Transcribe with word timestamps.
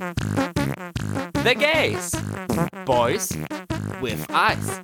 The 0.00 1.54
Gays. 1.54 2.14
Boys 2.86 3.36
with 4.00 4.24
Eyes. 4.30 4.80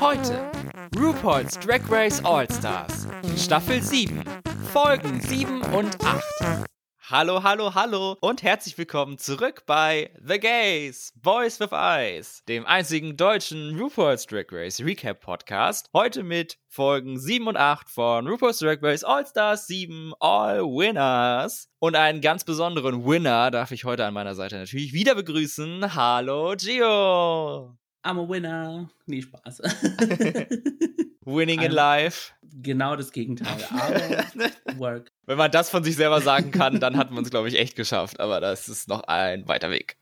Heute 0.00 0.50
RuPaul's 0.94 1.58
Drag 1.58 1.86
Race 1.90 2.24
All-Stars. 2.24 3.06
Staffel 3.36 3.82
7. 3.82 4.24
Folgen 4.72 5.20
7 5.20 5.60
und 5.74 6.02
8. 6.02 6.64
Hallo, 7.10 7.42
hallo, 7.42 7.74
hallo 7.74 8.18
und 8.20 8.42
herzlich 8.42 8.76
willkommen 8.76 9.16
zurück 9.16 9.62
bei 9.64 10.10
The 10.22 10.38
Gays, 10.38 11.14
Boys 11.16 11.58
with 11.58 11.72
Eyes, 11.72 12.44
dem 12.46 12.66
einzigen 12.66 13.16
deutschen 13.16 13.80
RuPaul's 13.80 14.26
Drag 14.26 14.44
Race 14.52 14.78
Recap 14.80 15.20
Podcast. 15.20 15.88
Heute 15.94 16.22
mit 16.22 16.58
Folgen 16.68 17.18
7 17.18 17.46
und 17.46 17.56
8 17.56 17.88
von 17.88 18.28
RuPaul's 18.28 18.58
Drag 18.58 18.82
Race 18.82 19.04
All 19.04 19.24
Stars 19.26 19.66
7 19.68 20.12
All 20.20 20.60
Winners. 20.64 21.70
Und 21.78 21.96
einen 21.96 22.20
ganz 22.20 22.44
besonderen 22.44 23.06
Winner 23.06 23.50
darf 23.50 23.70
ich 23.70 23.84
heute 23.84 24.04
an 24.04 24.12
meiner 24.12 24.34
Seite 24.34 24.58
natürlich 24.58 24.92
wieder 24.92 25.14
begrüßen. 25.14 25.94
Hallo, 25.94 26.56
Gio! 26.58 27.74
I'm 28.04 28.18
a 28.18 28.28
winner. 28.28 28.90
Nee, 29.06 29.22
Spaß. 29.22 29.60
Winning 31.24 31.60
in 31.60 31.72
life. 31.72 32.32
Genau 32.62 32.96
das 32.96 33.12
Gegenteil. 33.12 33.58
Aber 33.70 34.78
work. 34.78 35.12
Wenn 35.26 35.38
man 35.38 35.50
das 35.50 35.68
von 35.68 35.84
sich 35.84 35.96
selber 35.96 36.20
sagen 36.20 36.50
kann, 36.50 36.80
dann 36.80 36.96
hat 36.96 37.10
man 37.10 37.24
es, 37.24 37.30
glaube 37.30 37.48
ich, 37.48 37.58
echt 37.58 37.76
geschafft. 37.76 38.20
Aber 38.20 38.40
das 38.40 38.68
ist 38.68 38.88
noch 38.88 39.02
ein 39.04 39.46
weiter 39.46 39.70
Weg. 39.70 39.96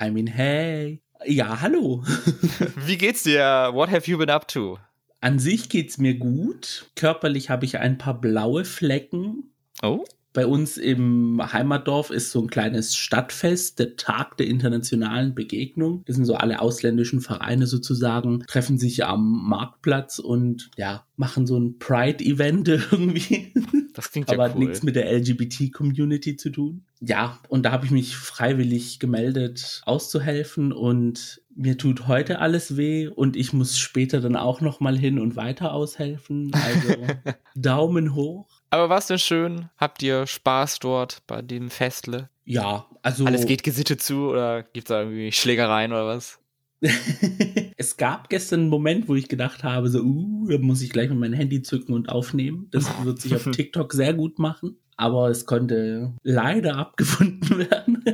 I 0.00 0.10
mean, 0.10 0.26
hey. 0.26 1.00
Ja, 1.24 1.60
hallo. 1.62 2.04
Wie 2.76 2.98
geht's 2.98 3.22
dir? 3.22 3.70
What 3.72 3.90
have 3.90 4.10
you 4.10 4.18
been 4.18 4.28
up 4.28 4.46
to? 4.48 4.78
An 5.20 5.38
sich 5.38 5.70
geht's 5.70 5.96
mir 5.96 6.14
gut. 6.14 6.90
Körperlich 6.94 7.48
habe 7.48 7.64
ich 7.64 7.78
ein 7.78 7.96
paar 7.96 8.20
blaue 8.20 8.64
Flecken. 8.64 9.50
Oh. 9.82 10.04
Bei 10.36 10.46
uns 10.46 10.76
im 10.76 11.40
Heimatdorf 11.40 12.10
ist 12.10 12.30
so 12.30 12.42
ein 12.42 12.48
kleines 12.48 12.94
Stadtfest, 12.94 13.78
der 13.78 13.96
Tag 13.96 14.36
der 14.36 14.46
internationalen 14.48 15.34
Begegnung. 15.34 16.02
Das 16.04 16.16
sind 16.16 16.26
so 16.26 16.34
alle 16.34 16.60
ausländischen 16.60 17.22
Vereine 17.22 17.66
sozusagen, 17.66 18.40
treffen 18.46 18.76
sich 18.76 19.06
am 19.06 19.48
Marktplatz 19.48 20.18
und 20.18 20.68
ja, 20.76 21.06
machen 21.16 21.46
so 21.46 21.58
ein 21.58 21.78
Pride-Event 21.78 22.68
irgendwie. 22.92 23.54
Das 23.94 24.12
klingt 24.12 24.28
ja 24.28 24.34
Aber 24.34 24.44
hat 24.44 24.56
cool. 24.56 24.66
nichts 24.66 24.82
mit 24.82 24.94
der 24.94 25.10
LGBT-Community 25.10 26.36
zu 26.36 26.50
tun. 26.50 26.84
Ja, 27.00 27.38
und 27.48 27.64
da 27.64 27.72
habe 27.72 27.86
ich 27.86 27.90
mich 27.90 28.14
freiwillig 28.14 28.98
gemeldet, 28.98 29.80
auszuhelfen 29.86 30.70
und 30.70 31.40
mir 31.54 31.78
tut 31.78 32.08
heute 32.08 32.40
alles 32.40 32.76
weh 32.76 33.08
und 33.08 33.36
ich 33.36 33.54
muss 33.54 33.78
später 33.78 34.20
dann 34.20 34.36
auch 34.36 34.60
noch 34.60 34.80
mal 34.80 34.98
hin 34.98 35.18
und 35.18 35.34
weiter 35.34 35.72
aushelfen. 35.72 36.50
Also 36.52 36.96
Daumen 37.56 38.14
hoch. 38.14 38.46
Aber 38.70 38.88
war's 38.88 39.06
denn 39.06 39.18
schön? 39.18 39.68
Habt 39.76 40.02
ihr 40.02 40.26
Spaß 40.26 40.78
dort 40.80 41.22
bei 41.26 41.42
dem 41.42 41.70
Festle? 41.70 42.28
Ja, 42.44 42.86
also 43.02 43.24
Alles 43.24 43.46
geht 43.46 43.62
gesittet 43.62 44.02
zu 44.02 44.30
oder 44.30 44.62
gibt's 44.62 44.88
da 44.88 45.00
irgendwie 45.00 45.32
Schlägereien 45.32 45.92
oder 45.92 46.06
was? 46.06 46.38
es 47.76 47.96
gab 47.96 48.28
gestern 48.28 48.60
einen 48.60 48.68
Moment, 48.68 49.08
wo 49.08 49.14
ich 49.14 49.28
gedacht 49.28 49.64
habe, 49.64 49.88
so, 49.88 50.00
uh, 50.00 50.48
da 50.48 50.58
muss 50.58 50.82
ich 50.82 50.90
gleich 50.90 51.08
mal 51.08 51.16
mein 51.16 51.32
Handy 51.32 51.62
zücken 51.62 51.94
und 51.94 52.08
aufnehmen. 52.08 52.68
Das 52.70 52.86
wird 53.04 53.20
sich 53.20 53.34
auf 53.34 53.50
TikTok 53.50 53.92
sehr 53.92 54.14
gut 54.14 54.38
machen. 54.38 54.78
Aber 54.96 55.28
es 55.28 55.44
konnte 55.44 56.14
leider 56.22 56.76
abgefunden 56.76 57.58
werden. 57.70 58.04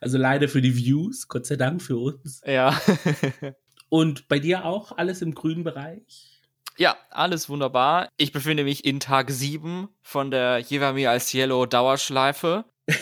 also 0.00 0.18
leider 0.18 0.48
für 0.48 0.60
die 0.60 0.76
Views, 0.76 1.28
Gott 1.28 1.46
sei 1.46 1.56
Dank 1.56 1.80
für 1.80 1.96
uns. 1.96 2.42
Ja. 2.46 2.78
Und 3.88 4.28
bei 4.28 4.38
dir 4.38 4.64
auch 4.64 4.96
alles 4.96 5.22
im 5.22 5.34
grünen 5.34 5.64
Bereich? 5.64 6.37
Ja, 6.78 6.96
alles 7.10 7.48
wunderbar. 7.48 8.08
Ich 8.16 8.32
befinde 8.32 8.64
mich 8.64 8.84
in 8.84 9.00
Tag 9.00 9.30
7 9.30 9.88
von 10.00 10.30
der 10.30 10.60
Lleva 10.60 10.92
Me 10.92 11.08
al 11.10 11.20
Cielo 11.20 11.66
Dauerschleife. 11.66 12.64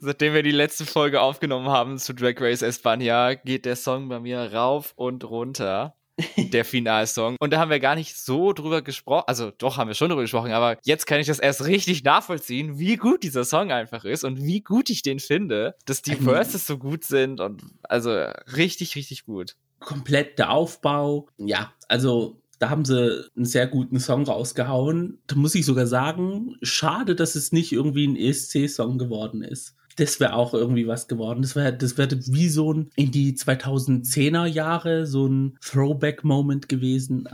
Seitdem 0.00 0.34
wir 0.34 0.42
die 0.42 0.50
letzte 0.50 0.86
Folge 0.86 1.20
aufgenommen 1.20 1.68
haben 1.68 1.98
zu 1.98 2.14
Drag 2.14 2.40
Race 2.40 2.62
España, 2.62 3.36
geht 3.36 3.64
der 3.64 3.76
Song 3.76 4.08
bei 4.08 4.18
mir 4.18 4.52
rauf 4.52 4.92
und 4.96 5.24
runter. 5.24 5.94
Der 6.36 6.66
Finalsong. 6.66 7.36
Und 7.40 7.50
da 7.50 7.58
haben 7.58 7.70
wir 7.70 7.80
gar 7.80 7.94
nicht 7.94 8.14
so 8.14 8.52
drüber 8.52 8.82
gesprochen. 8.82 9.24
Also 9.26 9.52
doch 9.56 9.78
haben 9.78 9.88
wir 9.88 9.94
schon 9.94 10.10
drüber 10.10 10.20
gesprochen, 10.20 10.52
aber 10.52 10.76
jetzt 10.82 11.06
kann 11.06 11.18
ich 11.18 11.26
das 11.26 11.38
erst 11.38 11.64
richtig 11.64 12.04
nachvollziehen, 12.04 12.78
wie 12.78 12.96
gut 12.96 13.22
dieser 13.22 13.44
Song 13.44 13.72
einfach 13.72 14.04
ist 14.04 14.24
und 14.24 14.42
wie 14.42 14.60
gut 14.60 14.90
ich 14.90 15.00
den 15.00 15.18
finde, 15.18 15.76
dass 15.86 16.02
die. 16.02 16.16
Verses 16.20 16.66
so 16.66 16.76
gut 16.76 17.04
sind 17.04 17.40
und 17.40 17.62
also 17.82 18.10
richtig, 18.54 18.96
richtig 18.96 19.24
gut. 19.24 19.56
Komplett 19.80 20.38
der 20.38 20.50
Aufbau. 20.50 21.26
Ja, 21.38 21.72
also 21.88 22.40
da 22.60 22.70
haben 22.70 22.84
sie 22.84 23.24
einen 23.34 23.46
sehr 23.46 23.66
guten 23.66 23.98
Song 23.98 24.24
rausgehauen. 24.24 25.18
Da 25.26 25.34
muss 25.34 25.54
ich 25.54 25.64
sogar 25.64 25.86
sagen, 25.86 26.56
schade, 26.62 27.16
dass 27.16 27.34
es 27.34 27.52
nicht 27.52 27.72
irgendwie 27.72 28.06
ein 28.06 28.16
ESC-Song 28.16 28.98
geworden 28.98 29.42
ist. 29.42 29.74
Das 29.96 30.20
wäre 30.20 30.34
auch 30.34 30.54
irgendwie 30.54 30.86
was 30.86 31.08
geworden. 31.08 31.42
Das 31.42 31.56
wäre 31.56 31.76
das 31.76 31.98
wäre 31.98 32.18
wie 32.26 32.48
so 32.48 32.72
ein 32.72 32.90
in 32.96 33.10
die 33.10 33.34
2010er 33.34 34.46
Jahre 34.46 35.06
so 35.06 35.26
ein 35.26 35.58
Throwback-Moment 35.62 36.68
gewesen. 36.68 37.28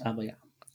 Aber 0.00 0.24
ja. 0.24 0.34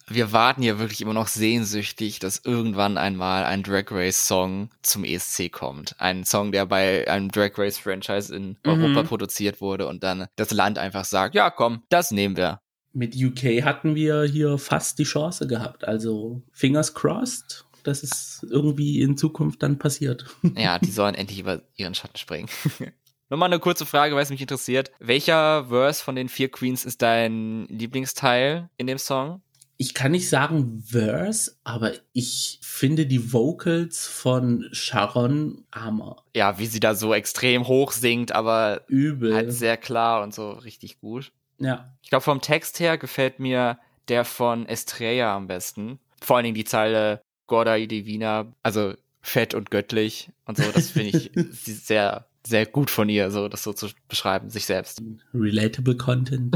Wir 0.09 0.31
warten 0.31 0.63
ja 0.63 0.79
wirklich 0.79 1.01
immer 1.01 1.13
noch 1.13 1.27
sehnsüchtig, 1.27 2.19
dass 2.19 2.41
irgendwann 2.43 2.97
einmal 2.97 3.43
ein 3.43 3.63
Drag 3.63 3.85
Race 3.91 4.27
Song 4.27 4.69
zum 4.81 5.03
ESC 5.03 5.51
kommt. 5.51 5.95
Ein 5.99 6.23
Song, 6.25 6.51
der 6.51 6.65
bei 6.65 7.09
einem 7.09 7.31
Drag 7.31 7.57
Race 7.57 7.77
Franchise 7.77 8.35
in 8.35 8.57
Europa 8.65 9.03
produziert 9.03 9.61
wurde 9.61 9.87
und 9.87 10.03
dann 10.03 10.27
das 10.35 10.51
Land 10.51 10.77
einfach 10.77 11.05
sagt, 11.05 11.35
ja 11.35 11.49
komm, 11.49 11.83
das 11.89 12.11
nehmen 12.11 12.37
wir. 12.37 12.61
Mit 12.91 13.15
UK 13.15 13.63
hatten 13.63 13.95
wir 13.95 14.23
hier 14.23 14.57
fast 14.57 14.97
die 14.97 15.03
Chance 15.03 15.47
gehabt. 15.47 15.87
Also 15.87 16.41
fingers 16.51 16.93
crossed, 16.93 17.65
dass 17.83 18.03
es 18.03 18.45
irgendwie 18.49 19.01
in 19.01 19.15
Zukunft 19.15 19.61
dann 19.61 19.77
passiert. 19.77 20.25
Ja, 20.55 20.79
die 20.79 20.91
sollen 20.91 21.15
endlich 21.15 21.39
über 21.39 21.61
ihren 21.75 21.93
Schatten 21.93 22.17
springen. 22.17 22.49
Nochmal 23.29 23.49
eine 23.49 23.59
kurze 23.59 23.85
Frage, 23.85 24.15
weil 24.15 24.23
es 24.23 24.31
mich 24.31 24.41
interessiert. 24.41 24.91
Welcher 24.99 25.65
Verse 25.69 26.03
von 26.03 26.15
den 26.15 26.29
vier 26.29 26.49
Queens 26.49 26.83
ist 26.83 27.03
dein 27.03 27.67
Lieblingsteil 27.67 28.69
in 28.77 28.87
dem 28.87 28.97
Song? 28.97 29.43
Ich 29.81 29.93
kann 29.93 30.11
nicht 30.11 30.27
sagen 30.27 30.83
Verse, 30.85 31.55
aber 31.63 31.93
ich 32.11 32.59
finde 32.61 33.05
die 33.05 33.31
Vocals 33.31 34.07
von 34.07 34.67
Sharon 34.73 35.63
Hammer 35.73 36.17
Ja, 36.35 36.59
wie 36.59 36.65
sie 36.65 36.81
da 36.81 36.95
so 36.95 37.13
extrem 37.13 37.65
hoch 37.65 37.93
singt, 37.93 38.33
aber 38.33 38.81
übel. 38.89 39.33
halt 39.33 39.53
sehr 39.53 39.77
klar 39.77 40.21
und 40.21 40.33
so 40.33 40.51
richtig 40.51 40.99
gut. 40.99 41.31
ja, 41.59 41.95
Ich 42.03 42.09
glaube, 42.09 42.23
vom 42.23 42.41
Text 42.41 42.81
her 42.81 42.97
gefällt 42.97 43.39
mir 43.39 43.79
der 44.09 44.25
von 44.25 44.65
Estrella 44.65 45.33
am 45.33 45.47
besten. 45.47 45.99
Vor 46.21 46.35
allen 46.35 46.43
Dingen 46.43 46.55
die 46.55 46.65
Zeile 46.65 47.21
Gorda 47.47 47.77
y 47.77 47.87
Divina, 47.87 48.51
also 48.63 48.95
fett 49.21 49.53
und 49.53 49.71
göttlich 49.71 50.29
und 50.43 50.57
so. 50.57 50.63
Das 50.73 50.89
finde 50.89 51.17
ich 51.17 51.31
sehr, 51.51 52.25
sehr 52.45 52.65
gut 52.65 52.89
von 52.89 53.07
ihr, 53.07 53.31
so 53.31 53.47
das 53.47 53.63
so 53.63 53.71
zu 53.71 53.87
beschreiben, 54.09 54.49
sich 54.49 54.65
selbst. 54.65 55.01
relatable 55.33 55.95
Content. 55.95 56.53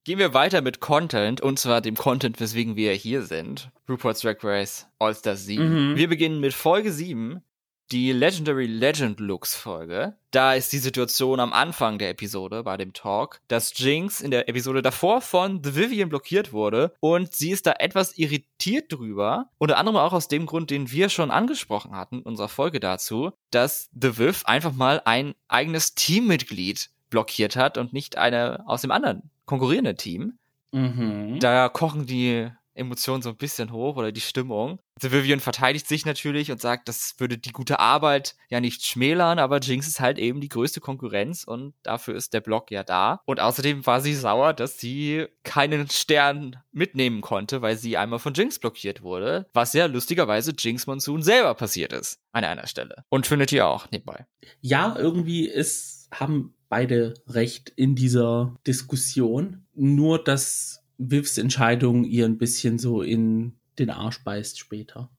Gehen 0.06 0.20
wir 0.20 0.34
weiter 0.34 0.60
mit 0.60 0.78
Content, 0.78 1.40
und 1.40 1.58
zwar 1.58 1.80
dem 1.80 1.96
Content, 1.96 2.38
weswegen 2.38 2.76
wir 2.76 2.92
hier 2.92 3.22
sind. 3.22 3.72
RuPaul's 3.88 4.20
Drag 4.20 4.36
Race 4.44 4.86
All-Stars 5.00 5.46
7. 5.46 5.90
Mhm. 5.90 5.96
Wir 5.96 6.08
beginnen 6.08 6.38
mit 6.38 6.54
Folge 6.54 6.92
7, 6.92 7.42
die 7.90 8.12
Legendary 8.12 8.66
Legend 8.66 9.18
Looks 9.18 9.56
Folge. 9.56 10.14
Da 10.30 10.54
ist 10.54 10.72
die 10.72 10.78
Situation 10.78 11.40
am 11.40 11.52
Anfang 11.52 11.98
der 11.98 12.10
Episode 12.10 12.62
bei 12.62 12.76
dem 12.76 12.92
Talk, 12.92 13.40
dass 13.48 13.76
Jinx 13.76 14.20
in 14.20 14.30
der 14.30 14.48
Episode 14.48 14.80
davor 14.80 15.22
von 15.22 15.64
The 15.64 15.74
Vivian 15.74 16.08
blockiert 16.08 16.52
wurde 16.52 16.94
und 17.00 17.34
sie 17.34 17.50
ist 17.50 17.66
da 17.66 17.74
etwas 17.80 18.16
irritiert 18.16 18.92
drüber. 18.92 19.50
Unter 19.58 19.76
anderem 19.76 19.96
auch 19.96 20.12
aus 20.12 20.28
dem 20.28 20.46
Grund, 20.46 20.70
den 20.70 20.92
wir 20.92 21.08
schon 21.08 21.32
angesprochen 21.32 21.96
hatten 21.96 22.18
in 22.18 22.22
unserer 22.22 22.48
Folge 22.48 22.78
dazu, 22.78 23.32
dass 23.50 23.90
The 24.00 24.18
Viv 24.18 24.44
einfach 24.44 24.72
mal 24.72 25.02
ein 25.04 25.34
eigenes 25.48 25.96
Teammitglied 25.96 26.90
blockiert 27.10 27.56
hat 27.56 27.76
und 27.76 27.92
nicht 27.92 28.16
eine 28.18 28.62
aus 28.68 28.82
dem 28.82 28.92
anderen 28.92 29.32
konkurrierenden 29.46 29.96
Team. 29.96 30.38
mhm. 30.72 31.38
Da 31.40 31.68
kochen 31.68 32.06
die 32.06 32.50
Emotionen 32.76 33.22
so 33.22 33.30
ein 33.30 33.36
bisschen 33.36 33.72
hoch 33.72 33.96
oder 33.96 34.12
die 34.12 34.20
Stimmung. 34.20 34.78
The 35.00 35.12
Vivian 35.12 35.40
verteidigt 35.40 35.88
sich 35.88 36.06
natürlich 36.06 36.50
und 36.50 36.60
sagt, 36.60 36.88
das 36.88 37.14
würde 37.18 37.38
die 37.38 37.52
gute 37.52 37.80
Arbeit 37.80 38.36
ja 38.48 38.60
nicht 38.60 38.84
schmälern, 38.84 39.38
aber 39.38 39.58
Jinx 39.60 39.86
ist 39.88 40.00
halt 40.00 40.18
eben 40.18 40.40
die 40.40 40.48
größte 40.48 40.80
Konkurrenz 40.80 41.44
und 41.44 41.74
dafür 41.82 42.14
ist 42.14 42.32
der 42.32 42.40
Block 42.40 42.70
ja 42.70 42.84
da. 42.84 43.20
Und 43.24 43.40
außerdem 43.40 43.84
war 43.86 44.00
sie 44.00 44.14
sauer, 44.14 44.52
dass 44.52 44.78
sie 44.78 45.26
keinen 45.42 45.88
Stern 45.90 46.56
mitnehmen 46.72 47.20
konnte, 47.20 47.62
weil 47.62 47.76
sie 47.76 47.96
einmal 47.96 48.18
von 48.18 48.34
Jinx 48.34 48.58
blockiert 48.58 49.02
wurde, 49.02 49.46
was 49.52 49.72
ja 49.72 49.86
lustigerweise 49.86 50.52
Jinx 50.56 50.86
Monsoon 50.86 51.22
selber 51.22 51.54
passiert 51.54 51.92
ist 51.92 52.20
an 52.32 52.44
einer 52.44 52.66
Stelle. 52.66 53.04
Und 53.08 53.26
findet 53.26 53.52
ihr 53.52 53.66
auch 53.66 53.90
nebenbei. 53.90 54.26
ja, 54.60 54.94
irgendwie 54.96 55.46
ist, 55.46 56.08
haben 56.12 56.55
beide 56.68 57.14
recht 57.28 57.72
in 57.76 57.94
dieser 57.94 58.56
Diskussion. 58.66 59.66
Nur, 59.74 60.22
dass 60.22 60.82
Vivs 60.98 61.38
Entscheidung 61.38 62.04
ihr 62.04 62.24
ein 62.24 62.38
bisschen 62.38 62.78
so 62.78 63.02
in 63.02 63.52
den 63.78 63.90
Arsch 63.90 64.22
beißt 64.24 64.58
später. 64.58 65.10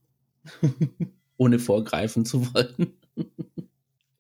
Ohne 1.38 1.60
vorgreifen 1.60 2.26
zu 2.26 2.54
wollen. 2.54 2.94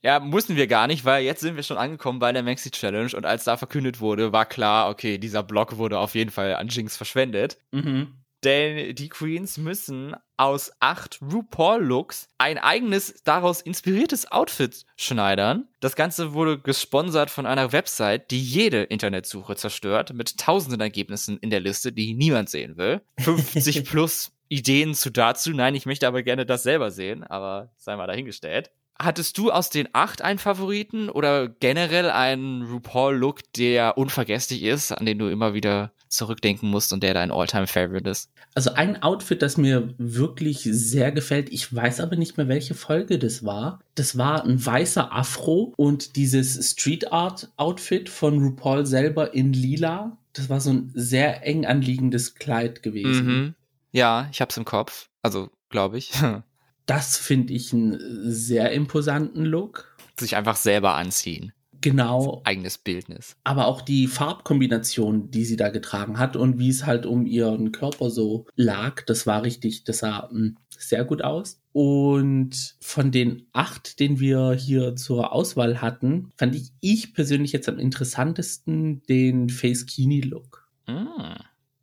Ja, 0.03 0.19
mussten 0.19 0.55
wir 0.55 0.67
gar 0.67 0.87
nicht, 0.87 1.05
weil 1.05 1.25
jetzt 1.25 1.41
sind 1.41 1.55
wir 1.55 1.63
schon 1.63 1.77
angekommen 1.77 2.19
bei 2.19 2.31
der 2.31 2.43
Maxi 2.43 2.69
Challenge 2.71 3.11
und 3.15 3.25
als 3.25 3.43
da 3.45 3.57
verkündet 3.57 3.99
wurde, 3.99 4.31
war 4.31 4.45
klar, 4.45 4.89
okay, 4.89 5.17
dieser 5.17 5.43
Block 5.43 5.77
wurde 5.77 5.99
auf 5.99 6.15
jeden 6.15 6.29
Fall 6.29 6.55
an 6.55 6.67
Jinx 6.67 6.95
verschwendet. 6.95 7.57
Mhm. 7.71 8.13
Denn 8.43 8.95
die 8.95 9.09
Queens 9.09 9.57
müssen 9.57 10.15
aus 10.37 10.71
acht 10.79 11.19
RuPaul-Looks 11.21 12.29
ein 12.37 12.57
eigenes, 12.57 13.21
daraus 13.23 13.61
inspiriertes 13.61 14.31
Outfit 14.31 14.85
schneidern. 14.95 15.67
Das 15.79 15.95
Ganze 15.95 16.33
wurde 16.33 16.59
gesponsert 16.59 17.29
von 17.29 17.45
einer 17.45 17.71
Website, 17.71 18.31
die 18.31 18.41
jede 18.41 18.83
Internetsuche 18.83 19.55
zerstört, 19.55 20.13
mit 20.13 20.37
tausenden 20.37 20.81
Ergebnissen 20.81 21.37
in 21.39 21.49
der 21.49 21.59
Liste, 21.59 21.91
die 21.91 22.13
niemand 22.13 22.49
sehen 22.49 22.77
will. 22.77 23.01
50 23.19 23.83
plus 23.89 24.31
Ideen 24.49 24.93
zu 24.93 25.09
dazu. 25.09 25.51
Nein, 25.51 25.75
ich 25.75 25.85
möchte 25.85 26.07
aber 26.07 26.23
gerne 26.23 26.45
das 26.45 26.63
selber 26.63 26.91
sehen, 26.91 27.23
aber 27.23 27.71
sei 27.77 27.95
mal 27.95 28.07
dahingestellt. 28.07 28.71
Hattest 28.99 29.37
du 29.37 29.51
aus 29.51 29.69
den 29.69 29.87
acht 29.93 30.21
einen 30.21 30.39
Favoriten 30.39 31.09
oder 31.09 31.47
generell 31.47 32.09
einen 32.09 32.63
RuPaul-Look, 32.63 33.41
der 33.53 33.97
unvergesslich 33.97 34.63
ist, 34.63 34.91
an 34.91 35.05
den 35.05 35.19
du 35.19 35.27
immer 35.27 35.53
wieder 35.53 35.91
zurückdenken 36.09 36.69
musst 36.69 36.93
und 36.93 37.03
der 37.03 37.13
dein 37.13 37.31
All-Time-Favorite 37.31 38.09
ist? 38.09 38.31
Also 38.55 38.71
ein 38.71 39.03
Outfit, 39.03 39.41
das 39.41 39.57
mir 39.57 39.93
wirklich 39.97 40.61
sehr 40.63 41.11
gefällt, 41.11 41.51
ich 41.51 41.73
weiß 41.73 41.99
aber 41.99 42.15
nicht 42.15 42.37
mehr, 42.37 42.47
welche 42.47 42.73
Folge 42.73 43.19
das 43.19 43.45
war. 43.45 43.81
Das 43.93 44.17
war 44.17 44.43
ein 44.43 44.65
weißer 44.65 45.13
Afro 45.13 45.73
und 45.77 46.15
dieses 46.15 46.71
Street 46.71 47.11
Art 47.11 47.51
Outfit 47.57 48.09
von 48.09 48.41
RuPaul 48.41 48.85
selber 48.85 49.33
in 49.33 49.53
lila. 49.53 50.17
Das 50.33 50.49
war 50.49 50.59
so 50.59 50.71
ein 50.71 50.91
sehr 50.95 51.45
eng 51.45 51.65
anliegendes 51.65 52.35
Kleid 52.35 52.81
gewesen. 52.81 53.25
Mhm. 53.25 53.55
Ja, 53.91 54.27
ich 54.31 54.41
hab's 54.41 54.57
im 54.57 54.65
Kopf. 54.65 55.09
Also, 55.21 55.49
glaube 55.69 55.97
ich. 55.97 56.11
Das 56.87 57.17
finde 57.17 57.53
ich 57.53 57.73
einen 57.73 57.99
sehr 58.31 58.71
imposanten 58.71 59.45
Look. 59.45 59.95
Sich 60.17 60.35
einfach 60.35 60.55
selber 60.55 60.95
anziehen. 60.95 61.51
Genau. 61.81 62.41
Eigenes 62.43 62.77
Bildnis. 62.79 63.35
Aber 63.43 63.67
auch 63.67 63.81
die 63.81 64.07
Farbkombination, 64.07 65.29
die 65.29 65.45
sie 65.45 65.57
da 65.57 65.69
getragen 65.69 66.17
hat 66.17 66.35
und 66.35 66.57
wie 66.57 66.69
es 66.69 66.85
halt 66.85 67.05
um 67.05 67.25
ihren 67.25 67.71
Körper 67.71 68.09
so 68.09 68.47
lag, 68.55 69.03
das 69.05 69.27
war 69.27 69.43
richtig, 69.43 69.83
das 69.83 69.99
sah 69.99 70.29
hm, 70.29 70.57
sehr 70.69 71.03
gut 71.03 71.21
aus. 71.21 71.59
Und 71.73 72.77
von 72.79 73.11
den 73.11 73.45
acht, 73.51 73.99
den 73.99 74.19
wir 74.19 74.53
hier 74.53 74.95
zur 74.95 75.33
Auswahl 75.33 75.81
hatten, 75.81 76.31
fand 76.35 76.55
ich, 76.55 76.71
ich 76.79 77.13
persönlich 77.13 77.51
jetzt 77.51 77.69
am 77.69 77.77
interessantesten 77.77 79.03
den 79.03 79.49
Face 79.49 79.85
Kini 79.85 80.21
Look. 80.21 80.67
Mm 80.87 81.35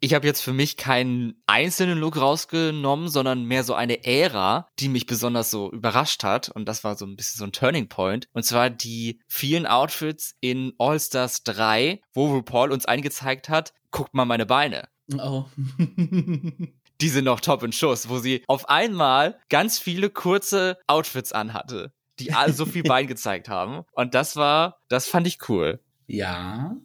ich 0.04 0.12
habe 0.12 0.26
jetzt 0.26 0.42
für 0.42 0.52
mich 0.52 0.76
keinen 0.76 1.42
einzelnen 1.46 1.96
Look 1.96 2.18
rausgenommen, 2.18 3.08
sondern 3.08 3.44
mehr 3.44 3.64
so 3.64 3.72
eine 3.72 4.04
Ära, 4.04 4.68
die 4.78 4.90
mich 4.90 5.06
besonders 5.06 5.50
so 5.50 5.72
überrascht 5.72 6.24
hat. 6.24 6.50
Und 6.50 6.66
das 6.66 6.84
war 6.84 6.94
so 6.94 7.06
ein 7.06 7.16
bisschen 7.16 7.38
so 7.38 7.44
ein 7.44 7.52
Turning 7.52 7.88
Point. 7.88 8.28
Und 8.34 8.42
zwar 8.44 8.68
die 8.68 9.22
vielen 9.28 9.66
Outfits 9.66 10.36
in 10.40 10.74
All 10.76 11.00
Stars 11.00 11.42
3, 11.44 12.02
wo 12.12 12.26
RuPaul 12.26 12.70
uns 12.70 12.84
eingezeigt 12.84 13.48
hat, 13.48 13.72
guckt 13.92 14.12
mal 14.12 14.26
meine 14.26 14.44
Beine. 14.44 14.88
Oh. 15.18 15.46
die 15.78 17.08
sind 17.08 17.24
noch 17.24 17.40
top 17.40 17.62
in 17.62 17.72
Schuss, 17.72 18.10
wo 18.10 18.18
sie 18.18 18.44
auf 18.46 18.68
einmal 18.68 19.40
ganz 19.48 19.78
viele 19.78 20.10
kurze 20.10 20.76
Outfits 20.86 21.32
anhatte, 21.32 21.94
die 22.18 22.34
alle 22.34 22.52
so 22.52 22.66
viel 22.66 22.82
Bein 22.84 23.06
gezeigt 23.06 23.48
haben. 23.48 23.84
Und 23.92 24.14
das 24.14 24.36
war, 24.36 24.80
das 24.88 25.08
fand 25.08 25.26
ich 25.26 25.48
cool. 25.48 25.80
Ja, 26.06 26.76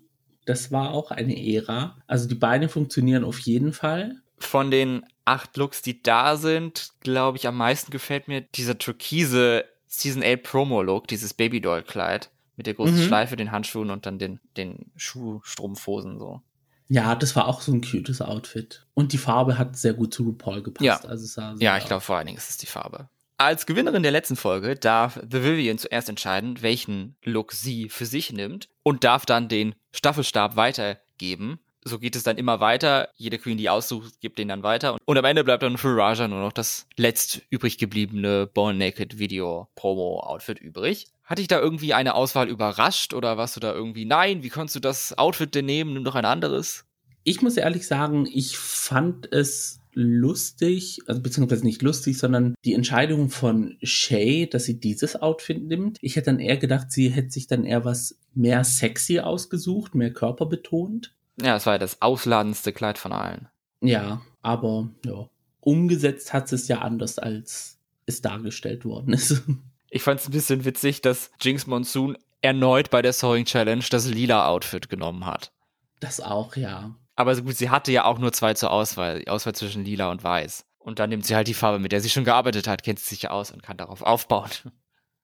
das 0.50 0.72
war 0.72 0.92
auch 0.92 1.12
eine 1.12 1.38
Ära. 1.38 1.96
Also 2.08 2.28
die 2.28 2.36
Beine 2.36 2.70
funktionieren 2.70 3.24
auf 3.24 3.40
jeden 3.40 3.72
Fall. 3.72 4.16
Von 4.40 4.72
den 4.72 5.06
acht 5.24 5.56
Looks, 5.58 5.84
die 5.84 6.02
da 6.02 6.38
sind, 6.38 6.90
glaube 7.02 7.38
ich, 7.38 7.48
am 7.48 7.56
meisten 7.56 7.92
gefällt 7.92 8.28
mir 8.28 8.42
dieser 8.42 8.80
türkise 8.80 9.66
Season 9.86 10.24
8 10.24 10.42
Promo-Look, 10.42 11.08
dieses 11.08 11.36
Babydoll-Kleid 11.36 12.32
mit 12.56 12.66
der 12.66 12.74
großen 12.74 12.98
mhm. 12.98 13.04
Schleife, 13.04 13.36
den 13.36 13.52
Handschuhen 13.52 13.92
und 13.92 14.08
dann 14.08 14.18
den, 14.18 14.40
den 14.58 14.92
Schuhstrumpfhosen 14.96 16.18
so. 16.18 16.42
Ja, 16.88 17.14
das 17.14 17.36
war 17.36 17.48
auch 17.48 17.62
so 17.62 17.72
ein 17.72 17.82
cutes 17.82 18.20
Outfit. 18.20 18.88
Und 18.96 19.14
die 19.14 19.20
Farbe 19.20 19.60
hat 19.60 19.78
sehr 19.78 19.94
gut 19.94 20.16
zu 20.16 20.24
RuPaul 20.24 20.64
gepasst. 20.64 20.84
Ja, 20.84 20.98
also 21.08 21.42
ja 21.60 21.78
ich 21.78 21.86
glaube 21.86 22.02
vor 22.02 22.16
allen 22.16 22.26
Dingen 22.26 22.40
ist 22.40 22.50
es 22.50 22.58
die 22.58 22.66
Farbe. 22.66 23.08
Als 23.42 23.66
Gewinnerin 23.66 24.04
der 24.04 24.12
letzten 24.12 24.36
Folge 24.36 24.76
darf 24.76 25.14
The 25.16 25.42
Vivian 25.42 25.78
zuerst 25.78 26.10
entscheiden, 26.10 26.62
welchen 26.62 27.16
Look 27.24 27.54
sie 27.54 27.88
für 27.88 28.06
sich 28.06 28.34
nimmt 28.34 28.68
und 28.84 29.06
darf 29.06 29.26
dann 29.26 29.48
den 29.48 29.76
Staffelstab 29.94 30.58
weitergeben. 30.58 31.58
So 31.86 32.00
geht 32.00 32.18
es 32.18 32.24
dann 32.24 32.38
immer 32.38 32.60
weiter. 32.60 33.08
Jede 33.16 33.40
Queen, 33.40 33.58
die 33.58 33.70
aussucht, 33.70 34.20
gibt 34.20 34.40
den 34.40 34.50
dann 34.50 34.64
weiter. 34.64 34.98
Und 35.06 35.18
am 35.18 35.24
Ende 35.24 35.46
bleibt 35.46 35.64
dann 35.64 35.78
für 35.78 35.96
Raja 35.96 36.28
nur 36.28 36.42
noch 36.42 36.52
das 36.52 36.86
letzt 36.98 37.42
übrig 37.50 37.78
gebliebene 37.78 38.46
Born 38.46 38.78
Naked 38.78 39.20
Video 39.20 39.70
Promo 39.76 40.20
Outfit 40.20 40.60
übrig. 40.60 41.08
Hat 41.24 41.38
dich 41.38 41.48
da 41.48 41.62
irgendwie 41.62 41.94
eine 41.94 42.16
Auswahl 42.16 42.50
überrascht 42.50 43.14
oder 43.14 43.38
warst 43.38 43.56
du 43.56 43.62
da 43.62 43.72
irgendwie, 43.72 44.04
nein, 44.04 44.44
wie 44.44 44.50
konntest 44.50 44.76
du 44.76 44.80
das 44.82 45.18
Outfit 45.18 45.56
denn 45.56 45.66
nehmen? 45.66 45.94
Nimm 45.94 46.04
doch 46.04 46.16
ein 46.16 46.26
anderes. 46.26 46.89
Ich 47.24 47.42
muss 47.42 47.58
ehrlich 47.58 47.86
sagen, 47.88 48.28
ich 48.32 48.58
fand 48.58 49.32
es 49.32 49.80
lustig, 49.94 51.00
also 51.08 51.22
beziehungsweise 51.22 51.66
nicht 51.66 51.82
lustig, 51.82 52.18
sondern 52.18 52.56
die 52.64 52.74
Entscheidung 52.74 53.30
von 53.30 53.78
Shay, 53.82 54.48
dass 54.48 54.66
sie 54.66 54.80
dieses 54.80 55.22
Outfit 55.22 55.64
nimmt. 55.64 55.98
Ich 56.02 56.16
hätte 56.16 56.28
dann 56.28 56.40
eher 56.40 56.58
gedacht, 56.58 56.92
sie 56.92 57.10
hätte 57.10 57.32
sich 57.32 57.48
dann 57.48 57.66
eher 57.66 57.86
was 57.86 58.18
mehr 58.34 58.64
sexy 58.64 59.20
ausgesucht, 59.20 59.96
mehr 59.96 60.14
körperbetont. 60.14 61.14
Ja, 61.42 61.56
es 61.56 61.66
war 61.66 61.74
ja 61.74 61.80
das 61.80 62.02
ausladendste 62.02 62.72
Kleid 62.72 62.98
von 62.98 63.12
allen. 63.12 63.48
Ja, 63.82 64.22
aber 64.42 64.90
ja, 65.06 65.30
umgesetzt 65.62 66.34
hat 66.34 66.52
es 66.52 66.68
ja 66.68 66.80
anders, 66.80 67.18
als 67.18 67.78
es 68.06 68.22
dargestellt 68.22 68.86
worden 68.86 69.14
ist. 69.14 69.44
Ich 69.92 70.04
fand 70.04 70.20
es 70.20 70.28
ein 70.28 70.34
bisschen 70.34 70.66
witzig, 70.66 71.02
dass 71.02 71.32
Jinx 71.42 71.66
Monsoon 71.66 72.16
erneut 72.42 72.92
bei 72.92 73.02
der 73.02 73.12
Sewing 73.12 73.46
Challenge 73.46 73.84
das 73.90 74.06
lila 74.06 74.48
Outfit 74.48 74.88
genommen 74.88 75.26
hat. 75.26 75.52
Das 76.00 76.22
auch, 76.22 76.56
ja. 76.56 76.96
Aber 77.20 77.36
gut, 77.42 77.58
sie 77.58 77.70
hatte 77.70 77.92
ja 77.92 78.06
auch 78.06 78.18
nur 78.18 78.32
zwei 78.32 78.54
zur 78.54 78.72
Auswahl, 78.72 79.20
die 79.20 79.28
Auswahl 79.28 79.54
zwischen 79.54 79.84
lila 79.84 80.10
und 80.10 80.24
weiß. 80.24 80.66
Und 80.78 81.00
dann 81.00 81.10
nimmt 81.10 81.26
sie 81.26 81.36
halt 81.36 81.50
die 81.50 81.54
Farbe, 81.54 81.78
mit 81.78 81.92
der 81.92 82.00
sie 82.00 82.10
schon 82.10 82.24
gearbeitet 82.24 82.66
hat, 82.66 82.82
kennt 82.82 82.98
sie 82.98 83.10
sich 83.10 83.24
ja 83.24 83.32
aus 83.32 83.52
und 83.52 83.62
kann 83.62 83.76
darauf 83.76 84.02
aufbauen. 84.02 84.50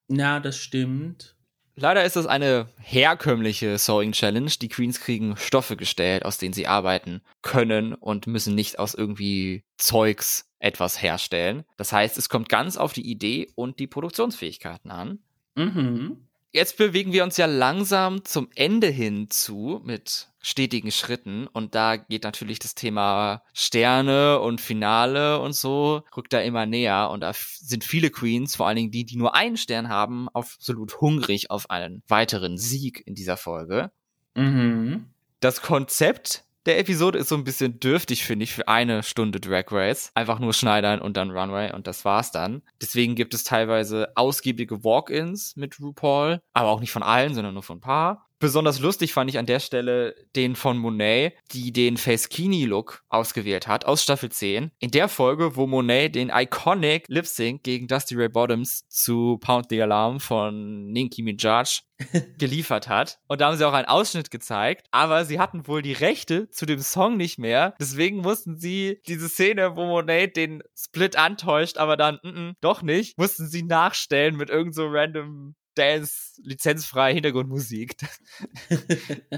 Ja, 0.09 0.42
das 0.42 0.57
stimmt. 0.57 1.38
Leider 1.74 2.03
ist 2.03 2.18
das 2.18 2.27
eine 2.27 2.68
herkömmliche 2.81 3.77
Sewing 3.77 4.12
Challenge. 4.12 4.51
Die 4.62 4.68
Queens 4.68 5.00
kriegen 5.00 5.38
Stoffe 5.38 5.77
gestellt, 5.77 6.25
aus 6.25 6.38
denen 6.38 6.53
sie 6.53 6.68
arbeiten 6.68 7.21
können 7.42 7.94
und 7.94 8.27
müssen 8.27 8.56
nicht 8.56 8.77
aus 8.77 8.94
irgendwie 8.94 9.63
Zeugs 9.77 10.51
etwas 10.59 11.01
herstellen. 11.01 11.63
Das 11.77 11.94
heißt, 11.94 12.18
es 12.18 12.27
kommt 12.27 12.50
ganz 12.50 12.75
auf 12.75 12.92
die 12.92 13.09
Idee 13.09 13.47
und 13.56 13.80
die 13.80 13.88
Produktionsfähigkeiten 13.88 14.92
an. 14.92 15.19
Mhm. 15.56 16.27
Jetzt 16.51 16.77
bewegen 16.77 17.13
wir 17.13 17.24
uns 17.24 17.38
ja 17.38 17.47
langsam 17.47 18.24
zum 18.25 18.50
Ende 18.56 18.88
hin 18.88 19.30
zu 19.30 19.81
mit 19.83 20.30
stetigen 20.45 20.92
Schritten 20.92 21.47
und 21.47 21.74
da 21.74 21.95
geht 21.95 22.24
natürlich 22.24 22.59
das 22.59 22.75
Thema 22.75 23.42
Sterne 23.51 24.39
und 24.39 24.62
Finale 24.62 25.39
und 25.39 25.56
so 25.56 26.03
rückt 26.15 26.33
da 26.33 26.39
immer 26.39 26.68
näher 26.68 27.09
und 27.09 27.21
da 27.21 27.31
sind 27.33 27.83
viele 27.83 28.12
Queens, 28.12 28.56
vor 28.56 28.68
allen 28.68 28.75
Dingen 28.75 28.92
die, 28.92 29.06
die 29.06 29.18
nur 29.18 29.33
einen 29.33 29.57
Stern 29.57 29.89
haben, 29.89 30.30
absolut 30.30 31.02
hungrig 31.02 31.49
auf 31.49 31.71
einen 31.71 32.04
weiteren 32.07 32.59
Sieg 32.59 33.02
in 33.07 33.16
dieser 33.16 33.37
Folge. 33.37 33.90
Mhm. 34.35 35.07
Das 35.40 35.64
Konzept 35.64 36.44
der 36.68 36.80
Episode 36.80 37.19
ist 37.19 37.30
so 37.30 37.35
ein 37.35 37.44
bisschen 37.44 37.80
dürftig, 37.80 38.23
finde 38.23 38.44
ich, 38.44 38.54
für 38.54 38.68
eine 38.68 39.02
Stunde 39.02 39.40
Drag 39.40 39.66
Race. 39.71 40.11
Einfach 40.14 40.40
nur 40.40 40.54
schneidern 40.54 40.99
und 40.99 41.18
dann 41.18 41.31
Runway 41.31 41.73
und 41.73 41.87
das 41.87 42.06
war's 42.06 42.31
dann. 42.31 42.61
Deswegen 42.81 43.16
gibt 43.16 43.33
es 43.33 43.44
teilweise 43.44 44.11
ausgiebige 44.16 44.83
Walk-ins 44.83 45.56
mit 45.56 45.80
RuPaul, 45.80 46.42
aber 46.54 46.69
auch 46.69 46.80
nicht 46.80 46.92
von 46.92 47.04
allen, 47.04 47.33
sondern 47.33 47.54
nur 47.54 47.64
von 47.64 47.78
ein 47.78 47.81
paar. 47.81 48.24
Besonders 48.39 48.80
lustig 48.80 49.13
fand 49.13 49.30
ich 49.30 49.37
an 49.37 49.45
der 49.45 49.59
Stelle 49.59 50.13
den 50.35 50.56
von 50.56 50.77
Monet, 50.77 51.33
die 51.54 51.71
den 51.71 51.95
Face 51.95 52.27
Kini 52.27 52.65
Look 52.65 53.04
ausgewählt 53.07 53.68
hat 53.68 53.85
aus 53.85 54.04
Staffel 54.04 54.30
10. 54.30 54.71
In 54.80 54.92
der 54.92 55.07
Folge, 55.07 55.56
wo 55.56 55.68
Monet 55.68 56.15
den 56.15 56.30
iconic 56.30 57.06
Lip 57.07 57.27
Sync 57.27 57.63
gegen 57.63 57.87
Dusty 57.87 58.15
Ray 58.15 58.27
Bottoms 58.27 58.87
zu 58.89 59.37
Pound 59.39 59.68
the 59.69 59.81
Alarm 59.81 60.19
von 60.19 60.92
Ninky 60.92 61.23
Minaj 61.23 61.81
geliefert 62.37 62.89
hat. 62.89 63.19
Und 63.27 63.39
da 63.39 63.47
haben 63.47 63.57
sie 63.57 63.65
auch 63.65 63.73
einen 63.73 63.87
Ausschnitt 63.87 64.30
gezeigt, 64.30 64.87
aber 64.92 65.23
sie 65.23 65.39
hatten 65.39 65.65
wohl 65.68 65.81
die 65.81 65.94
Rechte 65.94 66.49
zu 66.49 66.65
dem 66.65 66.80
Song 66.80 67.15
nicht 67.15 67.39
mehr. 67.39 67.73
Deswegen 67.80 68.18
mussten 68.18 68.57
sie 68.57 68.99
diese 69.07 69.30
Szene, 69.30 69.77
wo 69.77 69.85
Monet 69.85 70.35
den 70.35 70.61
Split 70.77 71.15
antäuscht, 71.15 71.77
aber 71.77 71.95
dann 71.95 72.19
mm 72.21 72.27
-mm, 72.27 72.54
doch 72.59 72.81
nicht, 72.81 73.18
mussten 73.18 73.47
sie 73.47 73.63
nachstellen 73.63 74.35
mit 74.35 74.49
irgend 74.49 74.75
so 74.75 74.87
random 74.87 75.56
Dance 75.75 76.41
lizenzfreie 76.44 77.13
Hintergrundmusik. 77.13 77.95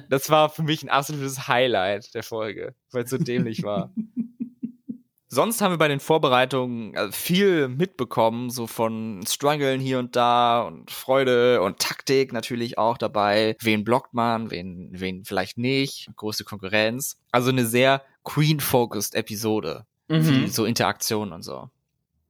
Das 0.09 0.29
war 0.29 0.49
für 0.49 0.63
mich 0.63 0.83
ein 0.83 0.89
absolutes 0.89 1.47
Highlight 1.47 2.13
der 2.13 2.23
Folge, 2.23 2.75
weil 2.91 3.03
es 3.03 3.09
so 3.09 3.17
dämlich 3.17 3.63
war. 3.63 3.93
Sonst 5.29 5.61
haben 5.61 5.73
wir 5.73 5.77
bei 5.77 5.89
den 5.89 5.99
Vorbereitungen 5.99 6.93
äh, 6.93 7.11
viel 7.11 7.67
mitbekommen, 7.67 8.49
so 8.49 8.65
von 8.65 9.21
Struggeln 9.27 9.81
hier 9.81 9.99
und 9.99 10.15
da 10.15 10.61
und 10.61 10.89
Freude 10.89 11.61
und 11.61 11.79
Taktik 11.79 12.31
natürlich 12.31 12.77
auch 12.77 12.97
dabei. 12.97 13.57
Wen 13.59 13.83
blockt 13.83 14.13
man, 14.13 14.51
wen, 14.51 14.89
wen 14.93 15.25
vielleicht 15.25 15.57
nicht, 15.57 16.09
große 16.15 16.45
Konkurrenz. 16.45 17.19
Also 17.31 17.49
eine 17.49 17.65
sehr 17.65 18.03
Queen-focused 18.23 19.15
Episode. 19.15 19.85
Mhm. 20.07 20.47
So 20.47 20.63
Interaktion 20.63 21.33
und 21.33 21.43
so. 21.43 21.69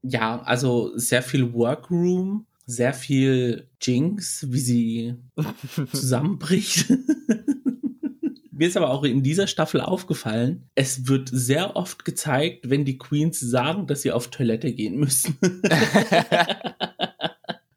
Ja, 0.02 0.42
also 0.42 0.98
sehr 0.98 1.22
viel 1.22 1.54
Workroom 1.54 2.47
sehr 2.68 2.94
viel 2.94 3.70
Jinx, 3.82 4.46
wie 4.52 4.60
sie 4.60 5.16
zusammenbricht. 5.92 6.86
Mir 8.52 8.68
ist 8.68 8.78
aber 8.78 8.90
auch 8.90 9.04
in 9.04 9.24
dieser 9.24 9.48
Staffel 9.48 9.82
aufgefallen, 9.82 10.68
es 10.76 11.08
wird 11.08 11.30
sehr 11.32 11.76
oft 11.76 12.06
gezeigt, 12.06 12.70
wenn 12.70 12.86
die 12.86 12.98
Queens 12.98 13.40
sagen, 13.40 13.88
dass 13.88 14.02
sie 14.02 14.12
auf 14.12 14.30
Toilette 14.30 14.74
gehen 14.74 15.00
müssen. 15.00 15.38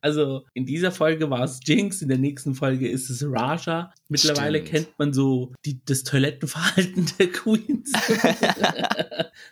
Also 0.02 0.46
in 0.54 0.64
dieser 0.64 0.92
Folge 0.92 1.28
war 1.28 1.44
es 1.44 1.60
Jinx, 1.62 2.00
in 2.00 2.08
der 2.08 2.16
nächsten 2.16 2.54
Folge 2.54 2.88
ist 2.88 3.10
es 3.10 3.22
Raja. 3.22 3.92
Mittlerweile 4.08 4.60
Stimmt. 4.60 4.70
kennt 4.70 4.98
man 4.98 5.12
so 5.12 5.52
die, 5.66 5.84
das 5.84 6.04
Toilettenverhalten 6.04 7.06
der 7.18 7.30
Queens. 7.30 7.92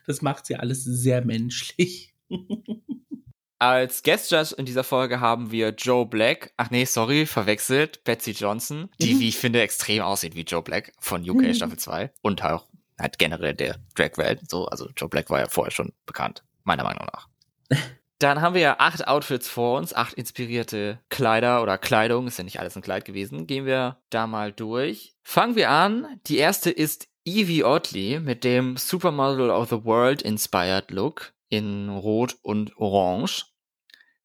das 0.06 0.22
macht 0.22 0.46
sie 0.46 0.56
alles 0.56 0.84
sehr 0.84 1.22
menschlich. 1.22 2.14
Als 3.60 4.02
Guest 4.04 4.30
Judge 4.30 4.54
in 4.56 4.66
dieser 4.66 4.84
Folge 4.84 5.20
haben 5.20 5.50
wir 5.50 5.70
Joe 5.70 6.06
Black. 6.06 6.52
Ach 6.56 6.70
nee, 6.70 6.84
sorry, 6.84 7.26
verwechselt. 7.26 8.04
Betsy 8.04 8.30
Johnson, 8.30 8.88
die, 9.00 9.14
Mhm. 9.14 9.20
wie 9.20 9.28
ich 9.28 9.38
finde, 9.38 9.60
extrem 9.60 10.02
aussieht 10.02 10.34
wie 10.36 10.42
Joe 10.42 10.62
Black 10.62 10.92
von 11.00 11.28
UK 11.28 11.42
Mhm. 11.48 11.54
Staffel 11.54 11.78
2 11.78 12.12
und 12.22 12.42
auch 12.44 12.66
halt 13.00 13.18
generell 13.18 13.54
der 13.54 13.76
Drag-Welt. 13.96 14.48
So, 14.48 14.66
also 14.66 14.88
Joe 14.96 15.08
Black 15.08 15.28
war 15.30 15.40
ja 15.40 15.48
vorher 15.48 15.72
schon 15.72 15.92
bekannt, 16.06 16.44
meiner 16.64 16.84
Meinung 16.84 17.06
nach. 17.12 17.28
Dann 18.20 18.40
haben 18.40 18.54
wir 18.54 18.60
ja 18.60 18.76
acht 18.80 19.06
Outfits 19.06 19.48
vor 19.48 19.78
uns, 19.78 19.94
acht 19.94 20.14
inspirierte 20.14 20.98
Kleider 21.08 21.62
oder 21.62 21.78
Kleidung, 21.78 22.26
ist 22.26 22.38
ja 22.38 22.42
nicht 22.44 22.58
alles 22.58 22.74
ein 22.74 22.82
Kleid 22.82 23.04
gewesen. 23.04 23.46
Gehen 23.46 23.64
wir 23.66 23.98
da 24.10 24.26
mal 24.26 24.52
durch. 24.52 25.14
Fangen 25.22 25.54
wir 25.54 25.70
an. 25.70 26.18
Die 26.26 26.38
erste 26.38 26.70
ist 26.70 27.06
Evie 27.24 27.62
Oddly 27.62 28.18
mit 28.20 28.42
dem 28.42 28.76
Supermodel 28.76 29.50
of 29.50 29.68
the 29.68 29.84
World 29.84 30.22
Inspired 30.22 30.90
Look 30.90 31.32
in 31.48 31.88
Rot 31.90 32.36
und 32.42 32.76
Orange. 32.78 33.44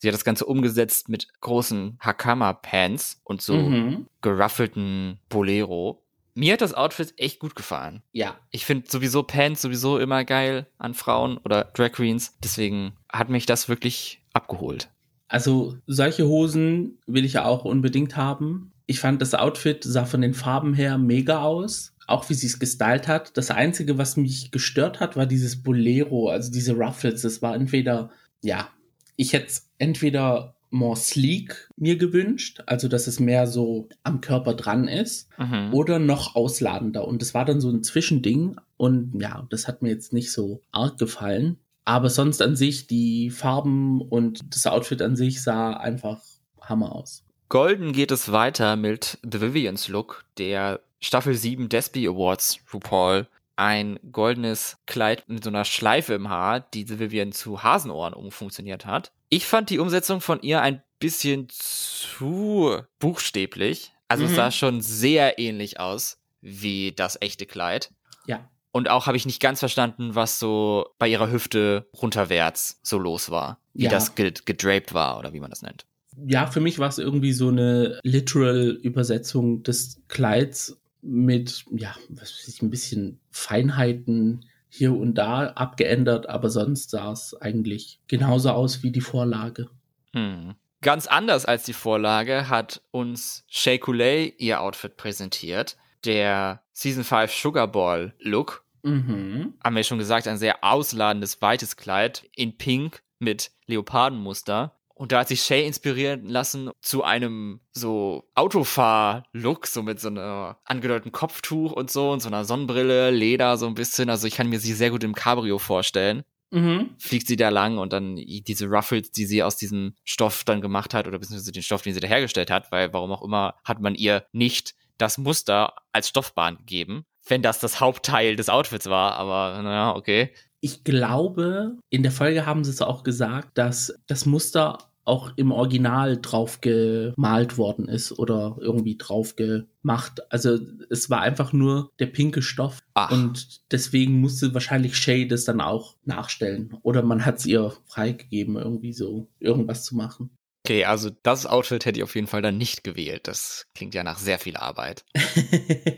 Sie 0.03 0.09
hat 0.09 0.13
das 0.15 0.25
Ganze 0.25 0.43
umgesetzt 0.45 1.07
mit 1.07 1.29
großen 1.39 1.97
Hakama-Pants 2.01 3.21
und 3.23 3.41
so 3.41 3.55
Mhm. 3.55 4.07
geruffelten 4.21 5.17
Bolero. 5.29 6.03
Mir 6.35 6.51
hat 6.51 6.59
das 6.61 6.73
Outfit 6.73 7.13
echt 7.15 7.39
gut 7.39 7.55
gefallen. 7.55 8.01
Ja. 8.11 8.35
Ich 8.51 8.65
finde 8.65 8.89
sowieso 8.91 9.23
Pants 9.23 9.61
sowieso 9.61 9.99
immer 9.99 10.25
geil 10.25 10.67
an 10.77 10.93
Frauen 10.93 11.37
oder 11.37 11.71
Drag 11.73 11.93
Queens. 11.93 12.35
Deswegen 12.43 12.91
hat 13.13 13.29
mich 13.29 13.45
das 13.45 13.69
wirklich 13.69 14.21
abgeholt. 14.33 14.89
Also 15.29 15.77
solche 15.87 16.27
Hosen 16.27 16.97
will 17.07 17.23
ich 17.23 17.33
ja 17.33 17.45
auch 17.45 17.63
unbedingt 17.63 18.17
haben. 18.17 18.73
Ich 18.85 18.99
fand 18.99 19.21
das 19.21 19.33
Outfit 19.33 19.85
sah 19.85 20.03
von 20.03 20.19
den 20.19 20.33
Farben 20.33 20.73
her 20.73 20.97
mega 20.97 21.41
aus. 21.43 21.93
Auch 22.07 22.29
wie 22.29 22.33
sie 22.33 22.47
es 22.47 22.59
gestylt 22.59 23.07
hat. 23.07 23.37
Das 23.37 23.51
Einzige, 23.51 23.97
was 23.97 24.17
mich 24.17 24.51
gestört 24.51 24.99
hat, 24.99 25.15
war 25.15 25.27
dieses 25.27 25.63
Bolero, 25.63 26.27
also 26.27 26.51
diese 26.51 26.73
Ruffles. 26.75 27.21
Das 27.21 27.41
war 27.41 27.55
entweder, 27.55 28.09
ja, 28.41 28.67
ich 29.15 29.33
hätte 29.33 29.47
es 29.47 29.69
entweder 29.77 30.55
more 30.69 30.95
sleek 30.97 31.69
mir 31.77 31.97
gewünscht, 31.97 32.63
also 32.65 32.87
dass 32.87 33.05
es 33.05 33.19
mehr 33.19 33.45
so 33.45 33.87
am 34.01 34.21
Körper 34.21 34.55
dran 34.55 34.87
ist, 34.87 35.29
Mhm. 35.37 35.71
oder 35.73 35.99
noch 35.99 36.35
ausladender. 36.35 37.07
Und 37.07 37.21
das 37.21 37.33
war 37.35 37.45
dann 37.45 37.61
so 37.61 37.69
ein 37.69 37.83
Zwischending. 37.83 38.55
Und 38.77 39.13
ja, 39.21 39.45
das 39.51 39.67
hat 39.67 39.81
mir 39.83 39.89
jetzt 39.89 40.13
nicht 40.13 40.31
so 40.31 40.61
arg 40.71 40.97
gefallen. 40.97 41.57
Aber 41.85 42.09
sonst 42.09 42.41
an 42.41 42.55
sich, 42.55 42.87
die 42.87 43.29
Farben 43.29 44.01
und 44.01 44.39
das 44.49 44.65
Outfit 44.65 45.01
an 45.03 45.15
sich 45.15 45.43
sah 45.43 45.73
einfach 45.73 46.21
Hammer 46.61 46.95
aus. 46.95 47.23
Golden 47.49 47.91
geht 47.91 48.09
es 48.09 48.31
weiter 48.31 48.75
mit 48.75 49.19
The 49.29 49.41
Vivian's 49.41 49.89
Look, 49.89 50.25
der 50.39 50.79
Staffel 51.01 51.35
7 51.35 51.69
Despi 51.69 52.07
Awards 52.07 52.57
RuPaul. 52.73 53.27
Ein 53.55 53.99
goldenes 54.11 54.77
Kleid 54.87 55.23
mit 55.27 55.43
so 55.43 55.49
einer 55.49 55.65
Schleife 55.65 56.13
im 56.15 56.29
Haar, 56.29 56.61
die 56.61 56.87
Vivian 56.99 57.31
zu 57.31 57.61
Hasenohren 57.63 58.13
umfunktioniert 58.13 58.85
hat. 58.85 59.11
Ich 59.29 59.45
fand 59.45 59.69
die 59.69 59.79
Umsetzung 59.79 60.21
von 60.21 60.41
ihr 60.41 60.61
ein 60.61 60.81
bisschen 60.99 61.47
zu 61.49 62.77
buchstäblich. 62.99 63.93
Also 64.07 64.25
es 64.25 64.31
Mhm. 64.31 64.35
sah 64.35 64.51
schon 64.51 64.81
sehr 64.81 65.39
ähnlich 65.39 65.79
aus 65.79 66.17
wie 66.41 66.91
das 66.95 67.17
echte 67.21 67.45
Kleid. 67.45 67.91
Ja. 68.25 68.47
Und 68.71 68.89
auch 68.89 69.05
habe 69.05 69.17
ich 69.17 69.25
nicht 69.25 69.39
ganz 69.41 69.59
verstanden, 69.59 70.15
was 70.15 70.39
so 70.39 70.87
bei 70.97 71.07
ihrer 71.07 71.31
Hüfte 71.31 71.87
runterwärts 72.01 72.79
so 72.83 72.97
los 72.97 73.29
war. 73.29 73.59
Wie 73.73 73.83
Ja. 73.83 73.89
das 73.89 74.15
ge 74.15 74.33
gedraped 74.45 74.93
war 74.93 75.19
oder 75.19 75.33
wie 75.33 75.39
man 75.39 75.49
das 75.51 75.61
nennt. 75.61 75.85
Ja, 76.27 76.45
für 76.47 76.59
mich 76.59 76.77
war 76.79 76.89
es 76.89 76.99
irgendwie 76.99 77.33
so 77.33 77.47
eine 77.49 77.99
literal 78.03 78.69
Übersetzung 78.81 79.63
des 79.63 80.01
Kleids 80.07 80.77
mit, 81.03 81.65
ja, 81.71 81.95
was 82.09 82.33
weiß 82.33 82.47
ich, 82.47 82.61
ein 82.61 82.69
bisschen 82.69 83.19
Feinheiten 83.29 84.45
hier 84.69 84.93
und 84.93 85.15
da 85.15 85.47
abgeändert, 85.49 86.27
aber 86.29 86.49
sonst 86.49 86.89
sah 86.89 87.11
es 87.11 87.39
eigentlich 87.39 87.99
genauso 88.07 88.49
aus 88.51 88.81
wie 88.81 88.91
die 88.91 89.01
Vorlage. 89.01 89.69
Hm. 90.13 90.55
Ganz 90.81 91.07
anders 91.07 91.45
als 91.45 91.63
die 91.63 91.73
Vorlage 91.73 92.49
hat 92.49 92.81
uns 92.91 93.45
Shea 93.47 93.77
Coulee 93.77 94.33
ihr 94.37 94.61
Outfit 94.61 94.97
präsentiert. 94.97 95.77
Der 96.03 96.61
Season 96.73 97.03
5 97.03 97.31
Sugar 97.31 97.67
Ball 97.67 98.13
Look. 98.19 98.65
Mhm. 98.81 99.53
Haben 99.63 99.75
wir 99.77 99.83
schon 99.83 99.97
gesagt, 99.97 100.27
ein 100.27 100.37
sehr 100.37 100.61
ausladendes, 100.61 101.41
weites 101.41 101.77
Kleid 101.77 102.27
in 102.35 102.57
Pink 102.57 103.01
mit 103.19 103.51
Leopardenmuster. 103.65 104.75
Und 104.95 105.11
da 105.11 105.19
hat 105.19 105.27
sich 105.27 105.41
Shay 105.41 105.65
inspirieren 105.65 106.27
lassen 106.27 106.69
zu 106.81 107.03
einem 107.03 107.61
so 107.71 108.29
Autofahr-Look, 108.35 109.65
so 109.65 109.81
mit 109.81 109.99
so 109.99 110.09
einer 110.09 110.59
angedeuteten 110.65 111.11
Kopftuch 111.11 111.71
und 111.71 111.89
so 111.89 112.11
und 112.11 112.21
so 112.21 112.27
einer 112.27 112.45
Sonnenbrille, 112.45 113.09
Leder 113.09 113.57
so 113.57 113.65
ein 113.65 113.73
bisschen. 113.73 114.09
Also 114.09 114.27
ich 114.27 114.35
kann 114.35 114.49
mir 114.49 114.59
sie 114.59 114.73
sehr 114.73 114.91
gut 114.91 115.03
im 115.03 115.15
Cabrio 115.15 115.57
vorstellen. 115.57 116.23
Mhm. 116.51 116.91
Fliegt 116.99 117.27
sie 117.27 117.35
da 117.35 117.49
lang 117.49 117.79
und 117.79 117.93
dann 117.93 118.15
diese 118.15 118.67
Ruffles, 118.67 119.09
die 119.09 119.25
sie 119.25 119.41
aus 119.41 119.57
diesem 119.57 119.95
Stoff 120.03 120.43
dann 120.43 120.61
gemacht 120.61 120.93
hat 120.93 121.07
oder 121.07 121.17
beziehungsweise 121.17 121.51
den 121.51 121.63
Stoff, 121.63 121.81
den 121.81 121.95
sie 121.95 121.99
da 121.99 122.07
hergestellt 122.07 122.51
hat, 122.51 122.71
weil 122.71 122.93
warum 122.93 123.11
auch 123.11 123.23
immer 123.23 123.55
hat 123.63 123.81
man 123.81 123.95
ihr 123.95 124.27
nicht 124.31 124.75
das 124.99 125.17
Muster 125.17 125.73
als 125.91 126.09
Stoffbahn 126.09 126.57
gegeben, 126.57 127.05
wenn 127.27 127.41
das 127.41 127.59
das 127.59 127.79
Hauptteil 127.79 128.35
des 128.35 128.49
Outfits 128.49 128.87
war, 128.87 129.15
aber 129.15 129.59
naja, 129.63 129.95
okay. 129.95 130.31
Ich 130.63 130.85
glaube, 130.85 131.77
in 131.89 132.03
der 132.03 132.11
Folge 132.13 132.45
haben 132.45 132.63
sie 132.63 132.71
es 132.71 132.81
auch 132.81 133.03
gesagt, 133.03 133.57
dass 133.57 133.93
das 134.07 134.25
Muster 134.25 134.77
auch 135.03 135.33
im 135.35 135.51
Original 135.51 136.17
drauf 136.21 136.61
gemalt 136.61 137.57
worden 137.57 137.89
ist 137.89 138.17
oder 138.17 138.55
irgendwie 138.61 138.95
drauf 138.95 139.35
gemacht. 139.35 140.21
Also 140.31 140.57
es 140.89 141.09
war 141.09 141.19
einfach 141.19 141.51
nur 141.51 141.91
der 141.99 142.05
pinke 142.05 142.41
Stoff 142.41 142.79
Ach. 142.93 143.11
und 143.11 143.59
deswegen 143.73 144.21
musste 144.21 144.53
wahrscheinlich 144.53 144.95
Shay 144.95 145.27
das 145.27 145.43
dann 145.43 145.59
auch 145.59 145.97
nachstellen. 146.05 146.77
Oder 146.81 147.03
man 147.03 147.25
hat 147.25 147.39
es 147.39 147.45
ihr 147.45 147.73
freigegeben, 147.83 148.55
irgendwie 148.55 148.93
so 148.93 149.27
irgendwas 149.41 149.83
zu 149.83 149.97
machen. 149.97 150.29
Okay, 150.65 150.85
also 150.85 151.09
das 151.23 151.45
Outfit 151.45 151.83
hätte 151.85 151.99
ich 151.99 152.03
auf 152.03 152.15
jeden 152.15 152.27
Fall 152.27 152.41
dann 152.41 152.57
nicht 152.57 152.85
gewählt. 152.85 153.27
Das 153.27 153.67
klingt 153.75 153.93
ja 153.93 154.03
nach 154.03 154.17
sehr 154.17 154.39
viel 154.39 154.55
Arbeit. 154.55 155.03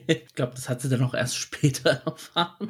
ich 0.07 0.33
glaube, 0.33 0.53
das 0.55 0.69
hat 0.69 0.81
sie 0.81 0.89
dann 0.89 1.03
auch 1.03 1.13
erst 1.13 1.37
später 1.37 1.89
erfahren. 2.05 2.67